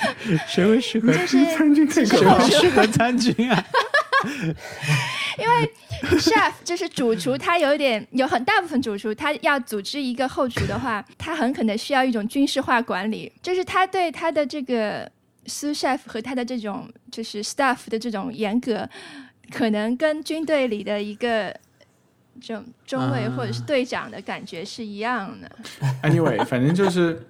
[0.48, 1.12] 谁会适合？
[1.14, 3.64] 参军谁会适合参军啊？
[5.38, 5.72] 因为
[6.20, 15.06] chef 就是主厨，他有一点有很大部分主厨，他要组织一个后厨的话， 他很可能需要一种军事化管理，就是他对他的这个
[15.46, 18.90] sous chef 和他的这种就是 staff 的这种严格，
[19.52, 21.56] 可能跟军队里的一个
[22.40, 25.52] 中尉啊或者是队长的感觉是一样的。
[26.04, 27.22] Anyway， 反正就是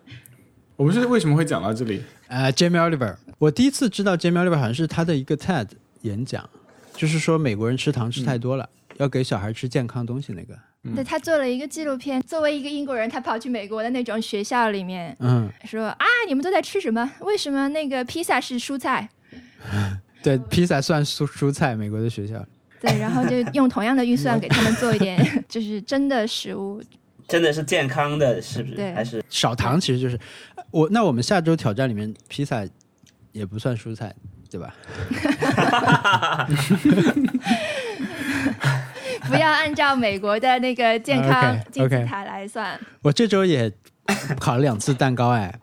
[0.75, 2.03] 我们是为什么会讲到这里？
[2.27, 5.67] 呃，Jamie Oliver，我第一次知道 Jamie Oliver 好像是他的一个 TED
[6.01, 6.49] 演讲，
[6.93, 10.57] 就是说美国人吃糖吃太多了，要给小孩吃健康东西那个。
[10.95, 17.11] 对他做了一个纪录片，作为一个英国人，他跑去美国的那种学校里面嗯，说啊，你们都在吃什么？
[17.19, 19.09] 为什么那个披萨是蔬菜？
[20.23, 22.45] 对，披萨算蔬蔬菜，美国的学校。
[22.79, 26.81] 对，然后就用同样的预算给他们做一点， 就是真的食物。
[27.27, 28.75] 真的是健康的，是不是？
[28.75, 30.17] 对还是少糖其实就是
[30.71, 30.87] 我。
[30.91, 32.65] 那我们下周挑战里面，披萨
[33.33, 34.15] 也不算蔬菜，
[34.49, 34.73] 对吧？
[39.27, 42.79] 不要按照美国的那个健康金字塔来算。
[43.01, 43.69] 我这周也
[44.39, 45.53] 烤了两次蛋糕，哎，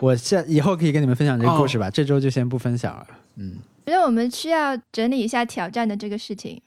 [0.00, 1.88] 我下以后可以跟你们分享这个故事吧。
[1.88, 3.06] 这周就先不分享了。
[3.36, 3.58] 嗯，
[3.90, 6.60] 觉得我们需要整理一下挑战的这个事情，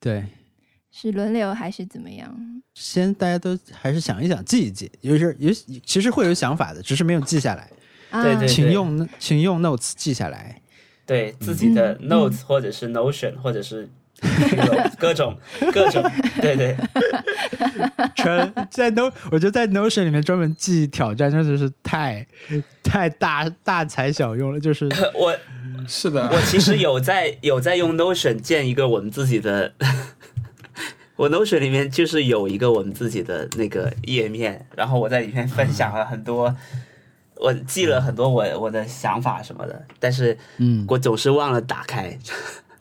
[0.00, 0.24] 对，
[0.90, 2.62] 是轮流还是怎么样？
[2.74, 5.52] 先大家都还是想一想，记一记，有时有
[5.84, 7.68] 其实会有想法的，只是没有记下来。
[8.10, 10.60] 啊，对对请用请用 notes 记下来。
[11.04, 12.08] 对自己的嗯。
[12.08, 13.88] notes 或者是 Notion 或者是
[14.98, 15.36] 各种
[15.72, 16.02] 各种，
[16.40, 16.76] 对对，
[18.14, 22.24] 全在 No，我觉得在 Notion 里面专门记挑战真的是太
[22.82, 25.36] 太大大材小用了，就是我
[25.88, 29.72] 是的，我其实有在有在用 Notion 建一个我们自己的，
[31.16, 36.54] 我 Notion 里面就是有一个我们自己的那个页面，然后我在里面分享了很多，
[37.36, 42.18] 我记了很多我我的想法什么的，但是嗯，我总是忘了打开。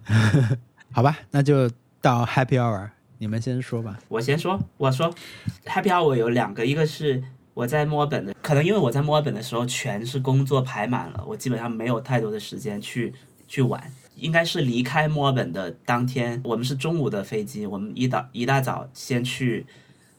[0.91, 1.69] 好吧，那就
[2.01, 3.97] 到 Happy Hour，你们先说吧。
[4.09, 5.13] 我先说，我说
[5.65, 7.23] Happy Hour 有两个，一个是
[7.53, 13.13] 我在墨尔本的，可能因为我在墨尔本的时候全是工作排满了，我基本上没有太多的时间去
[13.47, 13.81] 去玩。
[14.15, 19.65] 应该是离开墨尔本的当天，我们是中午的飞机，我们一早一大早先去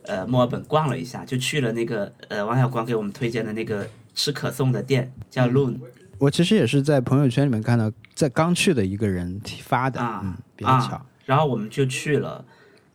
[0.03, 5.77] 呃墨尔本逛了一下，就去了那个呃王小光给我们推荐的那个吃可颂的店，叫 Loon
[6.19, 11.07] 我其实也是在朋友圈里面看到，在刚去的一个人发的，啊嗯，比较啊巧。
[11.25, 12.45] 然后我们就去了，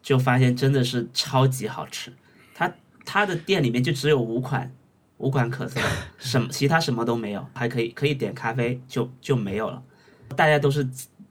[0.02, 2.12] 就发现真的是超级好吃。
[3.08, 4.70] 它它的店里面就只有五款
[5.20, 5.82] 五款可颂，
[6.20, 9.82] 什么其他什么都没有，还可以可以点咖啡就就没有了。
[10.36, 10.86] 大家都是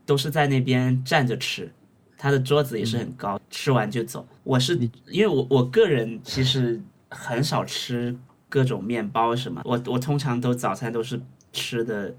[0.06, 1.70] 都是在那边站着吃，
[2.16, 4.26] 他的桌子也是很高，吃完就走。
[4.42, 4.74] 我是
[5.08, 6.80] 因为我我个人其实
[7.10, 8.16] 很少吃
[8.48, 11.20] 各种面包什么，我我通常都早餐都是
[11.52, 12.16] 吃的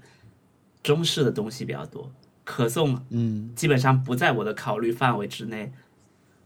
[0.82, 2.10] 中式的东西比较多，
[2.44, 5.72] 可颂嗯，基本上不在我的考虑范围之内，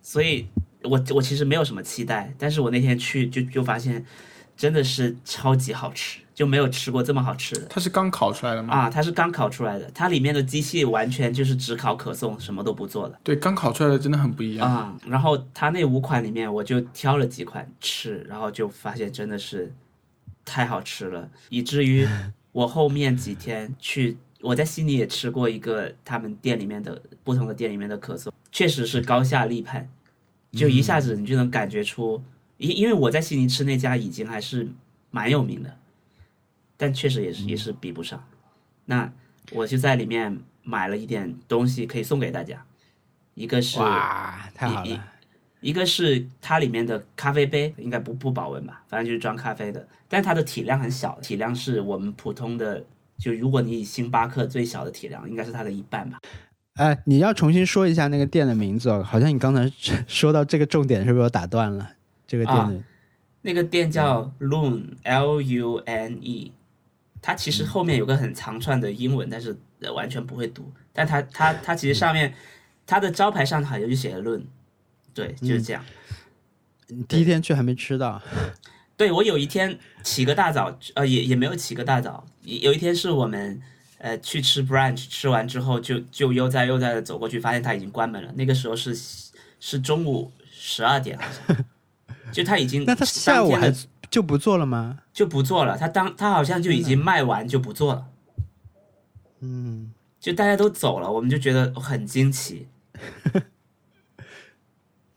[0.01, 0.49] 所以
[0.85, 4.05] 我我其实没有什么期待，但是我那天去就就发现
[4.57, 8.75] 真的是超级好吃，就没有吃过这么好吃的它是刚烤出来的吗？
[8.75, 8.91] 啊！
[8.91, 14.71] 它是刚烤出来的，它里面的机器完全就是只烤可颂，什么都不做的对，刚烤出来的真的很不一样。
[14.71, 14.97] 啊。
[15.07, 19.73] 然后它那五款里面，我就挑了几款吃，然后就发现真的是
[20.45, 22.07] 太好吃了，以至于
[22.53, 29.89] 我后面几天去，我在悉尼也吃过一个他们店里面的不同的店里面的可颂，确实是高下立判，
[30.53, 32.23] 就一下子你就能感觉出，
[32.59, 34.69] 因因为我在悉尼吃那家已经还是
[35.11, 35.77] 蛮有名的，
[36.77, 38.23] 但确实也是也是比不上。
[38.85, 39.11] 那
[39.53, 42.65] 我就在里面买了一点东西可以送给大家，
[43.35, 45.09] 一个是哇，太好一了！
[45.61, 52.85] 一个是它里面的咖啡杯应该不不保温吧，反正就是装咖啡的，但它的体量很小，体量是我们普通的，
[53.17, 56.21] 就如果你以星巴克最小的体量，应该是它的一半吧。
[56.75, 59.71] 哎，你要重新说一下那个店的名字哦，好像你刚才
[60.07, 61.91] 说到这个重点，是不是我打断了？
[62.27, 62.83] 这个店的、
[63.43, 66.51] 那个店叫 Lune L U N E，
[67.21, 70.73] 它其实后面有个很长串的英文，但是呃完全不会读。
[70.95, 72.33] 但它它它其实上面
[72.87, 74.45] 它的招牌上好像就写了 Lune，
[75.13, 75.85] 对，就是这样。
[76.89, 78.23] 你第一天去还没吃到，
[78.97, 83.61] 对我有一天起个大早，呃，也也没有起个大早，有一天是我们
[84.03, 88.33] 呃去吃 brunch，吃完之后就就悠哉悠哉的走过去，发现他已经关门了。
[88.33, 88.93] 那个时候是
[89.61, 91.65] 是中午十二点，好像，
[92.33, 93.73] 就他已经 那他下午还
[94.11, 94.99] 就不做了吗？
[95.13, 98.07] 就不做了，他当他好像就已经卖完就不做了，
[99.39, 102.67] 嗯，就大家都走了，我们就觉得很惊奇。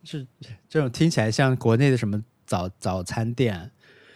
[0.04, 0.28] 是
[0.70, 3.72] 这种听起来像国内的什么早早餐店，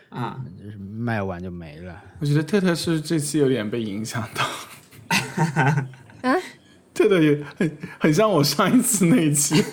[0.09, 2.01] 啊，就是卖完就没了。
[2.19, 4.43] 我觉得特特是这期有点被影响到。
[6.21, 6.35] 啊，
[6.93, 9.63] 特特也很很像我上一次那一期。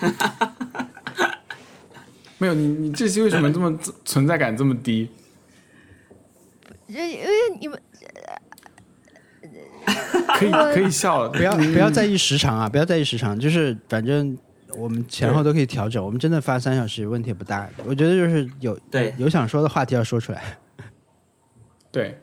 [2.38, 5.10] 没有你，你这期为什么这么存在感这么低？
[6.86, 7.80] 因为因为你们
[10.38, 14.36] 可以可以笑了，不要不要在意时长啊，不要在意时长，就是反正
[14.76, 17.68] 我们前后都可以调整，我们真的发三小时问题也不大。
[17.84, 20.42] 我觉得就是有对，有想说的话题要说出来。
[21.90, 22.20] 对，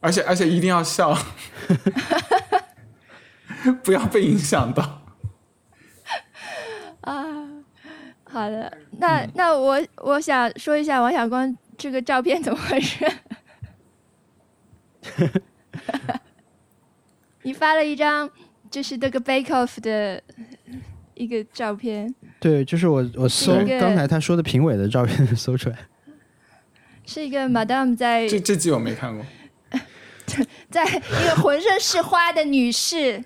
[0.00, 1.16] 而且而且一定要笑，
[3.82, 5.02] 不要被影响到。
[7.00, 7.24] 啊，
[8.24, 13.10] 好的，那、那我我想说一下王小光这个照片怎么回事？
[17.42, 18.30] 你发了一张
[18.70, 20.22] 就是这个 Bake Off 的
[21.14, 25.76] 一个照片，对，就是我我搜刚才他说的评委的照片 搜出来，
[27.06, 29.24] 是一个 Madame 在这这集我没看过，
[30.70, 33.22] 在一个浑身是花的女士，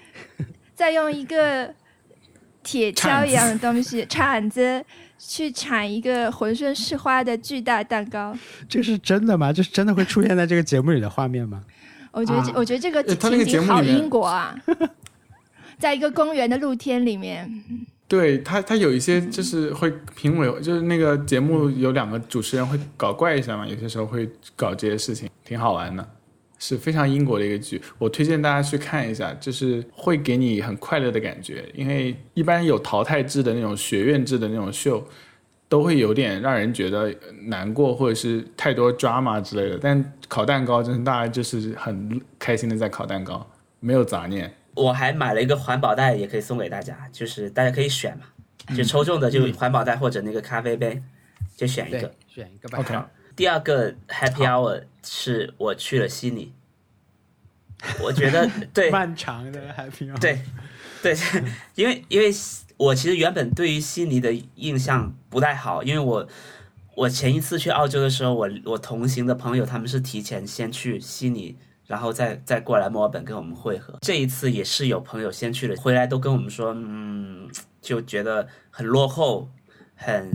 [0.74, 1.74] 在用一个
[2.62, 4.84] 铁锹一样的东西铲子
[5.18, 8.36] 去铲一个浑身是花的巨大蛋糕。
[8.68, 9.52] 这是真的吗？
[9.52, 11.62] 这是真的会出现在这个节目里的画面吗？
[12.12, 14.56] 我觉得我觉得这个呃他那个情景好节目里面英国啊，
[15.78, 17.50] 在一个公园的露天里面，
[18.08, 26.08] 对他他有一些就是会评委，就是那个节目有两个主持人会搞怪一下嘛，有些时候会搞这些事情，挺好玩的。
[26.58, 31.62] 是非常英国的一个剧，我推荐大家去看一下，就是会给你很快乐的感觉。
[31.74, 35.06] 因为一般有淘汰制的那种学院制的那种秀，
[35.68, 39.78] 都会有点让人觉得难过，或者是太多 drama 之类的。
[39.78, 43.46] 但烤蛋糕真的大家就是很开心的在烤蛋糕，
[43.78, 44.50] 没有杂念。
[44.76, 48.26] 我还买了一个环保袋，也可以送给大家，就是大家可以选嘛，
[48.76, 51.02] 就抽中的就环保袋或者那个咖啡杯，
[51.56, 52.78] 就选一个。，选一个吧。
[52.78, 52.94] OK，
[53.34, 56.52] 第二个 Happy Hour 是我去了悉尼，
[58.02, 60.40] 我觉得 对漫长的 Happy Hour 对
[61.02, 61.16] 对，
[61.74, 62.30] 因为因为
[62.76, 66.28] 我其实原本对于悉尼的印象不太好，因为我
[66.94, 71.56] 我前一次去澳洲的时候，我我同行的朋友他们是提前先去悉尼，
[71.86, 73.96] 然后再再过来墨尔本跟我们会合。
[74.02, 77.48] 这一次也是有朋友先去了，回来都跟我们说，嗯，
[77.80, 79.48] 就觉得很落后，
[79.94, 80.30] 很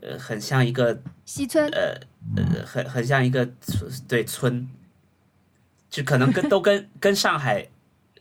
[0.00, 1.94] 呃很像一个西村呃
[2.36, 4.68] 呃，很很像一个村对村，
[5.90, 7.66] 就可能跟都跟跟上海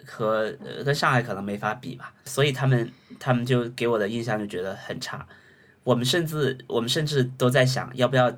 [0.05, 5.27] 和呃跟上海可能没法比吧，所以他们他们就给我的印象就觉得很差。
[5.83, 8.35] 我们甚至我们甚至都在想要不要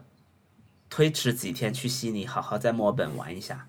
[0.90, 3.68] 推迟几天去悉尼，好好在墨尔本玩一下。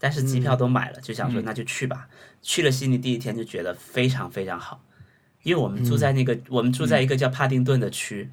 [0.00, 2.08] 但是机票都买了，就想说那就去吧。
[2.40, 4.80] 去了悉尼第一天就觉得非常非常好，
[5.42, 8.30] 因为我们住在那个、我们住在一个叫帕丁顿的区，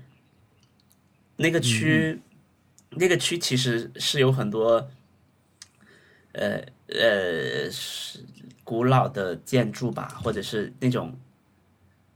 [1.38, 2.22] 那个区、
[2.91, 4.88] 那个区其实是有很多，
[6.34, 8.19] 呃呃是
[8.64, 11.18] 古老的建筑吧，或者是那种，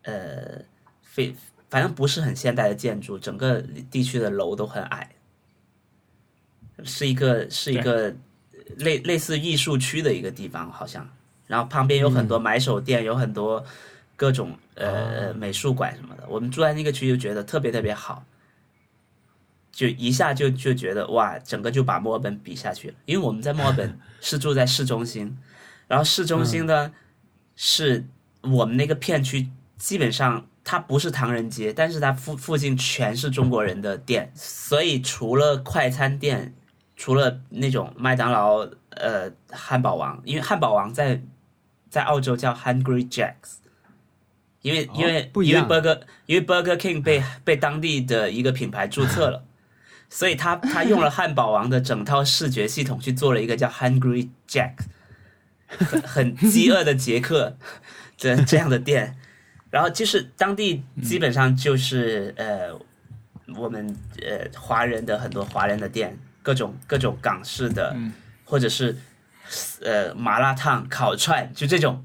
[0.04, 0.62] 呃
[1.02, 1.36] 非
[1.72, 3.60] 反正不是很现代的建筑，整个
[3.90, 5.10] 地区的楼都很矮，
[6.84, 8.14] 是一个是一个
[8.78, 11.08] 类类似艺术区的一个地方，好像。
[11.48, 13.66] 然后旁边有很多买手店，有很多
[14.16, 16.24] 各种呃美术馆什么的。
[16.30, 18.24] 我们住在那个区就觉得特别特别好，
[19.72, 22.94] 就一下就就觉得哇，整个就把墨尔本比下去了。
[23.06, 25.36] 因为我们在墨尔本是住在市中心，
[25.88, 26.94] 然后市中心呢、
[27.56, 28.06] 是
[28.42, 36.54] 我们那个片区基本上它不是唐人街，但是它附附近全是中国人的店，所以除了快餐店，
[37.00, 41.22] 除了那种麦当劳、呃汉堡王，因为汉堡王在
[41.90, 43.60] 在澳洲叫 Hungry Jacks，
[44.62, 49.46] 因为、因为因为 Burger 因为 Burger King 被被当地的一个品牌注册了。
[50.10, 54.74] 所以他他用了汉堡王的整套视觉系统去做了一个叫 Hungry Jack，
[55.68, 57.56] 很很饥饿的杰克
[58.18, 59.16] 这 这样的店，
[59.70, 62.78] 然后就是当地基本上就是、呃
[63.56, 67.96] 我们呃华人的很多华人的店，各种各种港式的，
[68.46, 68.96] 或者是
[69.82, 72.04] 呃麻辣烫、烤串，就这种，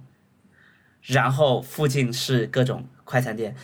[1.02, 3.54] 然后附近是各种快餐店，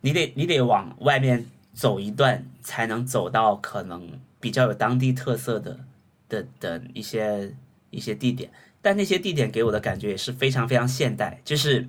[0.00, 5.80] 你得你得往外面走一段才能走到可能比较有当地特色的
[6.28, 7.54] 的的一些
[7.90, 11.88] 一些地点，但那些地点给我的感觉也是非常非常现代，就是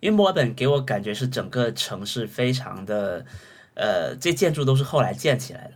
[0.00, 3.24] 因为墨尔本给我感觉是整个城市非常的
[3.74, 5.74] 呃，这建筑都是后来建起来的，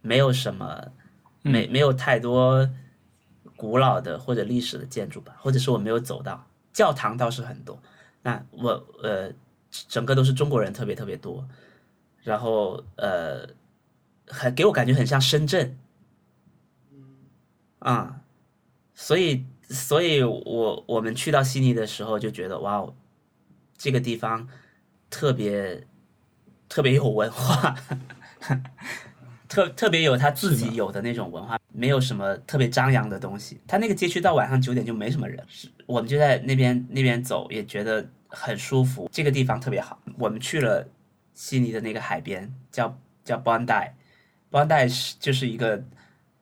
[0.00, 0.92] 没有什么
[1.42, 2.68] 没没有太多
[3.56, 6.46] 古老的或者历史的建筑吧，或者是我没有走到。
[6.72, 7.80] 教堂倒是很多，
[8.22, 8.70] 那我
[9.02, 9.32] 呃
[9.70, 11.48] 整个都是中国人特别特别多，
[12.22, 13.48] 然后呃
[14.28, 15.76] 很给我感觉很像深圳，
[17.80, 18.20] 啊、
[18.94, 22.94] 所以所以我我们去到悉尼的时候就觉得哇哦，
[23.76, 24.48] 这个地方
[25.10, 25.84] 特别
[26.68, 27.74] 特别有文化，
[29.48, 33.60] 特特别有他自己有的那种文化，没有什么特别张扬的东西。
[33.66, 39.08] 他那个街区到晚上九点就没什么人，是我们就在那边那边走，也觉得很舒服。
[39.12, 39.98] 这个地方特别好。
[40.18, 40.86] 我们去了
[41.34, 45.82] 悉尼的那个海边，叫叫 Bondi，Bondi 是就是一个，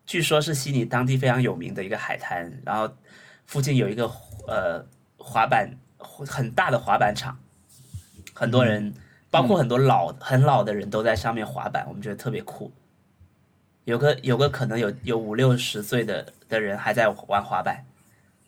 [0.05, 2.93] 据说是悉尼当地非常有名的一个海滩，然后
[3.47, 4.11] 附近有一个
[4.47, 4.85] 呃
[5.17, 7.39] 滑板很大的滑板场，
[8.35, 8.93] 很多人。
[9.29, 12.73] 包括很多老、很老的人都在上面滑板，我们觉得特别酷。
[13.87, 17.85] 有个有个可能有有五六十岁的的人还在玩滑板，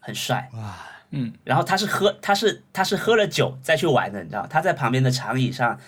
[0.01, 0.51] 很帅。
[0.52, 0.77] 哇，
[1.10, 4.44] 嗯，然后他是喝他是他是喝了酒再去玩的，你知道？
[4.48, 5.78] 他在旁边的长椅上，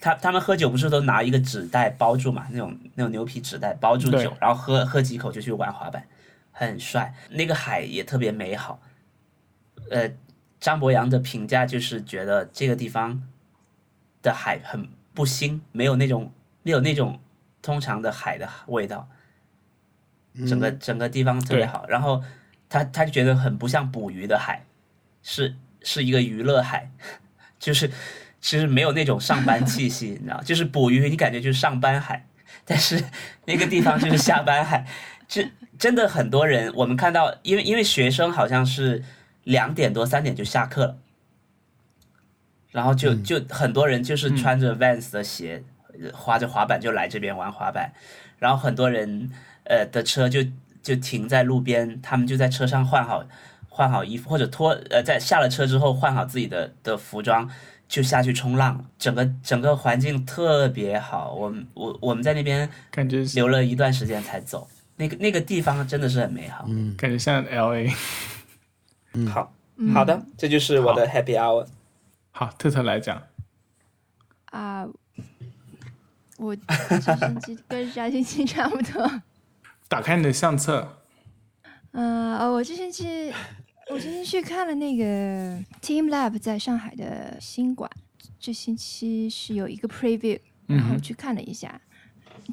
[0.00, 2.48] 他他们喝酒不是都拿一个纸袋包住嘛？
[2.50, 6.04] 那种那种牛皮纸袋包住酒，然后喝喝几口就去玩滑板，
[6.50, 7.14] 很帅。
[7.30, 8.80] 那个海也特别美好。
[9.92, 10.10] 呃，
[10.58, 13.22] 张博洋的评价就是觉得这个地方
[14.22, 16.32] 的海很不腥，没有那种
[16.64, 17.20] 没有那种
[17.62, 19.08] 通常的海的味道，
[20.46, 21.86] 整个整个地方特别好。
[21.88, 22.22] 然后
[22.68, 24.64] 他他就觉得很不像捕鱼的海，
[25.22, 26.90] 是是一个娱乐海，
[27.58, 27.90] 就是
[28.40, 32.26] 其实没有那种上班气息， 你知道，就是捕鱼你感觉就是上班海，
[32.64, 33.02] 但是
[33.46, 34.86] 那个地方就是下班海，
[35.26, 39.02] 这真的很多人我们看到，因为因为学生好像是
[39.44, 40.98] 两点多三点就下课了。
[42.70, 45.77] 然后就就很多人就是穿着 Vans 的鞋，呃
[46.12, 47.92] 滑着滑板就来这边玩滑板，
[48.38, 49.30] 然后很多人
[49.64, 50.40] 呃的车就
[50.82, 53.24] 就停在路边，他们就在车上换好
[53.68, 57.48] 换好衣服，或者脱呃在下了车之后换好自己的的服装。
[57.88, 61.32] 就下去冲浪，整个整个环境特别好。
[61.32, 66.66] 我们我我们在那边感觉留了一段时间才走，那个那个地方真的是很美好。
[66.68, 67.88] 嗯感觉像 L A。
[69.32, 71.66] 好嗯好的，这就是我的 Happy Hour。
[72.30, 73.22] 好，特特来讲，
[74.50, 74.86] 啊，
[76.38, 79.22] 我这星期跟上星期差不多。
[79.88, 81.02] 打开你的相册，
[81.90, 83.32] 嗯、呃，我这星期
[83.90, 85.04] 我这星期去看了那个
[85.82, 87.90] Team Lab 在上海的新馆，
[88.38, 91.80] 这星期是有一个 preview，然后去看了一下。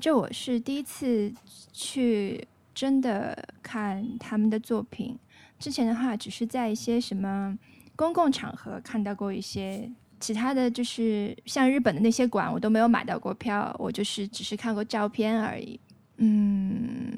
[0.02, 1.32] 这我是第一次
[1.72, 5.20] 去真的看他们的作品，
[5.60, 7.56] 之前的话只是在一些什么
[7.95, 9.91] 公共场合看到过一些。
[10.26, 15.80] 其他的就是像日本的那些馆，我都没有买到过票，我就是只是看过照片而已。
[16.18, 17.15] 嗯，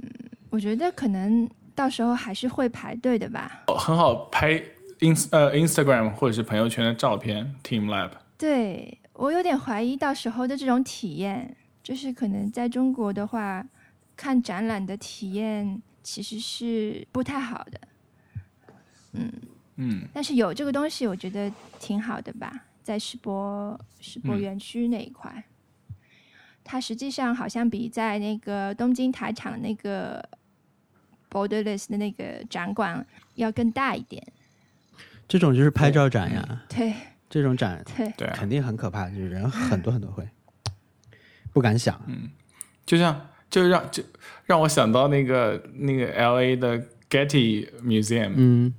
[0.49, 3.63] 我觉得可能到时候还是会排队的吧。
[3.67, 4.61] 很好拍
[4.99, 7.55] ins 呃 Instagram 或者是朋友圈的照片。
[7.63, 13.65] Team Lab，对我有点怀疑到时候的这种体验，就是可能在中国的话，
[14.17, 17.79] 看展览的体验其实是不太好的。
[19.13, 19.31] 嗯
[19.77, 24.39] 嗯，但是有这个东西，我觉得挺好的吧，在世博世博嗯。
[24.39, 25.43] 园区那一块，
[26.63, 30.23] 它实际上好像比在那个东京台场那个
[31.29, 33.05] Borderless 的那个展馆
[33.35, 34.25] 要更大一点。
[35.27, 36.93] 这种就是拍照展呀，对。
[37.29, 40.25] 这种展对，对啊，肯定很可怕，就是人很多很多会，
[41.51, 42.01] 不敢想。
[42.07, 42.31] 嗯
[42.85, 44.01] 就像就让就
[44.45, 48.73] 让我想到那个那个 L A 的 Getty Museum，、嗯，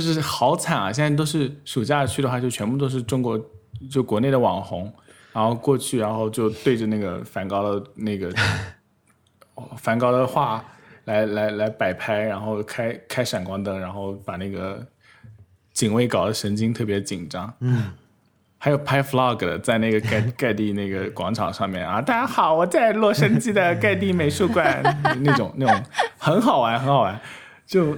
[0.00, 0.92] 就是好惨啊！
[0.92, 3.40] 现在都是暑假去的话，就全部都是中国
[3.90, 4.92] 就国内的网红，
[5.32, 8.32] 然后过去，然后就对着那个梵高的那个
[9.54, 10.64] 哦 梵高的画
[11.04, 14.84] 来来来摆拍，然后开开闪光灯，然后把那个
[15.72, 17.52] 警卫搞得神经特别紧张。
[17.60, 17.92] 嗯。
[18.58, 24.82] 还有拍 vlog 的，在那个盖 盖蒂那个广场上面啊，大家好，我在洛杉矶的盖蒂美术馆，
[25.20, 25.82] 那种那种
[26.16, 27.20] 很好玩，很好玩，
[27.66, 27.94] 就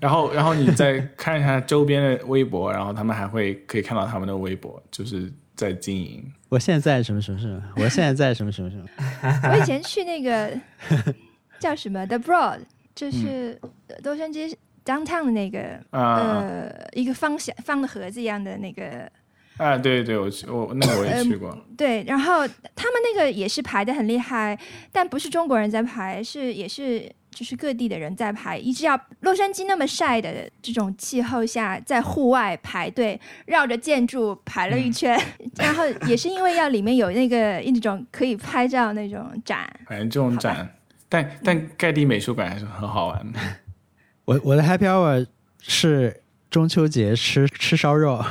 [0.00, 6.24] 然后，然后你再看一下周边的微博，然后他们还会可以看到他们的微博，就是在经营。
[6.48, 8.84] 我现在在什么什么什么，我现在在什么什么什么。
[9.52, 10.50] 我以前去那个
[11.58, 12.60] 叫什么 The Broad，
[12.94, 13.60] 就是
[14.02, 14.54] 洛杉矶
[14.84, 19.10] downtown 的那个、啊呃一个方向方的盒子一样的那个
[19.58, 21.56] 啊，对对，我去，我那个我也去过。
[21.76, 24.58] 对，然后他们那个也是排的很厉害，
[24.90, 35.18] 但不是中国人在排，是也是就是各地的人在排，一直要洛杉矶那么晒的这种气候下，在户外排队绕着建筑排了一圈，
[35.56, 40.68] 然后也是因为要里面有那个一种可以拍照那种展， 反正这种展，
[41.08, 43.38] 但但盖地美术馆还是很好玩的。
[44.26, 45.26] 我我的 Happy Hour
[45.60, 48.24] 是中秋节吃吃烧肉，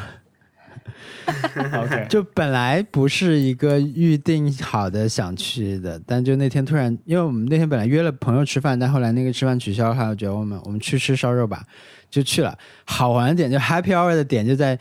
[1.81, 11.63] OK， 就本来不是一个预定好的想去的，但就那天突然，因为我们那天本来约了朋友吃饭，但后来那个吃饭取消了，我觉得我们我们去吃烧肉吧，
[12.09, 12.57] 就去了。
[12.85, 14.77] 好玩的点就 Happy Hour 的点就在，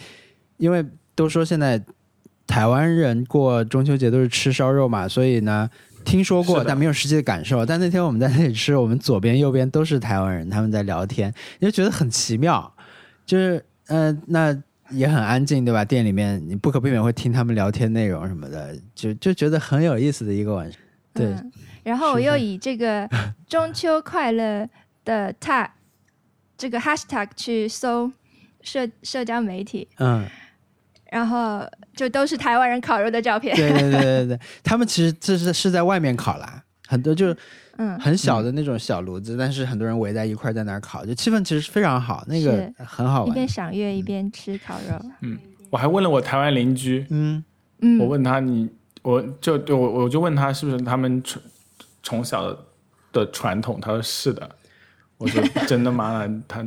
[0.56, 0.84] 因为
[1.14, 1.82] 都说现在
[2.46, 5.68] 台湾人过中秋节都是吃烧肉嘛，所以呢。
[6.04, 7.66] 听说过，但没有实际的感受。
[7.66, 12.72] 但那天我们在那里吃，我们左边、右边都是台湾人，他们在聊天，你就觉得很奇妙。
[13.26, 14.56] 就是，呃，那
[14.90, 15.84] 也很安静，对吧？
[15.84, 20.80] 店里面你不可避免会听他们聊天内容什么的，就就觉得很有意思的一个晚上。
[21.12, 21.52] 对，嗯，
[21.82, 23.08] 然后我又以这个
[23.46, 24.68] 中秋快乐
[25.04, 25.68] 的 tag
[26.56, 28.10] 这个 hashtag 去搜
[28.62, 30.26] 社社交媒体，嗯，
[31.10, 33.56] 然后就都是台湾人烤肉的照片。
[33.56, 37.34] 对对对对对，他们其实这是是在外面烤啦，很多就
[37.78, 43.48] 嗯，很小的那种小炉子，但是很多人围在一块儿在那儿烤，就气氛其实非常好，那个很好玩一边。
[43.48, 45.00] 赏月一边吃烤肉。
[45.22, 45.38] 嗯
[45.70, 47.44] 我还问了我台湾邻居，嗯，
[47.80, 48.68] 嗯，我问他你，
[49.02, 51.42] 我就对我我就问他是不是他们从
[52.02, 52.58] 从小的
[53.12, 54.48] 的传统，他说是的。
[55.18, 56.24] 我说 真的吗？
[56.46, 56.64] 他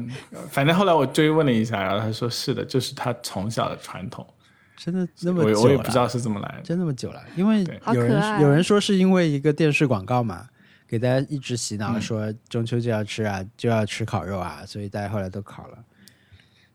[0.50, 4.26] 反正后来我追问了一下，然后他说是的，就是他从小的传统。
[4.78, 6.62] 真的那么久了我也不知道是怎么来的。
[6.64, 10.48] 真那么久了，因为对有人、有人说是因为一个电视广告嘛，
[10.92, 15.78] 给大家一直洗脑嗯说中秋就要吃啊，就要吃烤肉啊，所以大家后来都烤了，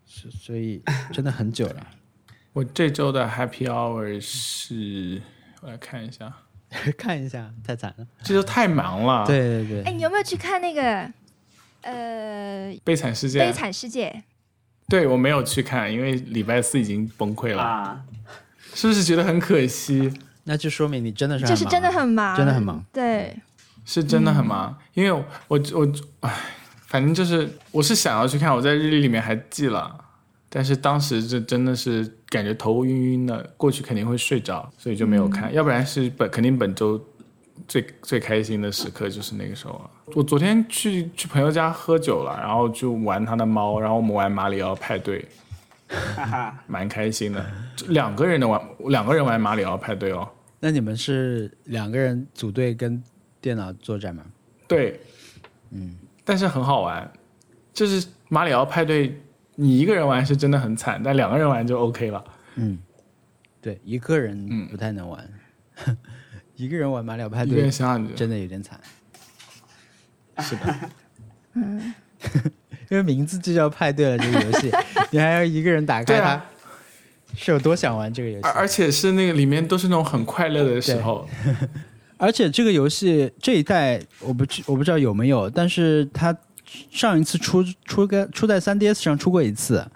[0.07, 0.83] 所所以
[1.13, 1.87] 真的很久了。
[2.55, 5.21] 我这周的 Happy Hour 是，
[5.61, 6.35] 我来看一下，
[6.97, 8.07] 看一下，太惨了。
[8.23, 11.13] 这周太忙了。，对对对，哎，你有没有去看那个
[11.83, 14.09] 呃《悲惨世界悲惨世界》？
[14.89, 18.03] 对我没有去看，因为礼拜四已经崩溃了，啊，
[18.73, 20.11] 是不是觉得很可惜？
[20.45, 22.83] 那就说明你真的是很忙就是真的很忙，真的很忙。
[22.93, 23.37] 对，
[23.87, 25.89] 是真的很忙，因为我我
[26.21, 26.31] 唉，
[26.87, 29.99] 反正就是我是想要去看，我在日历里面还记了，
[30.51, 35.55] 但是当时这真的是感觉头晕晕的，过去肯定会睡着，所以就没有看。
[35.55, 37.01] 要不然是本肯定本周
[37.69, 39.91] 最最开心的时刻就是那个时候了。
[40.15, 45.25] 我昨天去去朋友家喝酒了，然后就玩他的猫，然后我们玩马里奥派对，
[45.89, 47.47] 哈哈，蛮开心的。
[47.87, 50.29] 两个人的玩，两个人玩马里奥派对哦。
[50.59, 53.01] 那你们是两个人组队跟
[53.47, 54.25] 电脑作战吗？
[54.67, 55.01] 对，
[55.71, 57.09] 嗯，但是很好玩，
[57.73, 59.21] 就是马里奥派对，
[59.55, 62.25] 你一个人玩是真的很惨，但两个人玩就 OK 了。
[62.57, 62.77] 嗯，
[63.63, 65.25] 对，一个人嗯不太能玩，
[66.57, 67.71] 一个人玩马里奥派对
[68.17, 68.81] 真的有点惨，
[70.41, 70.75] 是的，
[72.91, 74.73] 因为名字就叫派对了，这个游戏，
[75.13, 76.51] 你还要一个人打开它，啊。
[77.39, 78.49] 是有多想玩这个游戏？
[78.57, 81.29] 而且是那个里面都是那种很快乐的时候，
[82.19, 86.37] 而且这个游戏这一代我不知我不知道有没有，但是它
[86.91, 89.87] 上一次出出个出在 3DS 上出过一次，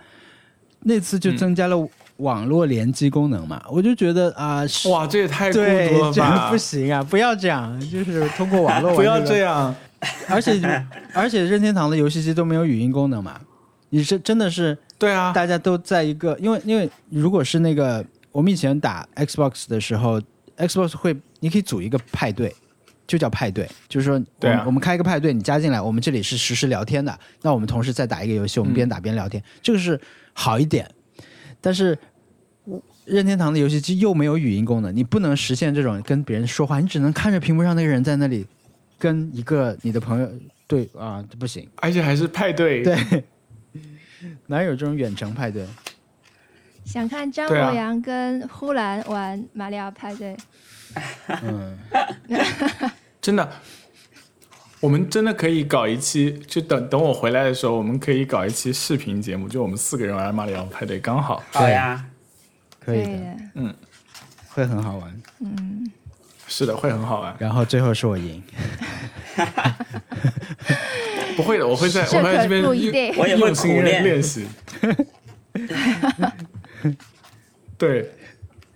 [0.80, 1.88] 那次就增加了
[2.18, 6.56] 网络联机功能嘛，我就觉得啊，是哇，这也太孤对独了，这样吧不！
[6.56, 9.74] 行啊，不要这样，就是通过网络 玩、不要这，样，
[10.28, 10.60] 而且
[11.14, 13.40] 而且任天堂的游戏机都没有语音功能嘛，
[13.88, 20.20] 你是真的是对啊，大家都在一个，因为因为如果是那个我们以前打 Xbox 的时候
[20.60, 22.54] ，Xbox 会你可以组一个派对，
[23.06, 30.00] 就叫派对，就是说,、对啊我们开一个派对，你加进来，我们这里是实时聊天的，那我们同时再打一个游戏，我们边打边聊天，这个是
[30.32, 30.88] 好一点，
[31.60, 31.98] 但是。
[33.06, 38.46] 任天堂的游戏机又没有语音功能，你不能实现这种跟别人说话，你只能看着屏幕上那个人在那里
[38.98, 40.30] 跟一个你的朋友
[40.68, 43.24] 对啊，这不行，而且还是派对，对，
[44.46, 45.66] 哪有这种远程派对？
[46.92, 50.36] 想看张博洋跟呼兰玩马里奥派对，
[51.44, 51.78] 嗯，
[53.22, 53.48] 真的。
[54.80, 61.40] 我们真的可以搞一期，就等等我回来的时候，我们可以搞一期视频节目，就我们四个人玩马里奥派对，刚好。
[61.52, 62.04] 好呀，
[62.80, 63.72] 可以的，嗯，
[64.48, 65.22] 会很好玩。
[65.40, 65.88] 嗯，
[66.48, 67.36] 是的，会很好玩。
[67.38, 68.42] 然后最后是我赢，
[71.36, 74.48] 不会的，我会在我会在这边我也会用心苦练练习。
[77.78, 78.10] 对，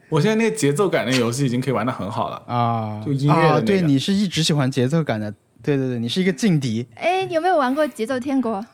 [0.08, 2.36] 我现在那个节奏感的游戏已经可以玩的很好了。
[2.46, 5.30] 啊，就音乐对，你是一直喜欢节奏感的，
[5.62, 8.64] 对对对，你是一个劲敌，哎，有没有玩过节奏天国？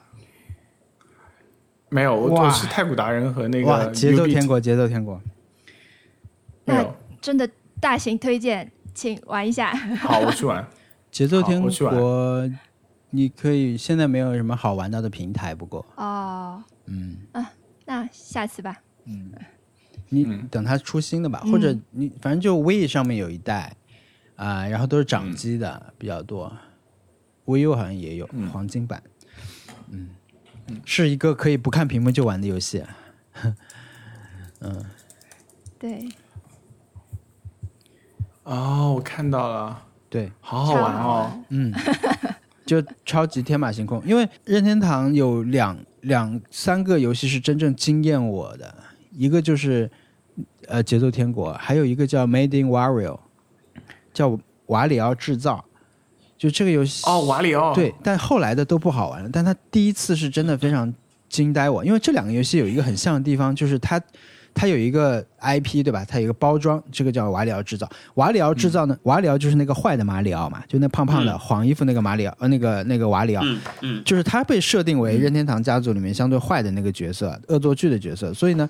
[1.88, 5.20] 没有，我哇我是太古达人和那，个节奏天国，节奏天国，
[6.64, 6.94] 那没有。
[7.20, 7.48] 真的
[7.80, 9.74] 大型推荐，请玩一下。
[9.74, 10.64] 好，我去玩。
[11.10, 12.48] 节奏天国，
[13.10, 17.50] 你可以现在没有什么好玩到的平台，不过，哦，嗯啊，
[17.86, 18.78] 那下次吧。
[20.08, 20.46] 你嗯。
[20.50, 21.52] 等它出新的吧，嗯。
[21.52, 23.74] 或者你反正就 V 上面有一代
[24.36, 26.52] 啊，然后都是掌机的比较多
[27.46, 28.48] ，VU 好像也有嗯。
[28.48, 29.02] 黄金版，
[29.90, 30.10] 嗯，
[30.84, 32.82] 是一个可以不看屏幕就玩的游戏，
[35.78, 36.08] 对，
[38.44, 41.08] 哦，我看到了，对，好好玩哦。
[41.08, 41.44] 玩。
[41.48, 41.72] 嗯，
[42.66, 44.02] 就超级天马行空。
[44.04, 48.74] 因为任天堂有两两三个游戏是真正惊艳我的，
[49.20, 49.90] 一个就是
[50.66, 53.18] 呃节奏天国，还有一个叫 Made in Wario，
[54.14, 55.62] 叫瓦里奥制造。
[56.38, 57.74] 就这个游戏哦，瓦里奥。
[57.74, 59.28] 对，但后来的都不好玩了。
[59.30, 60.90] 但它第一次是真的非常
[61.28, 64.00] 惊呆我，因为这两个游戏有一个很像的地方，就是它
[64.54, 66.02] 它有一个 IP 对吧？
[66.08, 67.86] 它有一个包装，这个叫瓦里奥制造。
[68.14, 73.44] 瓦里奥制造呢，瓦里奥就是那个坏的马里奥嘛，就那胖胖的、嗯黄衣服那个马里奥，呃，那个那个瓦里奥。
[73.44, 78.32] 嗯嗯，就是他被设定为任天堂家族里面相对坏的那个角色，恶作剧的角色。
[78.32, 78.66] 所以呢，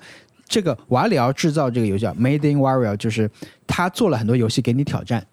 [0.51, 3.31] 这个瓦里奥制造这个游戏叫 Made in Wario，就是
[3.65, 5.25] 他做了很多游戏给你挑战，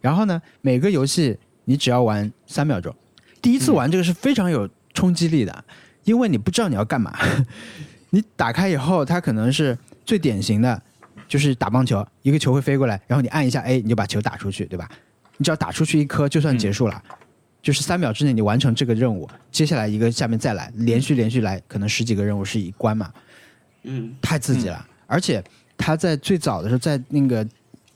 [0.00, 2.92] 然后呢，每个游戏你只要玩三秒钟。
[3.40, 5.64] 第一次玩这个是非常有冲击力的，
[6.02, 7.16] 因为你不知道你要干嘛。
[8.10, 10.82] 你打开以后，它可能是最典型的，
[11.28, 14.90] 就是打棒球，一个球会飞过来，然后你按一下 A，你就把球打出去，对吧？
[15.36, 17.00] 你只要打出去一颗，就算结束了。
[17.62, 23.12] 就是三秒之内你完成这个任务，接下来一个下面再来，连续连续来，可能十几个任务是一关嘛，
[23.82, 24.86] 嗯太刺激了。
[25.06, 25.42] 而且
[25.76, 27.46] 他在最早的时候，在那个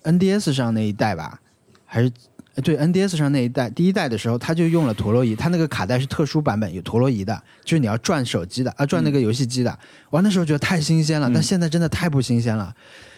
[0.02, 1.40] NDS 上那一代吧，
[1.84, 2.10] 还是
[2.54, 9.78] 呃对 NDS 上那一代第一代的时候，他就用了陀螺仪，他那个卡带是特殊版本，有陀螺仪的，就是你要转手机的啊，转那个游戏机的。
[10.10, 12.74] 玩的时候觉得太新鲜了，但现在真的太不新鲜了。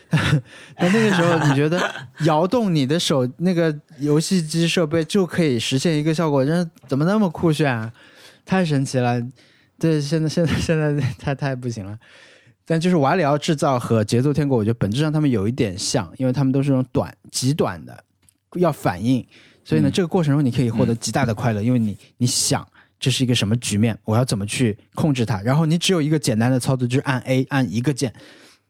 [0.10, 1.82] 那那个时候，你觉得
[2.24, 7.92] 摇动你的手那个游戏机设备就可以实现一个效果，真的怎么那么酷炫啊？
[8.44, 9.20] 太神奇了！
[9.78, 11.98] 对，现在现在现在太太不行了。
[12.68, 18.04] 但就是瓦里奥制造和节奏天国，我觉得本质上他们有一点像，因为他们都是那种短、极短的，
[18.56, 19.24] 要反应，
[19.64, 22.66] 所以呢，嗯这个过程中你可以获得极大的快乐，因为你你想
[22.98, 28.12] 这是一个什么局面，我要怎么去控制它，然后你只有一个简单的操作，就是按 A 按一个键，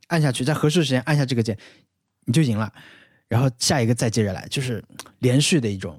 [0.08, 1.56] 按下去，在合适的时间按下这个键，
[2.26, 2.70] 你就赢了，
[3.28, 4.84] 然后下一个再接着来，就是
[5.20, 5.98] 连续的一种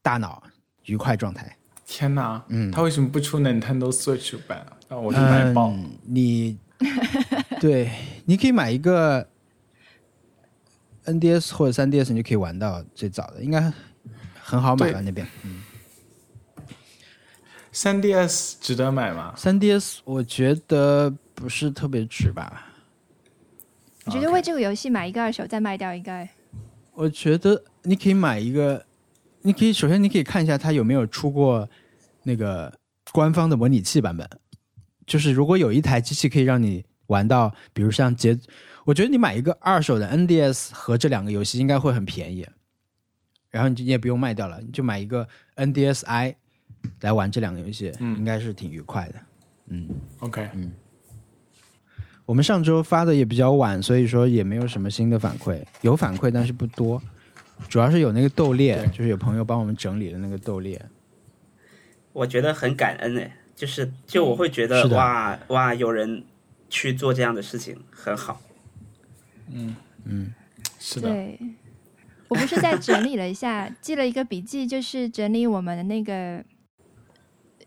[0.00, 0.40] 大脑
[0.84, 1.56] 愉快状态。
[1.84, 4.64] 天哪，嗯他为什么不出 Nintendo Switch 版？
[4.88, 5.70] 让我去买爆。
[5.70, 6.56] 嗯、你
[7.60, 7.90] 对，
[8.24, 9.28] 你可以买一个
[11.04, 13.72] NDS 或者 3DS，你就可以玩到最早的，应该
[14.40, 15.00] 很好买吧？
[15.00, 15.26] 那边
[17.72, 22.68] 3 DS 值得买吗？3DS 我觉得不是特别值吧？
[24.04, 26.28] 我觉得为这个游戏买一个二手再卖掉应该
[26.92, 28.84] 我觉得你可以买一个，
[29.42, 31.68] 你可以首先你可以看一下它有没有出过
[32.24, 32.76] 那个
[33.12, 34.28] 官方的模拟器版本，
[35.12, 38.34] 就是如果有一台机器可以让你玩到，比如像节，
[38.86, 42.48] 我觉得你买一个二手的 NDS 和这两个游戏应该会很便宜，
[43.50, 46.34] 然后你就你也不用卖掉了，你就买一个 NDSi
[47.02, 49.14] 来玩这两个游戏，嗯应该是挺愉快的。
[49.66, 49.86] 嗯
[50.20, 50.72] OK，嗯
[52.24, 57.02] 我们上周发的也比较晚，所以说也没有什么新的反馈，有反馈但是不多，
[57.68, 60.80] 主要是有那个斗猎，就是有朋友帮我们整理的那个斗猎。
[62.14, 66.24] 我觉得很感恩哎，就是就我会觉得哇哇，有人
[66.68, 68.40] 去做这样的事情很好。
[69.50, 69.76] 嗯。
[70.04, 70.34] 嗯。
[70.78, 71.38] 是的，对。
[72.28, 76.42] 我不是在整理了一下，记了一个笔记，就是整理我们的那个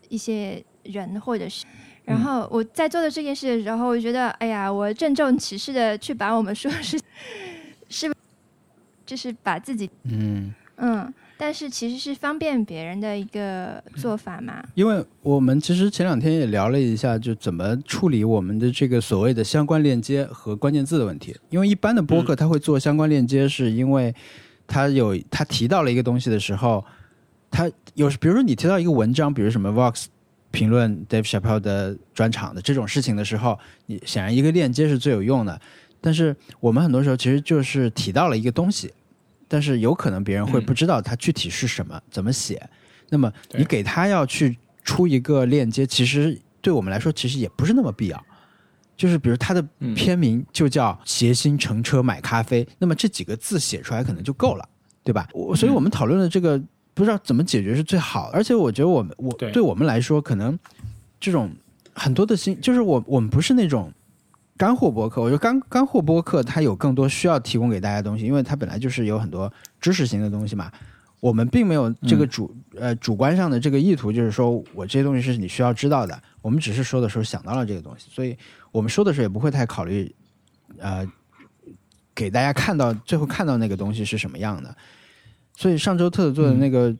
[0.08, 1.64] 一些人或者是，
[2.04, 7.00] 然后我在做的这件事的时候，我觉得，哎呀，我郑重其事的去把我们说是
[7.88, 8.12] 是，
[9.06, 14.64] 就是把自己嗯，嗯，但是其实是方便别人的一个做法嘛。
[14.74, 21.36] 因为我们其实前两天也聊了一下，就怎么处理我们的这个所谓的相关链接和关键字的问题。
[21.50, 24.14] 因为一般的播客他会做相关链接，是因为
[24.66, 26.84] 他有他提到了一个东西的时候，
[27.50, 30.06] 他有比如说你提到一个文章，比如什么 Vox
[30.50, 35.60] 评论 Dave Chappelle 的专场的这种事情的时候，你显然一个链接是最有用的。
[36.00, 38.92] 但是我们很多时候其实就是提到了一个东西，
[39.48, 42.68] 但是有可能别人会不知道它具体是什么，怎么写。
[43.08, 48.24] 那么你给他要去出一个链接，其实对我们来说其实也不是那么必要。
[48.96, 54.66] 就是比如它的嗯片名就叫“谐星乘车买咖啡”，那么这几个字写出来可能就够了，
[55.04, 55.28] 对吧？
[55.34, 56.58] 我所以我们讨论的这个
[56.94, 60.58] 不知道怎么解决是最好，而且我觉得我们我对对我们来说，可能
[61.20, 61.50] 这种
[61.92, 63.92] 很多的新，就是我我们不是那种
[64.56, 70.70] 干货播客，我觉得干干货播客它有更多需要提供给大家的东西，因为它本来就是有很多知识型的东西嘛。
[71.18, 76.22] 我们并没有这个主、呃主观上的这个意图，就是说我这些东西是你需要知道的。
[76.42, 78.36] 我们只是说的时候想到了这个东西，所以
[78.70, 80.14] 我们说的时候也不会太考虑，
[80.78, 81.06] 呃，
[82.14, 84.76] 给大家看到最后看到那个东西是什么样的。
[85.54, 86.94] 所以上周特子做的那个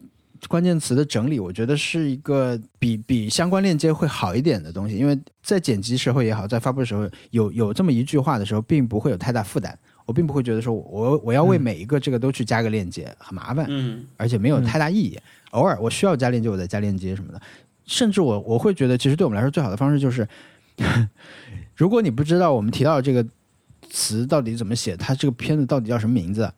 [0.48, 9.76] 关键词的整理，我觉得是一个比比相关链接会好一点的东西，因为在剪辑时候也好，在发布的时候有有这么一句话的时候，并不会有太大负担。
[10.04, 13.66] 我并不会觉得说我我要为每一个这个都去加个链接，很麻烦。
[13.68, 15.18] 嗯，而且没有太大意义。
[15.50, 17.42] 偶尔我需要加链接，我再加链接什么的。
[17.86, 20.26] 甚至我我会觉得，其实对我们来说最好的方式就是，
[21.74, 23.26] 如果你不知道我们提到这个
[23.90, 26.52] 词到底怎么写，它这个片子到底叫什么名字，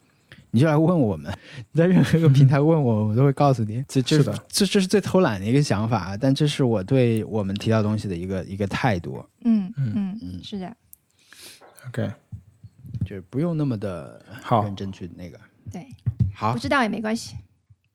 [0.50, 1.32] 你就来问我们。
[1.72, 3.84] 你在任何一个平台问我， 我都会告诉你。
[3.88, 10.76] 这这是的，这这是最偷懒的一个想法，但这是我对我们提到东西的一个一个态度，嗯嗯嗯，是的
[11.88, 12.10] ，OK，
[13.04, 15.38] 就是不用那么的好认真去那个。
[15.70, 15.86] 对，
[16.34, 17.36] 好不，知道也没关系。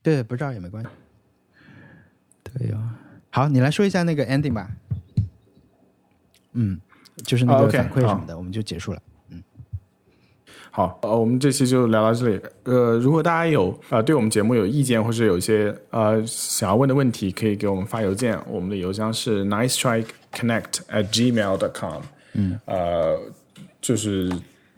[0.01, 0.89] 对，不知道也没关系。
[2.43, 2.95] 对呀、
[3.31, 4.69] 好，你来说一下那个 ending 吧。
[6.51, 6.79] 嗯，
[7.25, 9.01] 就是那啊个反馈什么的，我们就结束了。
[10.75, 12.41] 好，呃，我们这期就聊到这里。
[12.63, 22.01] 呃，如果大家有呃对我们节目有意见，或者有一些呃想要问的问题，可以给我们发邮件，我们的邮箱是 nice strike connect at gmail dot com。
[22.33, 23.19] 嗯，呃，
[23.79, 24.31] 就是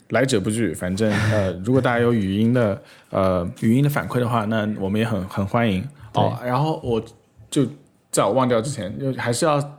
[0.09, 2.81] 来者不拒，反正呃，如果大家有语音的
[3.11, 5.81] 呃语音的反馈的话，那我们也很很欢迎。
[6.15, 7.01] 哦，然后我
[7.49, 7.65] 就
[8.11, 9.77] 在我忘掉之前，就还是要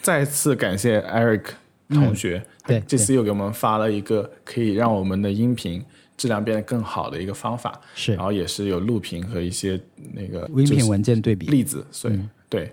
[0.00, 1.42] 再次感谢 Eric
[1.90, 5.84] 同学，对他这次又给我们发了一个可以让我们的音频
[6.16, 8.14] 质量变得更好的一个方法，是。
[8.14, 9.80] 然后也是有录屏和一些
[10.12, 12.72] 那个音频文件对比，例子，所以、对，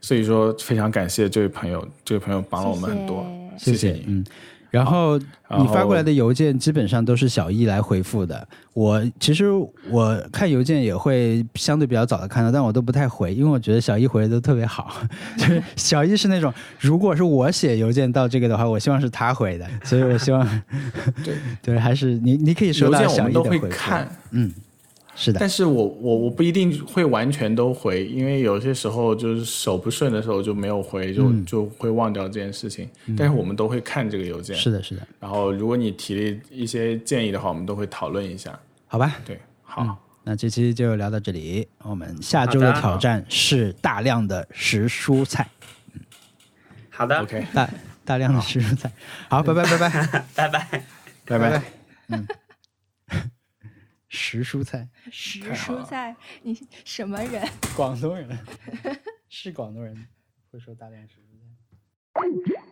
[0.00, 3.26] 所以说非常感谢这位朋友，这位朋友帮了我们很多，
[3.58, 3.92] 谢谢。
[3.92, 4.04] 你。
[4.06, 4.24] 嗯，
[4.72, 8.48] 然后你发过来的邮件基本上都是小易来回复的。
[8.72, 9.50] 我其实
[9.90, 14.96] 我看邮件也会相对比较早的看到，但我都不太回，因为我觉得小易回的都特别好。
[15.36, 16.50] 就是小易是那种，
[16.80, 20.42] 如果是我写邮件到这个的话，我希望是他回的，所以我希望
[21.22, 23.62] 对 对，还是你你可以收到小件我们都易的回复。
[23.64, 24.50] 会看，嗯，
[25.14, 32.88] 是的，但是我我我不一定会完全都回，因为有些时候就是手不顺的时候就没有回，就、嗯就会忘掉这件事情。
[33.16, 38.58] 但是我们都会看这个邮件，是的，是的，然后如果你提了一些建议的话，我们都会讨论一下。
[38.86, 39.16] 好吧。
[39.24, 45.46] 对，好，那这期就聊到这里，我们下周的挑战是大量的食蔬菜，
[46.88, 47.68] 好的 OK，大
[48.04, 48.90] 大量的食蔬菜。
[49.28, 50.84] 好，拜拜拜拜 拜拜。
[51.24, 51.62] 拜拜。
[52.08, 52.26] 嗯，
[54.12, 57.42] 食蔬菜，食蔬菜，你什么人？
[57.74, 58.38] 广东人
[59.30, 60.06] 是广东人
[60.50, 61.32] 会说大量食蔬
[62.54, 62.62] 菜。